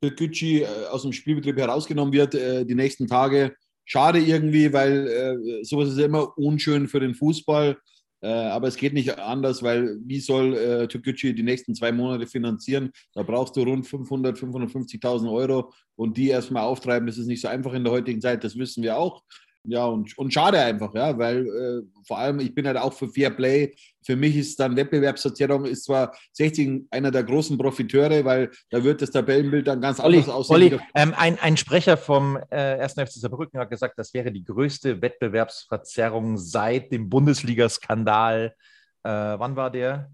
Türkgücü 0.00 0.60
äh, 0.60 0.66
aus 0.90 1.02
dem 1.02 1.12
Spielbetrieb 1.12 1.56
herausgenommen 1.58 2.12
wird 2.12 2.34
äh, 2.34 2.64
die 2.64 2.74
nächsten 2.74 3.06
Tage. 3.06 3.54
Schade 3.84 4.18
irgendwie, 4.18 4.72
weil 4.72 5.08
äh, 5.08 5.64
sowas 5.64 5.90
ist 5.90 5.98
ja 5.98 6.06
immer 6.06 6.36
unschön 6.36 6.88
für 6.88 7.00
den 7.00 7.14
Fußball. 7.14 7.76
Aber 8.20 8.66
es 8.66 8.74
geht 8.74 8.94
nicht 8.94 9.16
anders, 9.16 9.62
weil 9.62 9.96
wie 10.04 10.18
soll 10.18 10.52
äh, 10.56 10.88
Türkgücü 10.88 11.34
die 11.34 11.44
nächsten 11.44 11.76
zwei 11.76 11.92
Monate 11.92 12.26
finanzieren? 12.26 12.90
Da 13.14 13.22
brauchst 13.22 13.54
du 13.54 13.62
rund 13.62 13.86
500, 13.86 14.36
550.000 14.36 15.32
Euro 15.32 15.72
und 15.94 16.16
die 16.16 16.26
erstmal 16.26 16.64
auftreiben, 16.64 17.06
das 17.06 17.16
ist 17.16 17.28
nicht 17.28 17.40
so 17.40 17.46
einfach 17.46 17.74
in 17.74 17.84
der 17.84 17.92
heutigen 17.92 18.20
Zeit, 18.20 18.42
das 18.42 18.58
wissen 18.58 18.82
wir 18.82 18.96
auch. 18.96 19.22
Ja, 19.70 19.84
und, 19.84 20.16
und 20.16 20.32
schade 20.32 20.58
einfach, 20.58 20.94
ja, 20.94 21.16
weil 21.18 21.46
äh, 21.46 22.02
vor 22.06 22.18
allem, 22.18 22.40
ich 22.40 22.54
bin 22.54 22.66
halt 22.66 22.78
auch 22.78 22.92
für 22.94 23.08
Fair 23.08 23.30
Play. 23.30 23.74
Für 24.02 24.16
mich 24.16 24.34
ist 24.36 24.58
dann 24.58 24.76
Wettbewerbsverzerrung, 24.76 25.66
ist 25.66 25.84
zwar 25.84 26.16
60 26.32 26.86
einer 26.90 27.10
der 27.10 27.22
großen 27.22 27.58
Profiteure, 27.58 28.24
weil 28.24 28.50
da 28.70 28.82
wird 28.82 29.02
das 29.02 29.10
Tabellenbild 29.10 29.66
dann 29.66 29.82
ganz 29.82 30.00
Olli, 30.00 30.18
anders 30.18 30.34
aussehen. 30.34 30.56
Olli 30.56 30.78
ähm, 30.94 31.12
ein, 31.16 31.38
ein 31.38 31.58
Sprecher 31.58 31.98
vom 31.98 32.38
äh, 32.50 32.80
1. 32.80 32.94
FC 32.94 33.10
Saarbrücken 33.10 33.60
hat 33.60 33.68
gesagt, 33.68 33.98
das 33.98 34.14
wäre 34.14 34.32
die 34.32 34.44
größte 34.44 35.02
Wettbewerbsverzerrung 35.02 36.38
seit 36.38 36.90
dem 36.90 37.10
Bundesliga-Skandal. 37.10 38.54
Äh, 39.02 39.10
wann 39.10 39.54
war 39.54 39.70
der? 39.70 40.10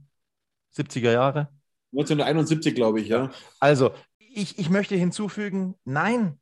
70er 0.76 1.12
Jahre? 1.12 1.48
1971, 1.92 2.74
glaube 2.74 3.00
ich, 3.00 3.08
ja. 3.08 3.30
Also, 3.60 3.92
ich, 4.18 4.58
ich 4.58 4.68
möchte 4.68 4.96
hinzufügen, 4.96 5.76
nein. 5.84 6.40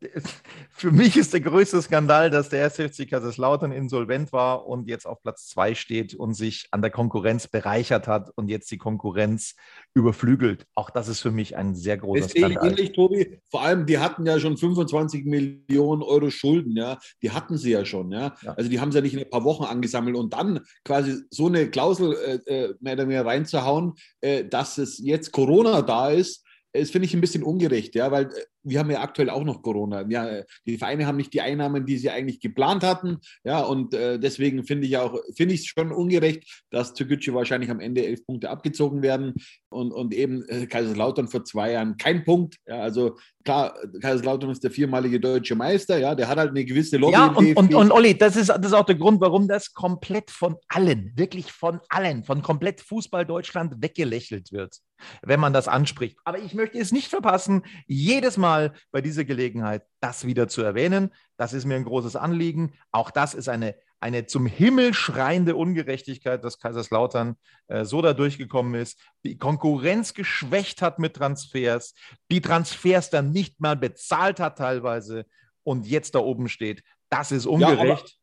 Äh, 0.00 0.20
Für 0.70 0.92
mich 0.92 1.16
ist 1.16 1.32
der 1.32 1.40
größte 1.40 1.82
Skandal, 1.82 2.30
dass 2.30 2.50
der 2.50 2.64
1. 2.64 2.76
FC 2.76 3.08
Kaiserslautern 3.10 3.72
insolvent 3.72 4.32
war 4.32 4.66
und 4.66 4.88
jetzt 4.88 5.06
auf 5.06 5.20
Platz 5.22 5.48
zwei 5.48 5.74
steht 5.74 6.14
und 6.14 6.34
sich 6.34 6.68
an 6.70 6.82
der 6.82 6.92
Konkurrenz 6.92 7.48
bereichert 7.48 8.06
hat 8.06 8.30
und 8.36 8.48
jetzt 8.48 8.70
die 8.70 8.78
Konkurrenz 8.78 9.56
überflügelt. 9.94 10.66
Auch 10.76 10.90
das 10.90 11.08
ist 11.08 11.20
für 11.20 11.32
mich 11.32 11.56
ein 11.56 11.74
sehr 11.74 11.98
großer 11.98 12.26
ich 12.26 12.30
Skandal. 12.30 12.68
ähnlich, 12.68 12.92
Tobi. 12.92 13.40
Vor 13.50 13.62
allem, 13.62 13.86
die 13.86 13.98
hatten 13.98 14.24
ja 14.24 14.38
schon 14.38 14.56
25 14.56 15.24
Millionen 15.24 16.02
Euro 16.02 16.30
Schulden, 16.30 16.76
ja. 16.76 16.98
Die 17.22 17.32
hatten 17.32 17.58
sie 17.58 17.72
ja 17.72 17.84
schon, 17.84 18.12
ja. 18.12 18.36
Ja. 18.42 18.52
Also 18.52 18.70
die 18.70 18.78
haben 18.78 18.92
sie 18.92 18.98
ja 18.98 19.02
nicht 19.02 19.14
in 19.14 19.20
ein 19.20 19.30
paar 19.30 19.44
Wochen 19.44 19.64
angesammelt 19.64 20.16
und 20.16 20.32
dann 20.32 20.60
quasi 20.84 21.16
so 21.30 21.46
eine 21.46 21.70
Klausel 21.70 22.14
äh, 22.46 22.52
äh, 22.52 22.74
mehr 22.78 22.92
oder 22.92 23.04
weniger 23.04 23.26
reinzuhauen, 23.26 23.94
äh, 24.20 24.44
dass 24.44 24.78
es 24.78 24.98
jetzt 24.98 25.32
Corona 25.32 25.82
da 25.82 26.10
ist, 26.10 26.44
das 26.72 26.90
finde 26.90 27.06
ich 27.06 27.14
ein 27.14 27.20
bisschen 27.20 27.42
ungerecht, 27.42 27.94
ja, 27.94 28.10
weil 28.10 28.26
äh, 28.26 28.44
wir 28.62 28.78
haben 28.78 28.90
ja 28.90 29.00
aktuell 29.00 29.30
auch 29.30 29.44
noch 29.44 29.62
Corona. 29.62 30.04
Ja, 30.08 30.42
die 30.66 30.78
Vereine 30.78 31.06
haben 31.06 31.16
nicht 31.16 31.32
die 31.32 31.40
Einnahmen, 31.40 31.86
die 31.86 31.98
sie 31.98 32.10
eigentlich 32.10 32.40
geplant 32.40 32.82
hatten, 32.82 33.18
ja, 33.44 33.60
und 33.60 33.94
äh, 33.94 34.18
deswegen 34.18 34.64
finde 34.64 34.86
ich 34.86 34.96
auch, 34.96 35.18
finde 35.36 35.54
ich 35.54 35.60
es 35.60 35.66
schon 35.66 35.92
ungerecht, 35.92 36.64
dass 36.70 36.94
Türkgücü 36.94 37.34
wahrscheinlich 37.34 37.70
am 37.70 37.80
Ende 37.80 38.04
elf 38.04 38.24
Punkte 38.26 38.50
abgezogen 38.50 39.02
werden 39.02 39.34
und, 39.68 39.92
und 39.92 40.14
eben 40.14 40.42
äh, 40.48 40.66
Kaiserslautern 40.66 41.28
vor 41.28 41.44
zwei 41.44 41.72
Jahren 41.72 41.96
kein 41.96 42.24
Punkt. 42.24 42.56
Ja, 42.66 42.80
also 42.80 43.16
klar, 43.44 43.74
Kaiserslautern 44.00 44.50
ist 44.50 44.64
der 44.64 44.70
viermalige 44.70 45.20
deutsche 45.20 45.54
Meister, 45.54 45.98
ja, 45.98 46.14
der 46.14 46.28
hat 46.28 46.38
halt 46.38 46.50
eine 46.50 46.64
gewisse 46.64 46.96
Lobby. 46.96 47.14
Ja, 47.14 47.28
und, 47.28 47.56
und, 47.56 47.70
DFB. 47.70 47.80
und 47.80 47.92
Olli, 47.92 48.16
das 48.16 48.36
ist, 48.36 48.48
das 48.48 48.66
ist 48.66 48.72
auch 48.72 48.86
der 48.86 48.96
Grund, 48.96 49.20
warum 49.20 49.48
das 49.48 49.72
komplett 49.72 50.30
von 50.30 50.56
allen, 50.68 51.12
wirklich 51.16 51.52
von 51.52 51.80
allen, 51.88 52.24
von 52.24 52.42
komplett 52.42 52.80
Fußball 52.80 53.24
Deutschland 53.24 53.74
weggelächelt 53.78 54.52
wird, 54.52 54.76
wenn 55.22 55.40
man 55.40 55.52
das 55.52 55.68
anspricht. 55.68 56.18
Aber 56.24 56.38
ich 56.38 56.54
möchte 56.54 56.78
es 56.78 56.92
nicht 56.92 57.08
verpassen, 57.08 57.62
jedes 57.86 58.36
Mal 58.36 58.47
bei 58.90 59.00
dieser 59.00 59.24
Gelegenheit 59.24 59.84
das 60.00 60.26
wieder 60.26 60.48
zu 60.48 60.62
erwähnen. 60.62 61.10
Das 61.36 61.52
ist 61.52 61.64
mir 61.64 61.76
ein 61.76 61.84
großes 61.84 62.16
Anliegen. 62.16 62.74
Auch 62.90 63.10
das 63.10 63.34
ist 63.34 63.48
eine, 63.48 63.74
eine 64.00 64.26
zum 64.26 64.46
Himmel 64.46 64.94
schreiende 64.94 65.56
Ungerechtigkeit, 65.56 66.44
dass 66.44 66.58
Kaiserslautern 66.58 67.36
äh, 67.68 67.84
so 67.84 68.02
da 68.02 68.12
durchgekommen 68.12 68.74
ist, 68.74 69.00
die 69.24 69.38
Konkurrenz 69.38 70.14
geschwächt 70.14 70.82
hat 70.82 70.98
mit 70.98 71.14
Transfers, 71.14 71.94
die 72.30 72.40
Transfers 72.40 73.10
dann 73.10 73.30
nicht 73.30 73.60
mal 73.60 73.76
bezahlt 73.76 74.40
hat 74.40 74.58
teilweise 74.58 75.26
und 75.62 75.86
jetzt 75.86 76.14
da 76.14 76.20
oben 76.20 76.48
steht. 76.48 76.82
Das 77.08 77.32
ist 77.32 77.46
ungerecht. 77.46 78.17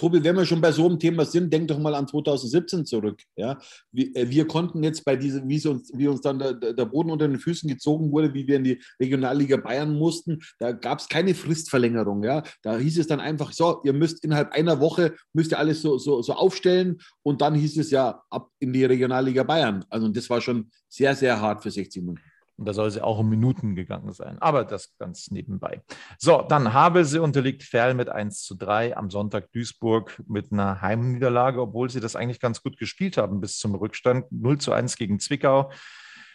Tobi, 0.00 0.24
wenn 0.24 0.34
wir 0.34 0.46
schon 0.46 0.62
bei 0.62 0.72
so 0.72 0.86
einem 0.86 0.98
Thema 0.98 1.26
sind, 1.26 1.52
denk 1.52 1.68
doch 1.68 1.78
mal 1.78 1.94
an 1.94 2.08
2017 2.08 2.86
zurück. 2.86 3.20
Ja? 3.36 3.58
Wir, 3.92 4.16
äh, 4.16 4.30
wir 4.30 4.46
konnten 4.46 4.82
jetzt 4.82 5.04
bei 5.04 5.14
diesem, 5.14 5.46
wie, 5.46 5.66
uns, 5.68 5.92
wie 5.94 6.08
uns 6.08 6.22
dann 6.22 6.38
der, 6.38 6.54
der 6.54 6.86
Boden 6.86 7.10
unter 7.10 7.28
den 7.28 7.38
Füßen 7.38 7.68
gezogen 7.68 8.10
wurde, 8.10 8.32
wie 8.32 8.46
wir 8.46 8.56
in 8.56 8.64
die 8.64 8.80
Regionalliga 8.98 9.58
Bayern 9.58 9.94
mussten, 9.94 10.38
da 10.58 10.72
gab 10.72 11.00
es 11.00 11.08
keine 11.10 11.34
Fristverlängerung. 11.34 12.24
Ja? 12.24 12.42
Da 12.62 12.78
hieß 12.78 12.98
es 12.98 13.08
dann 13.08 13.20
einfach, 13.20 13.52
so, 13.52 13.82
ihr 13.84 13.92
müsst 13.92 14.24
innerhalb 14.24 14.52
einer 14.52 14.80
Woche, 14.80 15.14
müsst 15.34 15.52
ihr 15.52 15.58
alles 15.58 15.82
so, 15.82 15.98
so, 15.98 16.22
so 16.22 16.32
aufstellen 16.32 16.96
und 17.22 17.42
dann 17.42 17.54
hieß 17.54 17.76
es 17.76 17.90
ja, 17.90 18.22
ab 18.30 18.48
in 18.58 18.72
die 18.72 18.86
Regionalliga 18.86 19.42
Bayern. 19.42 19.84
Also 19.90 20.08
das 20.08 20.30
war 20.30 20.40
schon 20.40 20.70
sehr, 20.88 21.14
sehr 21.14 21.38
hart 21.38 21.62
für 21.62 21.70
60 21.70 22.00
Minuten. 22.00 22.22
Und 22.60 22.66
da 22.66 22.74
soll 22.74 22.90
ja 22.90 23.04
auch 23.04 23.18
um 23.18 23.30
Minuten 23.30 23.74
gegangen 23.74 24.12
sein. 24.12 24.36
Aber 24.38 24.66
das 24.66 24.94
ganz 24.98 25.30
nebenbei. 25.30 25.80
So, 26.18 26.42
dann 26.42 26.74
Havelse 26.74 27.22
unterliegt 27.22 27.62
Ferl 27.62 27.94
mit 27.94 28.10
1 28.10 28.42
zu 28.42 28.54
3. 28.54 28.98
Am 28.98 29.08
Sonntag 29.08 29.50
Duisburg 29.52 30.22
mit 30.28 30.52
einer 30.52 30.82
Heimniederlage, 30.82 31.62
obwohl 31.62 31.88
sie 31.88 32.00
das 32.00 32.16
eigentlich 32.16 32.38
ganz 32.38 32.62
gut 32.62 32.76
gespielt 32.76 33.16
haben 33.16 33.40
bis 33.40 33.56
zum 33.56 33.74
Rückstand. 33.74 34.30
0 34.30 34.58
zu 34.58 34.72
1 34.74 34.96
gegen 34.96 35.18
Zwickau. 35.20 35.72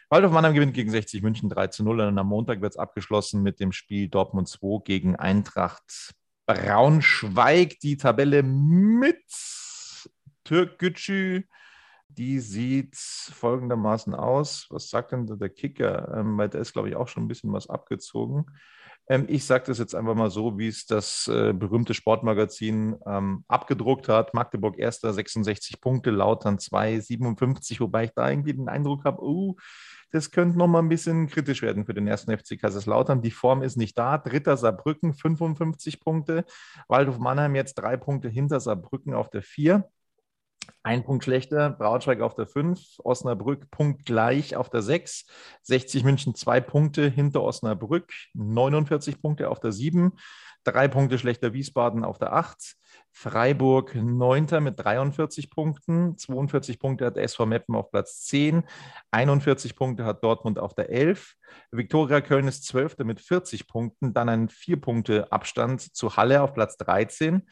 Waldhof 0.10 0.32
Mannheim 0.32 0.56
gewinnt 0.56 0.74
gegen 0.74 0.90
60 0.90 1.22
München 1.22 1.48
3 1.48 1.68
zu 1.68 1.84
0. 1.84 2.00
Und 2.00 2.18
am 2.18 2.26
Montag 2.28 2.60
wird 2.60 2.74
es 2.74 2.80
abgeschlossen 2.80 3.44
mit 3.44 3.60
dem 3.60 3.72
Spiel 3.72 4.10
Dortmund 4.10 4.50
2 4.50 4.84
gegen 4.84 5.16
Eintracht 5.16 6.16
Braunschweig. 6.48 7.80
Die 7.82 7.98
Tabelle 7.98 8.42
mit 8.42 9.22
Türk 10.44 10.80
Gücü. 10.80 11.44
Die 12.18 12.39
sieht 12.39 12.95
folgendermaßen 12.95 14.16
aus. 14.16 14.68
Was 14.70 14.89
sagt 14.89 15.11
denn 15.11 15.28
der 15.28 15.49
Kicker? 15.49 16.13
Ähm, 16.18 16.38
weil 16.38 16.49
da 16.49 16.59
ist, 16.59 16.74
glaube 16.74 16.89
ich, 16.89 16.95
auch 16.95 17.07
schon 17.07 17.24
ein 17.24 17.28
bisschen 17.28 17.51
was 17.51 17.70
abgezogen. 17.70 18.45
Ähm, 19.07 19.26
ich 19.28 19.45
sage 19.45 19.66
das 19.68 19.78
jetzt 19.78 19.93
einfach 19.93 20.16
mal 20.16 20.32
so, 20.32 20.57
wie 20.57 20.68
es 20.68 20.86
das 20.86 21.28
äh, 21.28 21.53
berühmte 21.53 21.93
Sportmagazin 21.93 22.95
ähm, 23.05 23.43
abgedruckt 23.47 24.07
hat. 24.09 24.34
Magdeburg 24.34 24.80
erster 24.80 25.13
66 25.13 25.80
Punkte, 25.82 26.09
Lautern 26.09 26.57
2, 26.57 26.99
57, 26.99 27.80
wobei 27.82 28.05
ich 28.05 28.11
da 28.16 28.30
irgendwie 28.30 28.53
den 28.53 28.70
Eindruck 28.70 29.05
habe, 29.05 29.22
uh, 29.22 29.55
das 30.11 30.32
könnte 30.32 30.57
noch 30.57 30.68
mal 30.68 30.80
ein 30.80 30.89
bisschen 30.89 31.28
kritisch 31.28 31.61
werden 31.61 31.86
für 31.86 31.93
den 31.93 32.07
ersten 32.07 32.36
FC 32.36 32.59
Kaiserslautern. 32.59 33.22
Die 33.22 33.32
Form 33.32 33.61
ist 33.61 33.76
nicht 33.76 33.97
da. 33.97 34.18
Dritter 34.18 34.55
Saarbrücken 34.55 35.13
55 35.13 35.99
Punkte. 35.99 36.45
Waldhof 36.88 37.20
Mannheim 37.20 37.55
jetzt 37.55 37.76
drei 37.76 37.97
Punkte 37.97 38.30
hinter 38.30 38.59
Saarbrücken 38.59 39.13
auf 39.13 39.30
der 39.30 39.43
4. 39.43 39.84
Ein 40.84 41.03
Punkt 41.03 41.24
schlechter, 41.24 41.70
Braunschweig 41.70 42.22
auf 42.22 42.36
der 42.36 42.47
5, 42.47 42.99
Osnabrück 43.03 43.70
punktgleich 43.72 44.55
auf 44.55 44.70
der 44.70 44.82
6, 44.82 45.26
60 45.63 46.03
München 46.03 46.36
zwei 46.36 46.61
Punkte 46.61 47.09
hinter 47.09 47.43
Osnabrück, 47.43 48.13
49 48.34 49.22
Punkte 49.22 49.49
auf 49.49 49.59
der 49.59 49.72
7, 49.72 50.13
drei 50.63 50.88
Punkte 50.88 51.18
schlechter 51.18 51.53
Wiesbaden 51.53 52.03
auf 52.03 52.18
der 52.18 52.34
8, 52.34 52.76
Freiburg 53.11 53.95
9. 53.95 54.61
mit 54.61 54.78
43 54.78 55.49
Punkten, 55.49 56.18
42 56.18 56.80
Punkte 56.80 57.05
hat 57.05 57.18
SV 57.18 57.45
Meppen 57.45 57.76
auf 57.76 57.89
Platz 57.89 58.24
10, 58.26 58.63
41 59.11 59.76
Punkte 59.76 60.03
hat 60.03 60.24
Dortmund 60.24 60.59
auf 60.59 60.74
der 60.74 60.89
11, 60.89 61.36
Viktoria 61.72 62.22
Köln 62.22 62.47
ist 62.47 62.66
12. 62.66 62.97
mit 63.05 63.22
40 63.22 63.68
Punkten, 63.68 64.13
dann 64.13 64.28
ein 64.28 64.49
4 64.49 64.82
Punkte 64.82 65.32
Abstand 65.32 65.82
zu 65.95 66.18
Halle 66.18 66.41
auf 66.41 66.53
Platz 66.53 66.78
13. 66.78 67.47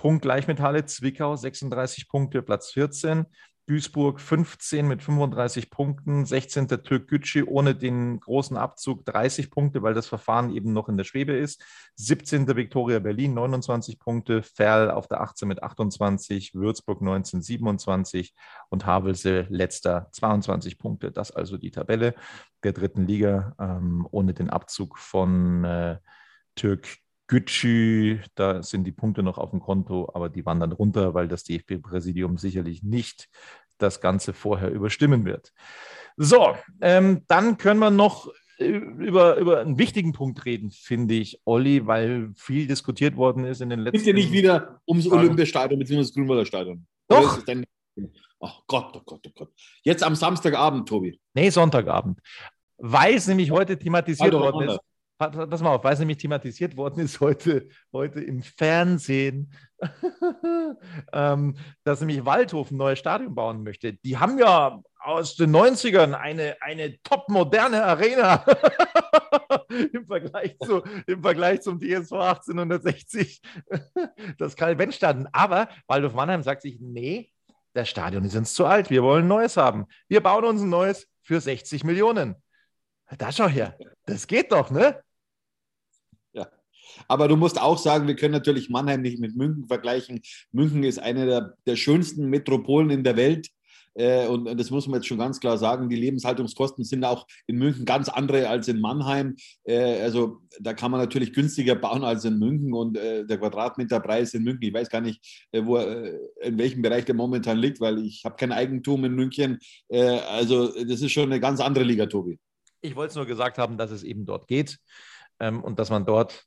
Punkt 0.00 0.22
gleich 0.22 0.48
mit 0.48 0.60
Halle, 0.60 0.86
Zwickau 0.86 1.36
36 1.36 2.08
Punkte, 2.08 2.40
Platz 2.40 2.70
14. 2.70 3.26
Duisburg 3.66 4.18
15 4.18 4.88
mit 4.88 5.02
35 5.02 5.68
Punkten, 5.68 6.24
16. 6.24 6.68
Türk 6.68 7.06
Gücü 7.06 7.44
ohne 7.44 7.74
den 7.74 8.18
großen 8.18 8.56
Abzug 8.56 9.04
30 9.04 9.50
Punkte, 9.50 9.82
weil 9.82 9.92
das 9.92 10.06
Verfahren 10.06 10.54
eben 10.54 10.72
noch 10.72 10.88
in 10.88 10.96
der 10.96 11.04
Schwebe 11.04 11.34
ist. 11.34 11.62
17. 11.96 12.48
Viktoria 12.56 12.98
Berlin 12.98 13.34
29 13.34 13.98
Punkte, 13.98 14.42
Ferl 14.42 14.90
auf 14.90 15.06
der 15.06 15.20
18 15.20 15.46
mit 15.46 15.62
28, 15.62 16.54
Würzburg 16.54 17.02
19 17.02 17.42
27 17.42 18.32
und 18.70 18.86
Havelse 18.86 19.48
letzter 19.50 20.08
22 20.12 20.78
Punkte. 20.78 21.12
Das 21.12 21.30
also 21.30 21.58
die 21.58 21.72
Tabelle 21.72 22.14
der 22.64 22.72
dritten 22.72 23.06
Liga 23.06 23.54
ähm, 23.60 24.08
ohne 24.10 24.32
den 24.32 24.48
Abzug 24.48 24.96
von 24.96 25.64
äh, 25.64 25.98
Türk 26.54 26.88
Gücü, 27.30 28.18
da 28.34 28.60
sind 28.60 28.82
die 28.82 28.92
Punkte 28.92 29.22
noch 29.22 29.38
auf 29.38 29.50
dem 29.50 29.60
Konto, 29.60 30.10
aber 30.14 30.28
die 30.28 30.44
wandern 30.44 30.72
runter, 30.72 31.14
weil 31.14 31.28
das 31.28 31.44
DFB-Präsidium 31.44 32.38
sicherlich 32.38 32.82
nicht 32.82 33.28
das 33.78 34.00
Ganze 34.00 34.32
vorher 34.32 34.72
überstimmen 34.72 35.24
wird. 35.24 35.52
So, 36.16 36.56
ähm, 36.80 37.22
dann 37.28 37.56
können 37.56 37.78
wir 37.78 37.92
noch 37.92 38.32
über, 38.58 39.36
über 39.36 39.60
einen 39.60 39.78
wichtigen 39.78 40.12
Punkt 40.12 40.44
reden, 40.44 40.72
finde 40.72 41.14
ich, 41.14 41.40
Olli, 41.44 41.86
weil 41.86 42.32
viel 42.34 42.66
diskutiert 42.66 43.16
worden 43.16 43.44
ist 43.44 43.60
in 43.60 43.70
den 43.70 43.78
letzten 43.78 44.08
ja 44.08 44.12
nicht 44.12 44.32
wieder 44.32 44.80
ums 44.88 45.06
Olympiastadion 45.06 45.78
bzw. 45.78 45.98
das 45.98 46.12
Grünwalder 46.12 46.44
Stadion. 46.44 46.84
Doch. 47.06 47.38
Oh 48.40 48.50
Gott, 48.66 48.90
oh 48.96 49.02
Gott, 49.06 49.24
oh 49.24 49.30
Gott. 49.36 49.52
Jetzt 49.84 50.02
am 50.02 50.16
Samstagabend, 50.16 50.88
Tobi. 50.88 51.20
Nee, 51.34 51.50
Sonntagabend. 51.50 52.18
Weil 52.78 53.14
es 53.14 53.28
nämlich 53.28 53.52
heute 53.52 53.78
thematisiert 53.78 54.32
worden 54.32 54.68
ist 54.68 54.80
pass 55.28 55.60
mal 55.60 55.74
auf, 55.74 55.84
weil 55.84 55.92
es 55.92 55.98
nämlich 55.98 56.18
thematisiert 56.18 56.76
worden 56.76 57.00
ist 57.00 57.20
heute, 57.20 57.68
heute 57.92 58.20
im 58.20 58.42
Fernsehen, 58.42 59.52
ähm, 61.12 61.56
dass 61.84 62.00
nämlich 62.00 62.24
Waldhof 62.24 62.70
ein 62.70 62.78
neues 62.78 62.98
Stadion 62.98 63.34
bauen 63.34 63.62
möchte. 63.62 63.92
Die 63.92 64.16
haben 64.16 64.38
ja 64.38 64.80
aus 64.98 65.36
den 65.36 65.54
90ern 65.54 66.14
eine, 66.14 66.56
eine 66.60 67.00
top 67.02 67.28
moderne 67.28 67.84
Arena 67.84 68.44
Im, 69.92 70.06
Vergleich 70.06 70.56
zu, 70.58 70.82
im 71.06 71.22
Vergleich 71.22 71.60
zum 71.60 71.78
DSV 71.78 72.12
1860, 72.12 73.40
das 74.38 74.56
Karl-Benz-Stadion. 74.56 75.28
Aber 75.32 75.68
Waldhof 75.86 76.14
Mannheim 76.14 76.42
sagt 76.42 76.62
sich, 76.62 76.78
nee, 76.80 77.30
das 77.72 77.88
Stadion 77.88 78.24
ist 78.24 78.34
uns 78.34 78.54
zu 78.54 78.66
alt, 78.66 78.90
wir 78.90 79.02
wollen 79.02 79.26
ein 79.26 79.28
neues 79.28 79.56
haben. 79.56 79.86
Wir 80.08 80.22
bauen 80.22 80.44
uns 80.44 80.62
ein 80.62 80.70
neues 80.70 81.06
für 81.22 81.40
60 81.40 81.84
Millionen. 81.84 82.34
Da 83.18 83.30
schau 83.32 83.48
her, 83.48 83.76
das 84.06 84.26
geht 84.26 84.52
doch, 84.52 84.70
ne? 84.70 85.00
Aber 87.08 87.28
du 87.28 87.36
musst 87.36 87.60
auch 87.60 87.78
sagen, 87.78 88.06
wir 88.06 88.16
können 88.16 88.32
natürlich 88.32 88.70
Mannheim 88.70 89.02
nicht 89.02 89.20
mit 89.20 89.36
München 89.36 89.66
vergleichen. 89.66 90.20
München 90.52 90.84
ist 90.84 90.98
eine 90.98 91.26
der, 91.26 91.54
der 91.66 91.76
schönsten 91.76 92.26
Metropolen 92.28 92.90
in 92.90 93.04
der 93.04 93.16
Welt. 93.16 93.48
Äh, 93.94 94.26
und 94.28 94.58
das 94.58 94.70
muss 94.70 94.86
man 94.86 95.00
jetzt 95.00 95.08
schon 95.08 95.18
ganz 95.18 95.40
klar 95.40 95.58
sagen. 95.58 95.88
Die 95.88 95.96
Lebenshaltungskosten 95.96 96.84
sind 96.84 97.04
auch 97.04 97.26
in 97.46 97.56
München 97.56 97.84
ganz 97.84 98.08
andere 98.08 98.48
als 98.48 98.68
in 98.68 98.80
Mannheim. 98.80 99.36
Äh, 99.64 100.00
also 100.00 100.42
da 100.60 100.74
kann 100.74 100.90
man 100.90 101.00
natürlich 101.00 101.32
günstiger 101.32 101.74
bauen 101.74 102.04
als 102.04 102.24
in 102.24 102.38
München. 102.38 102.72
Und 102.72 102.96
äh, 102.96 103.24
der 103.26 103.38
Quadratmeterpreis 103.38 104.34
in 104.34 104.44
München, 104.44 104.62
ich 104.62 104.74
weiß 104.74 104.88
gar 104.88 105.00
nicht, 105.00 105.20
wo, 105.52 105.76
in 105.78 106.58
welchem 106.58 106.82
Bereich 106.82 107.04
der 107.04 107.14
momentan 107.14 107.58
liegt, 107.58 107.80
weil 107.80 107.98
ich 108.04 108.24
habe 108.24 108.36
kein 108.36 108.52
Eigentum 108.52 109.04
in 109.04 109.14
München. 109.14 109.58
also 109.90 110.68
das 110.68 111.00
ist 111.00 111.12
schon 111.12 111.24
eine 111.24 111.40
ganz 111.40 111.60
andere 111.60 111.84
Liga, 111.84 112.06
Tobi. 112.06 112.38
Ich 112.80 112.96
wollte 112.96 113.10
es 113.10 113.16
nur 113.16 113.26
gesagt 113.26 113.58
haben, 113.58 113.76
dass 113.76 113.90
es 113.90 114.02
eben 114.02 114.24
dort 114.24 114.46
geht 114.46 114.78
ähm, 115.38 115.62
und 115.62 115.78
dass 115.78 115.90
man 115.90 116.06
dort 116.06 116.46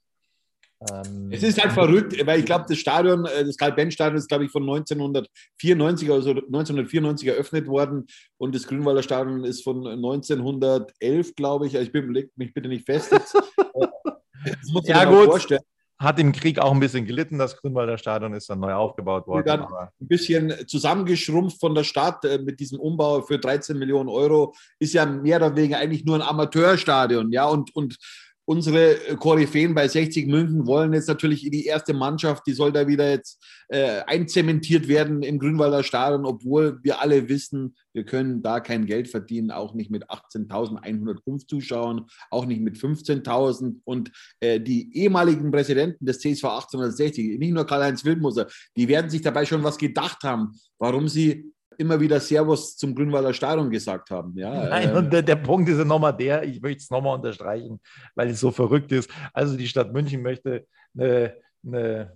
ähm, 0.92 1.30
es 1.32 1.44
ist 1.44 1.62
halt 1.62 1.72
verrückt, 1.72 2.16
weil 2.26 2.40
ich 2.40 2.46
glaube, 2.46 2.66
das 2.68 2.78
Stadion, 2.78 3.26
äh, 3.26 3.46
das 3.46 3.58
Karl-Benz-Stadion 3.58 4.18
ist, 4.18 4.28
glaube 4.28 4.46
ich, 4.46 4.52
von 4.52 4.64
1994, 4.64 6.12
also 6.12 6.30
1994 6.32 7.28
eröffnet 7.28 7.68
worden 7.68 8.08
und 8.38 8.56
das 8.56 8.68
Grünwalder 8.68 9.04
Stadion 9.04 9.44
ist 9.44 9.64
von 9.64 9.86
1911, 9.86 11.36
glaube 11.36 11.68
ich. 11.68 11.76
Also 11.76 11.88
ich 11.88 11.92
bin, 11.92 12.14
legt 12.14 12.38
mich 12.38 12.54
bitte 12.54 12.70
nicht 12.70 12.86
fest. 12.86 13.12
Jetzt. 13.12 13.34
das 13.36 14.72
muss 14.72 14.88
ja, 14.88 15.06
gut. 15.06 15.26
Vorstellen. 15.26 15.62
Hat 16.00 16.20
im 16.20 16.34
Krieg 16.34 16.60
auch 16.60 16.74
ein 16.74 16.82
bisschen 16.82 17.06
gelitten, 17.06 17.38
das 17.38 17.56
Grünwalder 17.56 17.98
Stadion 17.98 18.34
ist 18.34 18.50
dann 18.50 18.60
neu 18.60 18.74
aufgebaut 18.74 19.26
worden. 19.26 19.46
Dann 19.46 19.62
ein 19.64 19.90
bisschen 20.00 20.68
zusammengeschrumpft 20.68 21.60
von 21.60 21.74
der 21.74 21.86
Stadt 21.86 22.26
äh, 22.26 22.40
mit 22.40 22.60
diesem 22.60 22.80
Umbau 22.80 23.22
für 23.22 23.40
13 23.40 23.78
Millionen 23.78 24.10
Euro. 24.10 24.54
Ist 24.80 24.94
ja 24.94 25.06
mehr 25.06 25.38
oder 25.38 25.56
weniger 25.56 25.78
eigentlich 25.78 26.04
nur 26.04 26.16
ein 26.16 26.22
Amateurstadion, 26.22 27.32
ja, 27.32 27.46
und, 27.46 27.74
und 27.74 27.98
unsere 28.46 28.96
Koryphäen 29.18 29.74
bei 29.74 29.88
60 29.88 30.28
München 30.28 30.68
wollen 30.68 30.94
jetzt 30.94 31.08
natürlich 31.08 31.46
in 31.46 31.52
die 31.52 31.66
erste 31.66 31.94
Mannschaft, 31.94 32.44
die 32.46 32.54
soll 32.54 32.72
da 32.72 32.88
wieder 32.88 33.10
jetzt 33.10 33.44
äh, 33.70 34.02
einzementiert 34.06 34.88
werden 34.88 35.24
im 35.24 35.40
Grünwalder 35.40 35.84
Stadion, 35.84 36.26
obwohl 36.26 36.80
wir 36.84 37.02
alle 37.02 37.30
wissen, 37.30 37.76
wir 37.94 38.04
können 38.04 38.42
da 38.42 38.60
kein 38.60 38.86
Geld 38.86 39.08
verdienen, 39.08 39.52
auch 39.52 39.74
nicht 39.74 39.92
mit 39.92 40.10
18.105 40.10 41.48
Zuschauern, 41.48 42.06
auch 42.30 42.46
nicht 42.46 42.62
mit 42.62 42.76
15.000. 42.76 43.80
Und 43.84 44.12
äh, 44.40 44.60
die 44.60 44.96
ehemaligen 44.98 45.52
Präsidenten 45.52 46.06
des 46.06 46.20
CSV 46.20 46.44
1860, 46.44 47.40
nicht 47.40 47.54
nur 47.54 47.66
Karl-Heinz 47.66 48.04
Wildmoser, 48.04 48.48
die 48.76 48.88
werden 48.88 49.10
sich 49.10 49.22
dabei 49.22 49.46
schon 49.46 49.64
was 49.64 49.78
gedacht 49.78 50.24
haben, 50.24 50.52
warum 50.80 51.08
sie 51.08 51.54
immer 51.78 52.00
wieder 52.00 52.20
Servus 52.20 52.78
zum 52.78 52.96
Grünwalder 52.96 53.34
Stadion 53.34 53.70
gesagt 53.70 54.12
haben. 54.12 54.38
Ja, 54.38 54.70
Nein, 54.70 54.90
äh, 54.90 54.98
und 54.98 55.12
der, 55.12 55.22
der 55.22 55.36
Punkt 55.36 55.70
ist 55.70 55.78
ja 55.78 55.86
nochmal 55.86 56.16
der, 56.16 56.44
ich 56.44 56.62
möchte 56.62 56.84
es 56.84 56.90
nochmal 56.90 57.16
unterstreichen, 57.16 57.80
weil 58.16 58.30
es 58.30 58.40
so 58.40 58.52
verrückt 58.52 58.92
ist. 58.92 59.10
Also 59.34 59.58
die 59.58 59.68
Stadt 59.68 59.94
München 59.94 60.22
möchte 60.22 60.66
eine, 60.98 61.36
eine 61.66 62.14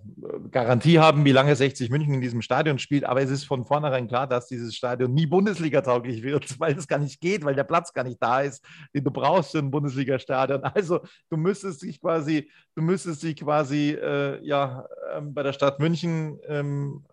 Garantie 0.50 0.98
haben, 0.98 1.24
wie 1.24 1.32
lange 1.32 1.56
60 1.56 1.90
München 1.90 2.14
in 2.14 2.20
diesem 2.20 2.42
Stadion 2.42 2.78
spielt, 2.78 3.04
aber 3.04 3.22
es 3.22 3.30
ist 3.30 3.44
von 3.44 3.64
vornherein 3.64 4.08
klar, 4.08 4.26
dass 4.26 4.46
dieses 4.46 4.74
Stadion 4.74 5.14
nie 5.14 5.26
Bundesliga-tauglich 5.26 6.22
wird, 6.22 6.58
weil 6.60 6.76
es 6.76 6.86
gar 6.86 6.98
nicht 6.98 7.20
geht, 7.20 7.44
weil 7.44 7.54
der 7.54 7.64
Platz 7.64 7.92
gar 7.92 8.04
nicht 8.04 8.22
da 8.22 8.42
ist, 8.42 8.64
den 8.94 9.04
du 9.04 9.10
brauchst 9.10 9.52
für 9.52 9.58
ein 9.58 9.70
Bundesliga-Stadion. 9.70 10.62
Also 10.78 11.00
du 11.30 11.36
müsstest 11.36 11.82
dich 11.82 12.00
quasi, 12.00 12.50
du 12.74 12.82
müsstest 12.82 13.22
dich 13.22 13.36
quasi 13.36 13.90
äh, 13.90 14.44
ja, 14.44 14.86
äh, 15.12 15.20
bei 15.22 15.42
der 15.42 15.52
Stadt 15.52 15.80
München 15.80 16.38
ähm, 16.46 17.04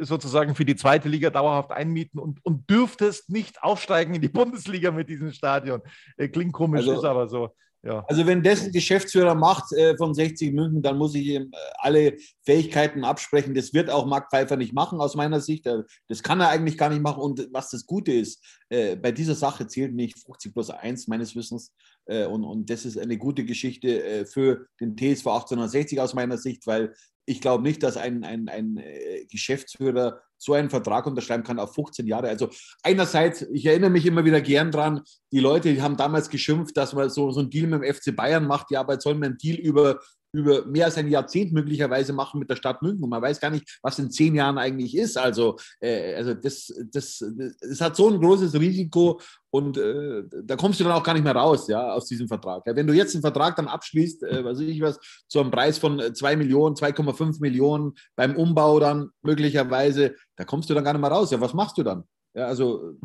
sozusagen 0.00 0.54
für 0.54 0.64
die 0.64 0.76
zweite 0.76 1.08
Liga 1.08 1.30
dauerhaft 1.30 1.72
einmieten 1.72 2.18
und, 2.18 2.44
und 2.44 2.68
dürftest 2.68 3.30
nicht 3.30 3.62
aufsteigen 3.62 4.14
in 4.14 4.22
die 4.22 4.28
Bundesliga 4.28 4.90
mit 4.90 5.08
diesem 5.08 5.32
Stadion. 5.32 5.82
Äh, 6.16 6.28
klingt 6.28 6.52
komisch, 6.52 6.80
also, 6.80 6.98
ist 6.98 7.04
aber 7.04 7.28
so. 7.28 7.54
Ja. 7.82 8.04
Also 8.08 8.26
wenn 8.26 8.42
das 8.42 8.64
ein 8.64 8.72
Geschäftsführer 8.72 9.36
macht 9.36 9.72
äh, 9.72 9.96
von 9.96 10.12
60 10.12 10.52
München, 10.52 10.82
dann 10.82 10.98
muss 10.98 11.14
ich 11.14 11.26
ihm 11.26 11.50
äh, 11.52 11.56
alle 11.78 12.16
Fähigkeiten 12.44 13.04
absprechen. 13.04 13.54
Das 13.54 13.72
wird 13.72 13.88
auch 13.88 14.04
Marc 14.04 14.30
Pfeiffer 14.30 14.56
nicht 14.56 14.72
machen 14.72 15.00
aus 15.00 15.14
meiner 15.14 15.40
Sicht. 15.40 15.64
Äh, 15.66 15.84
das 16.08 16.22
kann 16.22 16.40
er 16.40 16.48
eigentlich 16.48 16.76
gar 16.76 16.90
nicht 16.90 17.02
machen. 17.02 17.22
Und 17.22 17.48
was 17.52 17.70
das 17.70 17.86
Gute 17.86 18.12
ist, 18.12 18.44
äh, 18.68 18.96
bei 18.96 19.12
dieser 19.12 19.36
Sache 19.36 19.68
zählt 19.68 19.94
nicht 19.94 20.18
50 20.18 20.52
plus 20.52 20.70
1 20.70 21.06
meines 21.06 21.36
Wissens. 21.36 21.72
Äh, 22.06 22.26
und, 22.26 22.42
und 22.42 22.68
das 22.68 22.84
ist 22.84 22.98
eine 22.98 23.16
gute 23.16 23.44
Geschichte 23.44 24.02
äh, 24.02 24.26
für 24.26 24.66
den 24.80 24.96
TSV 24.96 25.26
1860 25.28 26.00
aus 26.00 26.14
meiner 26.14 26.36
Sicht, 26.36 26.66
weil 26.66 26.94
ich 27.26 27.40
glaube 27.40 27.62
nicht, 27.62 27.82
dass 27.82 27.96
ein, 27.98 28.24
ein, 28.24 28.48
ein 28.48 28.82
Geschäftsführer 29.30 30.22
so 30.38 30.54
einen 30.54 30.70
Vertrag 30.70 31.06
unterschreiben 31.06 31.42
kann 31.42 31.58
auf 31.58 31.74
15 31.74 32.06
Jahre. 32.06 32.28
Also 32.28 32.48
einerseits, 32.82 33.42
ich 33.42 33.66
erinnere 33.66 33.90
mich 33.90 34.06
immer 34.06 34.24
wieder 34.24 34.40
gern 34.40 34.70
dran, 34.70 35.02
die 35.32 35.40
Leute 35.40 35.82
haben 35.82 35.96
damals 35.96 36.30
geschimpft, 36.30 36.76
dass 36.76 36.94
man 36.94 37.10
so, 37.10 37.30
so 37.30 37.40
einen 37.40 37.50
Deal 37.50 37.66
mit 37.66 37.82
dem 37.82 37.94
FC 37.94 38.14
Bayern 38.14 38.46
macht. 38.46 38.70
Ja, 38.70 38.80
aber 38.80 38.94
jetzt 38.94 39.04
soll 39.04 39.14
man 39.14 39.30
einen 39.30 39.38
Deal 39.38 39.56
über 39.56 40.00
über 40.32 40.66
mehr 40.66 40.86
als 40.86 40.96
ein 40.96 41.08
Jahrzehnt 41.08 41.52
möglicherweise 41.52 42.12
machen 42.12 42.38
mit 42.38 42.50
der 42.50 42.56
Stadt 42.56 42.82
München. 42.82 43.04
Und 43.04 43.10
man 43.10 43.22
weiß 43.22 43.40
gar 43.40 43.50
nicht, 43.50 43.78
was 43.82 43.98
in 43.98 44.10
zehn 44.10 44.34
Jahren 44.34 44.58
eigentlich 44.58 44.96
ist. 44.96 45.16
Also, 45.16 45.56
äh, 45.80 46.14
also 46.14 46.34
das, 46.34 46.72
das, 46.92 47.24
das 47.60 47.80
hat 47.80 47.96
so 47.96 48.08
ein 48.08 48.20
großes 48.20 48.54
Risiko 48.54 49.20
und 49.50 49.78
äh, 49.78 50.24
da 50.44 50.56
kommst 50.56 50.78
du 50.78 50.84
dann 50.84 50.92
auch 50.92 51.02
gar 51.02 51.14
nicht 51.14 51.24
mehr 51.24 51.34
raus, 51.34 51.68
ja, 51.68 51.92
aus 51.92 52.06
diesem 52.06 52.28
Vertrag. 52.28 52.66
Ja, 52.66 52.76
wenn 52.76 52.86
du 52.86 52.92
jetzt 52.92 53.14
einen 53.14 53.22
Vertrag 53.22 53.56
dann 53.56 53.68
abschließt, 53.68 54.22
äh, 54.24 54.44
was 54.44 54.60
ich 54.60 54.80
was, 54.80 54.98
zu 55.26 55.40
einem 55.40 55.50
Preis 55.50 55.78
von 55.78 56.14
2 56.14 56.36
Millionen, 56.36 56.76
2,5 56.76 57.40
Millionen 57.40 57.94
beim 58.14 58.36
Umbau 58.36 58.78
dann 58.78 59.10
möglicherweise, 59.22 60.14
da 60.36 60.44
kommst 60.44 60.68
du 60.68 60.74
dann 60.74 60.84
gar 60.84 60.92
nicht 60.92 61.00
mehr 61.00 61.10
raus. 61.10 61.30
Ja, 61.30 61.40
was 61.40 61.54
machst 61.54 61.78
du 61.78 61.82
dann? 61.82 62.04
Ja, 62.34 62.46
also 62.46 62.98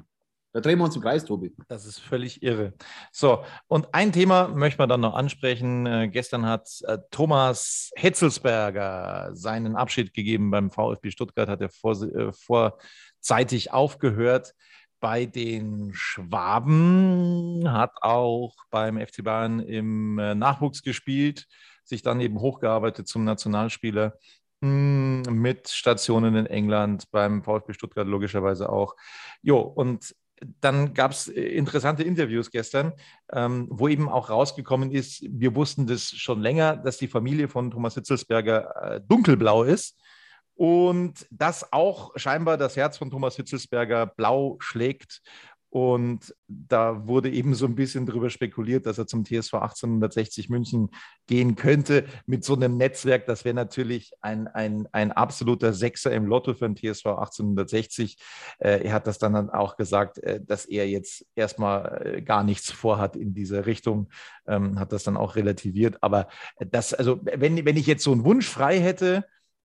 da 0.54 0.62
drehen 0.62 0.78
wir 0.78 0.86
uns 0.86 0.96
im 0.96 1.02
Kreis, 1.02 1.26
Tobi. 1.26 1.52
Das 1.68 1.86
ist 1.88 2.00
völlig 2.00 2.44
irre. 2.44 2.74
So, 3.12 3.44
und 3.68 3.92
ein 3.92 4.12
Thema 4.12 4.50
möchten 4.50 4.80
wir 4.80 4.88
dann 4.88 5.02
noch 5.02 5.16
ansprechen. 5.16 5.88
Äh, 5.88 6.10
gestern 6.10 6.46
hat 6.46 6.70
äh, 6.84 7.00
Thomas 7.10 7.92
Hetzelsberger 7.96 9.32
seinen 9.34 9.76
Abschied 9.76 10.14
gegeben 10.14 10.52
beim 10.52 10.70
VfB 10.70 11.10
Stuttgart, 11.10 11.50
hat 11.50 11.62
er 11.62 11.70
vor, 11.70 12.00
äh, 12.04 12.32
vor 12.32 12.78
zeitig 13.20 13.74
aufgehört 13.74 14.54
bei 15.00 15.26
den 15.26 15.92
Schwaben, 15.96 17.64
hat 17.70 17.92
auch 18.02 18.54
beim 18.70 19.00
FC 19.00 19.24
Bayern 19.24 19.60
im 19.60 20.20
äh, 20.20 20.36
Nachwuchs 20.36 20.84
gespielt, 20.84 21.48
sich 21.84 22.04
dann 22.04 22.22
eben 22.22 22.40
hochgearbeitet 22.40 23.08
zum 23.08 23.24
Nationalspieler 23.24 24.20
hm, 24.62 25.24
mit 25.24 25.68
Stationen 25.68 26.36
in 26.36 26.46
England, 26.46 27.10
beim 27.12 27.44
VfB 27.44 27.74
Stuttgart 27.74 28.08
logischerweise 28.08 28.70
auch. 28.70 28.96
Jo, 29.42 29.60
und 29.60 30.16
dann 30.62 30.94
gab 30.94 31.12
es 31.12 31.28
interessante 31.28 32.04
Interviews 32.04 32.52
gestern, 32.52 32.94
ähm, 33.32 33.68
wo 33.70 33.88
eben 33.88 34.10
auch 34.10 34.30
rausgekommen 34.30 34.92
ist, 34.92 35.24
wir 35.30 35.56
wussten 35.56 35.88
das 35.88 36.10
schon 36.10 36.42
länger, 36.42 36.78
dass 36.78 36.98
die 36.98 37.08
Familie 37.08 37.48
von 37.48 37.72
Thomas 37.72 37.96
Hitzelsberger 37.96 38.96
äh, 38.96 39.02
dunkelblau 39.08 39.64
ist 39.64 40.00
und 40.56 41.26
dass 41.32 41.74
auch 41.74 42.12
scheinbar 42.16 42.58
das 42.58 42.76
Herz 42.76 42.98
von 42.98 43.10
Thomas 43.10 43.36
Hitzelsberger 43.36 44.06
blau 44.06 44.58
schlägt 44.60 45.22
und 45.74 46.36
da 46.48 47.08
wurde 47.08 47.32
eben 47.32 47.56
so 47.56 47.66
ein 47.66 47.74
bisschen 47.74 48.06
darüber 48.06 48.30
spekuliert, 48.30 48.86
dass 48.86 49.00
er 49.00 49.08
zum 49.08 49.26
TSV 49.26 49.56
1860 49.56 50.48
München 50.50 50.92
gehen 51.26 51.56
könnte 51.56 52.06
mit 52.28 52.44
so 52.44 52.54
einem 52.54 52.78
Netzwerk. 52.78 53.26
Das 53.26 53.44
wäre 53.44 53.56
natürlich 53.56 54.14
ein, 54.22 54.48
ein, 54.48 54.88
ein 54.92 55.12
absoluter 55.12 55.74
Sechser 55.74 56.12
im 56.12 56.28
Lotto 56.28 56.54
für 56.54 56.70
den 56.70 56.76
TSV 56.76 57.08
1860. 57.08 58.20
Äh, 58.60 58.84
er 58.84 58.94
hat 58.94 59.08
das 59.08 59.18
dann 59.18 59.50
auch 59.50 59.76
gesagt, 59.76 60.20
äh, 60.20 60.40
dass 60.46 60.66
er 60.66 60.88
jetzt 60.88 61.26
erstmal 61.34 62.04
äh, 62.06 62.22
gar 62.22 62.44
nichts 62.44 62.70
vorhat 62.70 63.16
in 63.16 63.34
diese 63.34 63.66
Richtung, 63.66 64.12
ähm, 64.46 64.78
hat 64.78 64.92
das 64.92 65.04
dann 65.04 65.18
auch 65.18 65.36
relativiert. 65.36 65.98
Aber 66.04 66.28
das, 66.60 66.94
also 66.94 67.20
wenn, 67.24 67.66
wenn 67.66 67.78
ich 67.78 67.88
jetzt 67.88 68.04
so 68.04 68.12
einen 68.12 68.26
Wunsch 68.26 68.48
frei 68.48 68.80
hätte, 68.80 69.26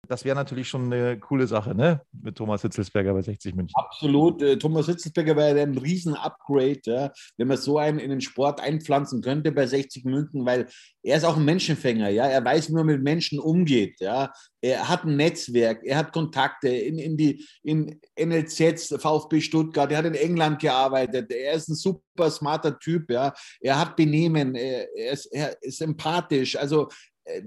das 0.08 0.24
wäre 0.24 0.36
natürlich 0.36 0.68
schon 0.68 0.92
eine 0.92 1.18
coole 1.18 1.46
Sache, 1.46 1.74
ne? 1.74 2.00
Mit 2.12 2.36
Thomas 2.36 2.62
Hitzelsberger 2.62 3.12
bei 3.12 3.22
60 3.22 3.54
München. 3.54 3.74
Absolut. 3.74 4.42
Äh, 4.42 4.58
Thomas 4.58 4.86
Hitzelsberger 4.86 5.36
wäre 5.36 5.60
ein 5.60 5.76
Riesen-Upgrade, 5.76 6.80
ja? 6.84 7.12
wenn 7.36 7.48
man 7.48 7.56
so 7.56 7.78
einen 7.78 7.98
in 7.98 8.10
den 8.10 8.20
Sport 8.20 8.60
einpflanzen 8.60 9.22
könnte 9.22 9.52
bei 9.52 9.66
60 9.66 10.04
München, 10.04 10.44
weil 10.46 10.68
er 11.02 11.16
ist 11.16 11.24
auch 11.24 11.36
ein 11.36 11.44
Menschenfänger, 11.44 12.08
ja. 12.08 12.26
Er 12.26 12.44
weiß, 12.44 12.70
wie 12.70 12.74
man 12.74 12.86
mit 12.86 13.02
Menschen 13.02 13.38
umgeht, 13.38 14.00
ja. 14.00 14.32
Er 14.60 14.88
hat 14.88 15.04
ein 15.04 15.16
Netzwerk, 15.16 15.82
er 15.84 15.98
hat 15.98 16.12
Kontakte 16.12 16.68
in, 16.68 16.98
in 16.98 17.16
die 17.16 17.46
in 17.62 18.00
NLZ, 18.18 18.96
VfB 18.98 19.40
Stuttgart, 19.40 19.90
er 19.92 19.98
hat 19.98 20.06
in 20.06 20.14
England 20.14 20.60
gearbeitet, 20.60 21.30
er 21.30 21.52
ist 21.52 21.68
ein 21.68 21.74
super 21.74 22.30
smarter 22.30 22.78
Typ, 22.78 23.10
ja. 23.10 23.34
Er 23.60 23.78
hat 23.78 23.96
Benehmen, 23.96 24.54
er 24.54 25.12
ist, 25.12 25.26
er 25.26 25.62
ist 25.62 25.80
empathisch. 25.82 26.56
Also 26.56 26.88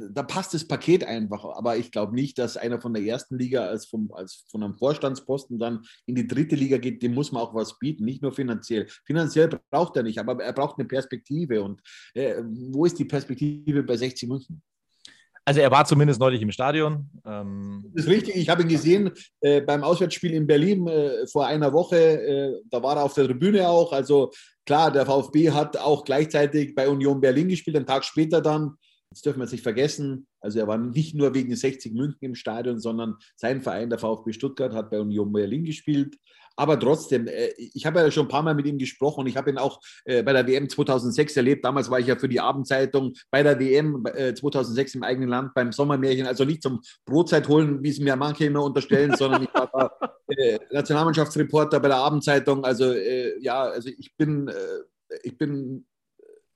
da 0.10 0.24
passt 0.24 0.54
das 0.54 0.68
Paket 0.68 1.04
einfach. 1.04 1.46
Aber 1.46 1.78
ich 1.78 1.92
glaube 1.92 2.16
nicht, 2.16 2.38
dass 2.38 2.58
einer 2.58 2.82
von 2.82 2.94
der 2.94 3.04
ersten 3.04 3.38
Liga 3.38 3.66
als, 3.66 3.86
vom, 3.86 4.12
als 4.12 4.46
von 4.50 4.64
einem 4.64 4.76
Vorstandsposten 4.76 5.60
dann 5.60 5.84
in 6.06 6.16
die 6.16 6.28
dritte 6.28 6.56
Liga 6.56 6.78
geht. 6.78 7.04
Dem 7.04 7.14
muss 7.14 7.32
man 7.32 7.44
auch 7.44 7.54
was 7.54 7.78
bieten, 7.78 8.06
nicht 8.06 8.22
nur 8.22 8.32
finanziell. 8.32 8.88
Finanziell 9.06 9.50
braucht 9.70 9.96
er 9.96 10.04
nicht, 10.04 10.20
aber 10.20 10.44
er 10.44 10.54
braucht 10.54 10.80
eine 10.80 10.88
Perspektive. 10.88 11.62
Und 11.62 11.82
äh, 12.14 12.42
wo 12.44 12.86
ist 12.86 12.98
die 12.98 13.06
Perspektive 13.06 13.84
bei 13.84 13.98
60 13.98 14.30
München? 14.30 14.62
Also 15.46 15.62
er 15.62 15.72
war 15.72 15.86
zumindest 15.86 16.20
neulich 16.20 16.42
im 16.42 16.52
Stadion. 16.52 17.10
Ähm 17.26 17.86
das 17.94 18.04
ist 18.04 18.12
richtig. 18.12 18.36
Ich 18.36 18.50
habe 18.50 18.64
ihn 18.64 18.68
gesehen 18.68 19.12
äh, 19.40 19.62
beim 19.62 19.82
Auswärtsspiel 19.82 20.34
in 20.34 20.46
Berlin 20.46 20.88
äh, 20.88 21.26
vor 21.28 21.48
einer 21.48 21.72
Woche. 21.72 21.98
Äh, 21.98 22.62
da 22.70 22.84
war 22.84 22.98
er 22.98 23.04
auf 23.04 23.14
der 23.14 23.28
Tribüne 23.28 23.70
auch. 23.70 23.94
Also 23.94 24.32
klar, 24.66 24.92
der 24.92 25.06
VfB 25.06 25.52
hat 25.52 25.78
auch 25.78 26.04
gleichzeitig 26.04 26.76
bei 26.76 26.90
Union 26.90 27.22
Berlin 27.22 27.48
gespielt. 27.48 27.78
Einen 27.78 27.86
Tag 27.86 28.04
später 28.04 28.42
dann 28.42 28.76
das 29.10 29.22
dürfen 29.22 29.40
wir 29.40 29.46
jetzt 29.46 29.54
nicht 29.54 29.64
vergessen. 29.64 30.28
Also 30.42 30.60
er 30.60 30.68
war 30.68 30.78
nicht 30.78 31.16
nur 31.16 31.34
wegen 31.34 31.56
60 31.56 31.94
München 31.94 32.20
im 32.22 32.36
Stadion, 32.36 32.80
sondern 32.80 33.16
sein 33.36 33.62
Verein, 33.62 33.90
der 33.90 34.00
VfB 34.00 34.34
Stuttgart, 34.34 34.74
hat 34.74 34.90
bei 34.90 35.00
Union 35.00 35.32
Berlin 35.32 35.64
gespielt. 35.64 36.18
Aber 36.60 36.80
trotzdem, 36.80 37.28
äh, 37.28 37.52
ich 37.56 37.86
habe 37.86 38.00
ja 38.00 38.10
schon 38.12 38.26
ein 38.26 38.30
paar 38.30 38.42
Mal 38.42 38.56
mit 38.56 38.66
ihm 38.66 38.80
gesprochen 38.80 39.22
und 39.22 39.28
ich 39.28 39.38
habe 39.38 39.52
ihn 39.52 39.60
auch 39.60 39.80
äh, 40.06 40.24
bei 40.24 40.34
der 40.34 40.46
WM 40.48 40.68
2006 40.68 41.38
erlebt. 41.38 41.64
Damals 41.64 41.90
war 41.90 42.00
ich 42.00 42.08
ja 42.08 42.16
für 42.16 42.28
die 42.28 42.40
Abendzeitung 42.40 43.14
bei 43.30 43.44
der 43.44 43.60
WM 43.60 44.04
2006 44.06 44.96
äh, 44.96 44.98
im 44.98 45.04
eigenen 45.04 45.30
Land 45.30 45.54
beim 45.54 45.72
Sommermärchen. 45.72 46.26
Also 46.26 46.46
nicht 46.46 46.64
zum 46.64 46.82
Brotzeit 47.06 47.48
holen, 47.48 47.84
wie 47.84 47.90
es 47.90 48.00
mir 48.00 48.16
manche 48.16 48.46
immer 48.46 48.64
unterstellen, 48.64 49.16
sondern 49.16 49.44
ich 49.44 49.54
war 49.54 49.70
da 49.72 49.92
Nationalmannschaftsreporter 50.72 51.80
bei 51.80 51.88
der 51.90 51.98
Abendzeitung. 51.98 52.66
Also 52.66 52.92
ja, 53.40 53.64
also 53.64 53.90
ich 53.90 54.16
bin, 54.18 54.52
ich 55.24 55.38
bin, 55.38 55.86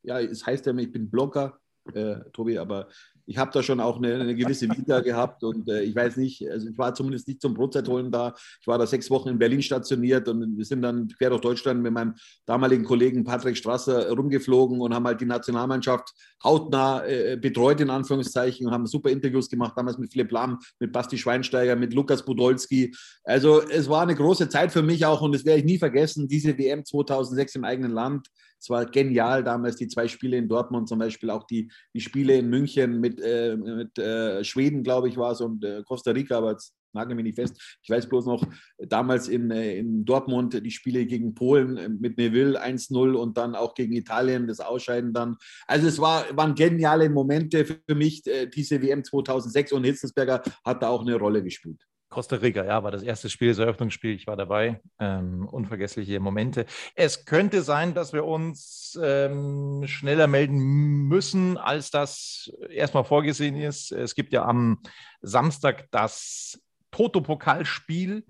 ja, 0.03 0.19
es 0.19 0.45
heißt 0.45 0.65
ja, 0.65 0.75
ich 0.75 0.91
bin 0.91 1.09
Blogger 1.09 1.59
äh, 1.93 2.15
Tobi, 2.31 2.57
aber 2.57 2.87
ich 3.31 3.37
habe 3.37 3.49
da 3.53 3.63
schon 3.63 3.79
auch 3.79 3.95
eine, 3.95 4.15
eine 4.15 4.35
gewisse 4.35 4.67
Vita 4.69 4.99
gehabt 4.99 5.41
und 5.45 5.69
äh, 5.69 5.83
ich 5.83 5.95
weiß 5.95 6.17
nicht, 6.17 6.45
also 6.51 6.67
ich 6.67 6.77
war 6.77 6.93
zumindest 6.93 7.29
nicht 7.29 7.41
zum 7.41 7.53
Brotzeitholen 7.53 8.11
da. 8.11 8.33
Ich 8.59 8.67
war 8.67 8.77
da 8.77 8.85
sechs 8.85 9.09
Wochen 9.09 9.29
in 9.29 9.39
Berlin 9.39 9.61
stationiert 9.61 10.27
und 10.27 10.57
wir 10.57 10.65
sind 10.65 10.81
dann 10.81 11.07
quer 11.07 11.29
durch 11.29 11.39
Deutschland 11.39 11.81
mit 11.81 11.93
meinem 11.93 12.15
damaligen 12.45 12.83
Kollegen 12.83 13.23
Patrick 13.23 13.55
Strasser 13.55 14.11
rumgeflogen 14.11 14.81
und 14.81 14.93
haben 14.93 15.05
halt 15.05 15.21
die 15.21 15.25
Nationalmannschaft 15.25 16.11
hautnah 16.43 17.05
äh, 17.05 17.37
betreut, 17.37 17.79
in 17.79 17.89
Anführungszeichen, 17.89 18.67
und 18.67 18.73
haben 18.73 18.85
super 18.85 19.09
Interviews 19.09 19.49
gemacht, 19.49 19.73
damals 19.77 19.97
mit 19.97 20.11
Philipp 20.11 20.31
Lahm, 20.31 20.59
mit 20.79 20.91
Basti 20.91 21.17
Schweinsteiger, 21.17 21.77
mit 21.77 21.93
Lukas 21.93 22.25
Budolski. 22.25 22.93
Also 23.23 23.61
es 23.61 23.87
war 23.87 24.01
eine 24.01 24.15
große 24.15 24.49
Zeit 24.49 24.73
für 24.73 24.83
mich 24.83 25.05
auch 25.05 25.21
und 25.21 25.33
das 25.33 25.45
werde 25.45 25.59
ich 25.59 25.65
nie 25.65 25.77
vergessen, 25.77 26.27
diese 26.27 26.57
WM 26.57 26.83
2006 26.83 27.55
im 27.55 27.63
eigenen 27.63 27.91
Land. 27.91 28.27
Es 28.61 28.69
war 28.69 28.85
genial 28.85 29.43
damals, 29.43 29.75
die 29.75 29.87
zwei 29.87 30.07
Spiele 30.07 30.37
in 30.37 30.47
Dortmund 30.47 30.87
zum 30.87 30.99
Beispiel, 30.99 31.31
auch 31.31 31.45
die, 31.45 31.71
die 31.95 31.99
Spiele 31.99 32.37
in 32.37 32.47
München 32.47 32.99
mit, 32.99 33.19
äh, 33.21 33.55
mit 33.55 33.97
äh, 33.97 34.43
Schweden, 34.43 34.83
glaube 34.83 35.09
ich, 35.09 35.17
war 35.17 35.31
es, 35.31 35.41
und 35.41 35.63
äh, 35.63 35.83
Costa 35.83 36.11
Rica, 36.11 36.37
aber 36.37 36.51
jetzt 36.51 36.75
nagel 36.93 37.15
mich 37.15 37.25
nicht 37.25 37.35
fest. 37.35 37.79
Ich 37.81 37.89
weiß 37.89 38.07
bloß 38.09 38.25
noch, 38.25 38.45
damals 38.77 39.27
in, 39.27 39.51
äh, 39.51 39.77
in 39.77 40.05
Dortmund 40.05 40.61
die 40.65 40.71
Spiele 40.71 41.05
gegen 41.05 41.33
Polen 41.33 41.77
äh, 41.77 41.89
mit 41.89 42.17
Neville 42.17 42.61
1-0 42.61 43.13
und 43.13 43.37
dann 43.37 43.55
auch 43.55 43.73
gegen 43.73 43.93
Italien 43.93 44.47
das 44.47 44.59
Ausscheiden 44.59 45.13
dann. 45.13 45.37
Also 45.67 45.87
es 45.87 45.99
war, 45.99 46.25
waren 46.35 46.55
geniale 46.55 47.09
Momente 47.09 47.65
für 47.65 47.95
mich, 47.95 48.25
äh, 48.27 48.47
diese 48.47 48.81
WM 48.81 49.03
2006 49.03 49.71
und 49.71 49.83
Hitzelsberger 49.83 50.41
hat 50.65 50.83
da 50.83 50.89
auch 50.89 51.01
eine 51.01 51.15
Rolle 51.15 51.43
gespielt. 51.43 51.81
Costa 52.11 52.35
Rica, 52.35 52.65
ja, 52.65 52.83
war 52.83 52.91
das 52.91 53.03
erste 53.03 53.29
Spiel, 53.29 53.49
das 53.49 53.57
Eröffnungsspiel. 53.57 54.13
Ich 54.13 54.27
war 54.27 54.35
dabei. 54.35 54.81
Ähm, 54.99 55.47
unvergessliche 55.47 56.19
Momente. 56.19 56.65
Es 56.93 57.25
könnte 57.25 57.63
sein, 57.63 57.93
dass 57.93 58.11
wir 58.11 58.25
uns 58.25 58.99
ähm, 59.01 59.83
schneller 59.87 60.27
melden 60.27 60.59
müssen, 61.07 61.57
als 61.57 61.89
das 61.89 62.51
erstmal 62.69 63.05
vorgesehen 63.05 63.55
ist. 63.55 63.93
Es 63.93 64.13
gibt 64.13 64.33
ja 64.33 64.43
am 64.43 64.81
Samstag 65.21 65.87
das 65.91 66.61
Toto-Pokalspiel, 66.91 68.25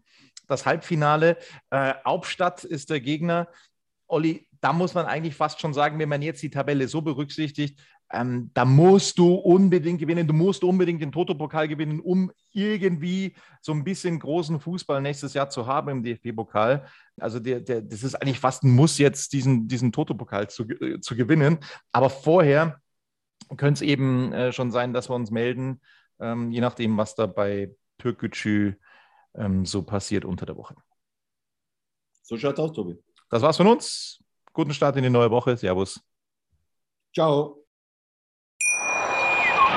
das 0.47 0.67
Halbfinale. 0.67 1.37
Äh, 1.71 1.95
Hauptstadt 2.05 2.63
ist 2.63 2.91
der 2.91 3.01
Gegner. 3.01 3.47
Olli, 4.07 4.47
da 4.61 4.73
muss 4.73 4.93
man 4.93 5.07
eigentlich 5.07 5.33
fast 5.33 5.59
schon 5.59 5.73
sagen, 5.73 5.97
wenn 5.97 6.09
man 6.09 6.21
jetzt 6.21 6.43
die 6.43 6.51
Tabelle 6.51 6.87
so 6.87 7.01
berücksichtigt, 7.01 7.81
ähm, 8.13 8.51
da 8.53 8.65
musst 8.65 9.17
du 9.17 9.35
unbedingt 9.35 9.99
gewinnen, 9.99 10.27
du 10.27 10.33
musst 10.33 10.63
unbedingt 10.63 11.01
den 11.01 11.11
Toto-Pokal 11.11 11.67
gewinnen, 11.67 11.99
um 11.99 12.31
irgendwie 12.51 13.35
so 13.61 13.71
ein 13.71 13.83
bisschen 13.83 14.19
großen 14.19 14.59
Fußball 14.59 15.01
nächstes 15.01 15.33
Jahr 15.33 15.49
zu 15.49 15.65
haben 15.65 15.89
im 15.89 16.03
DFB-Pokal. 16.03 16.85
Also 17.19 17.39
der, 17.39 17.61
der, 17.61 17.81
das 17.81 18.03
ist 18.03 18.15
eigentlich 18.15 18.39
fast 18.39 18.63
ein 18.63 18.71
Muss 18.71 18.97
jetzt, 18.97 19.33
diesen, 19.33 19.67
diesen 19.67 19.91
Toto-Pokal 19.91 20.49
zu, 20.49 20.63
äh, 20.63 20.99
zu 20.99 21.15
gewinnen. 21.15 21.59
Aber 21.91 22.09
vorher 22.09 22.81
könnte 23.57 23.75
es 23.75 23.81
eben 23.81 24.33
äh, 24.33 24.51
schon 24.51 24.71
sein, 24.71 24.93
dass 24.93 25.09
wir 25.09 25.15
uns 25.15 25.31
melden, 25.31 25.81
ähm, 26.19 26.51
je 26.51 26.61
nachdem, 26.61 26.97
was 26.97 27.15
da 27.15 27.27
bei 27.27 27.71
Türkgücü 27.97 28.73
ähm, 29.35 29.65
so 29.65 29.83
passiert 29.83 30.25
unter 30.25 30.45
der 30.45 30.57
Woche. 30.57 30.75
So 32.23 32.37
schaut 32.37 32.59
aus, 32.59 32.73
Tobi. 32.73 32.97
Das 33.29 33.41
war's 33.41 33.57
von 33.57 33.67
uns. 33.67 34.21
Guten 34.53 34.73
Start 34.73 34.97
in 34.97 35.03
die 35.03 35.09
neue 35.09 35.31
Woche. 35.31 35.55
Servus. 35.55 36.01
Ciao. 37.13 37.60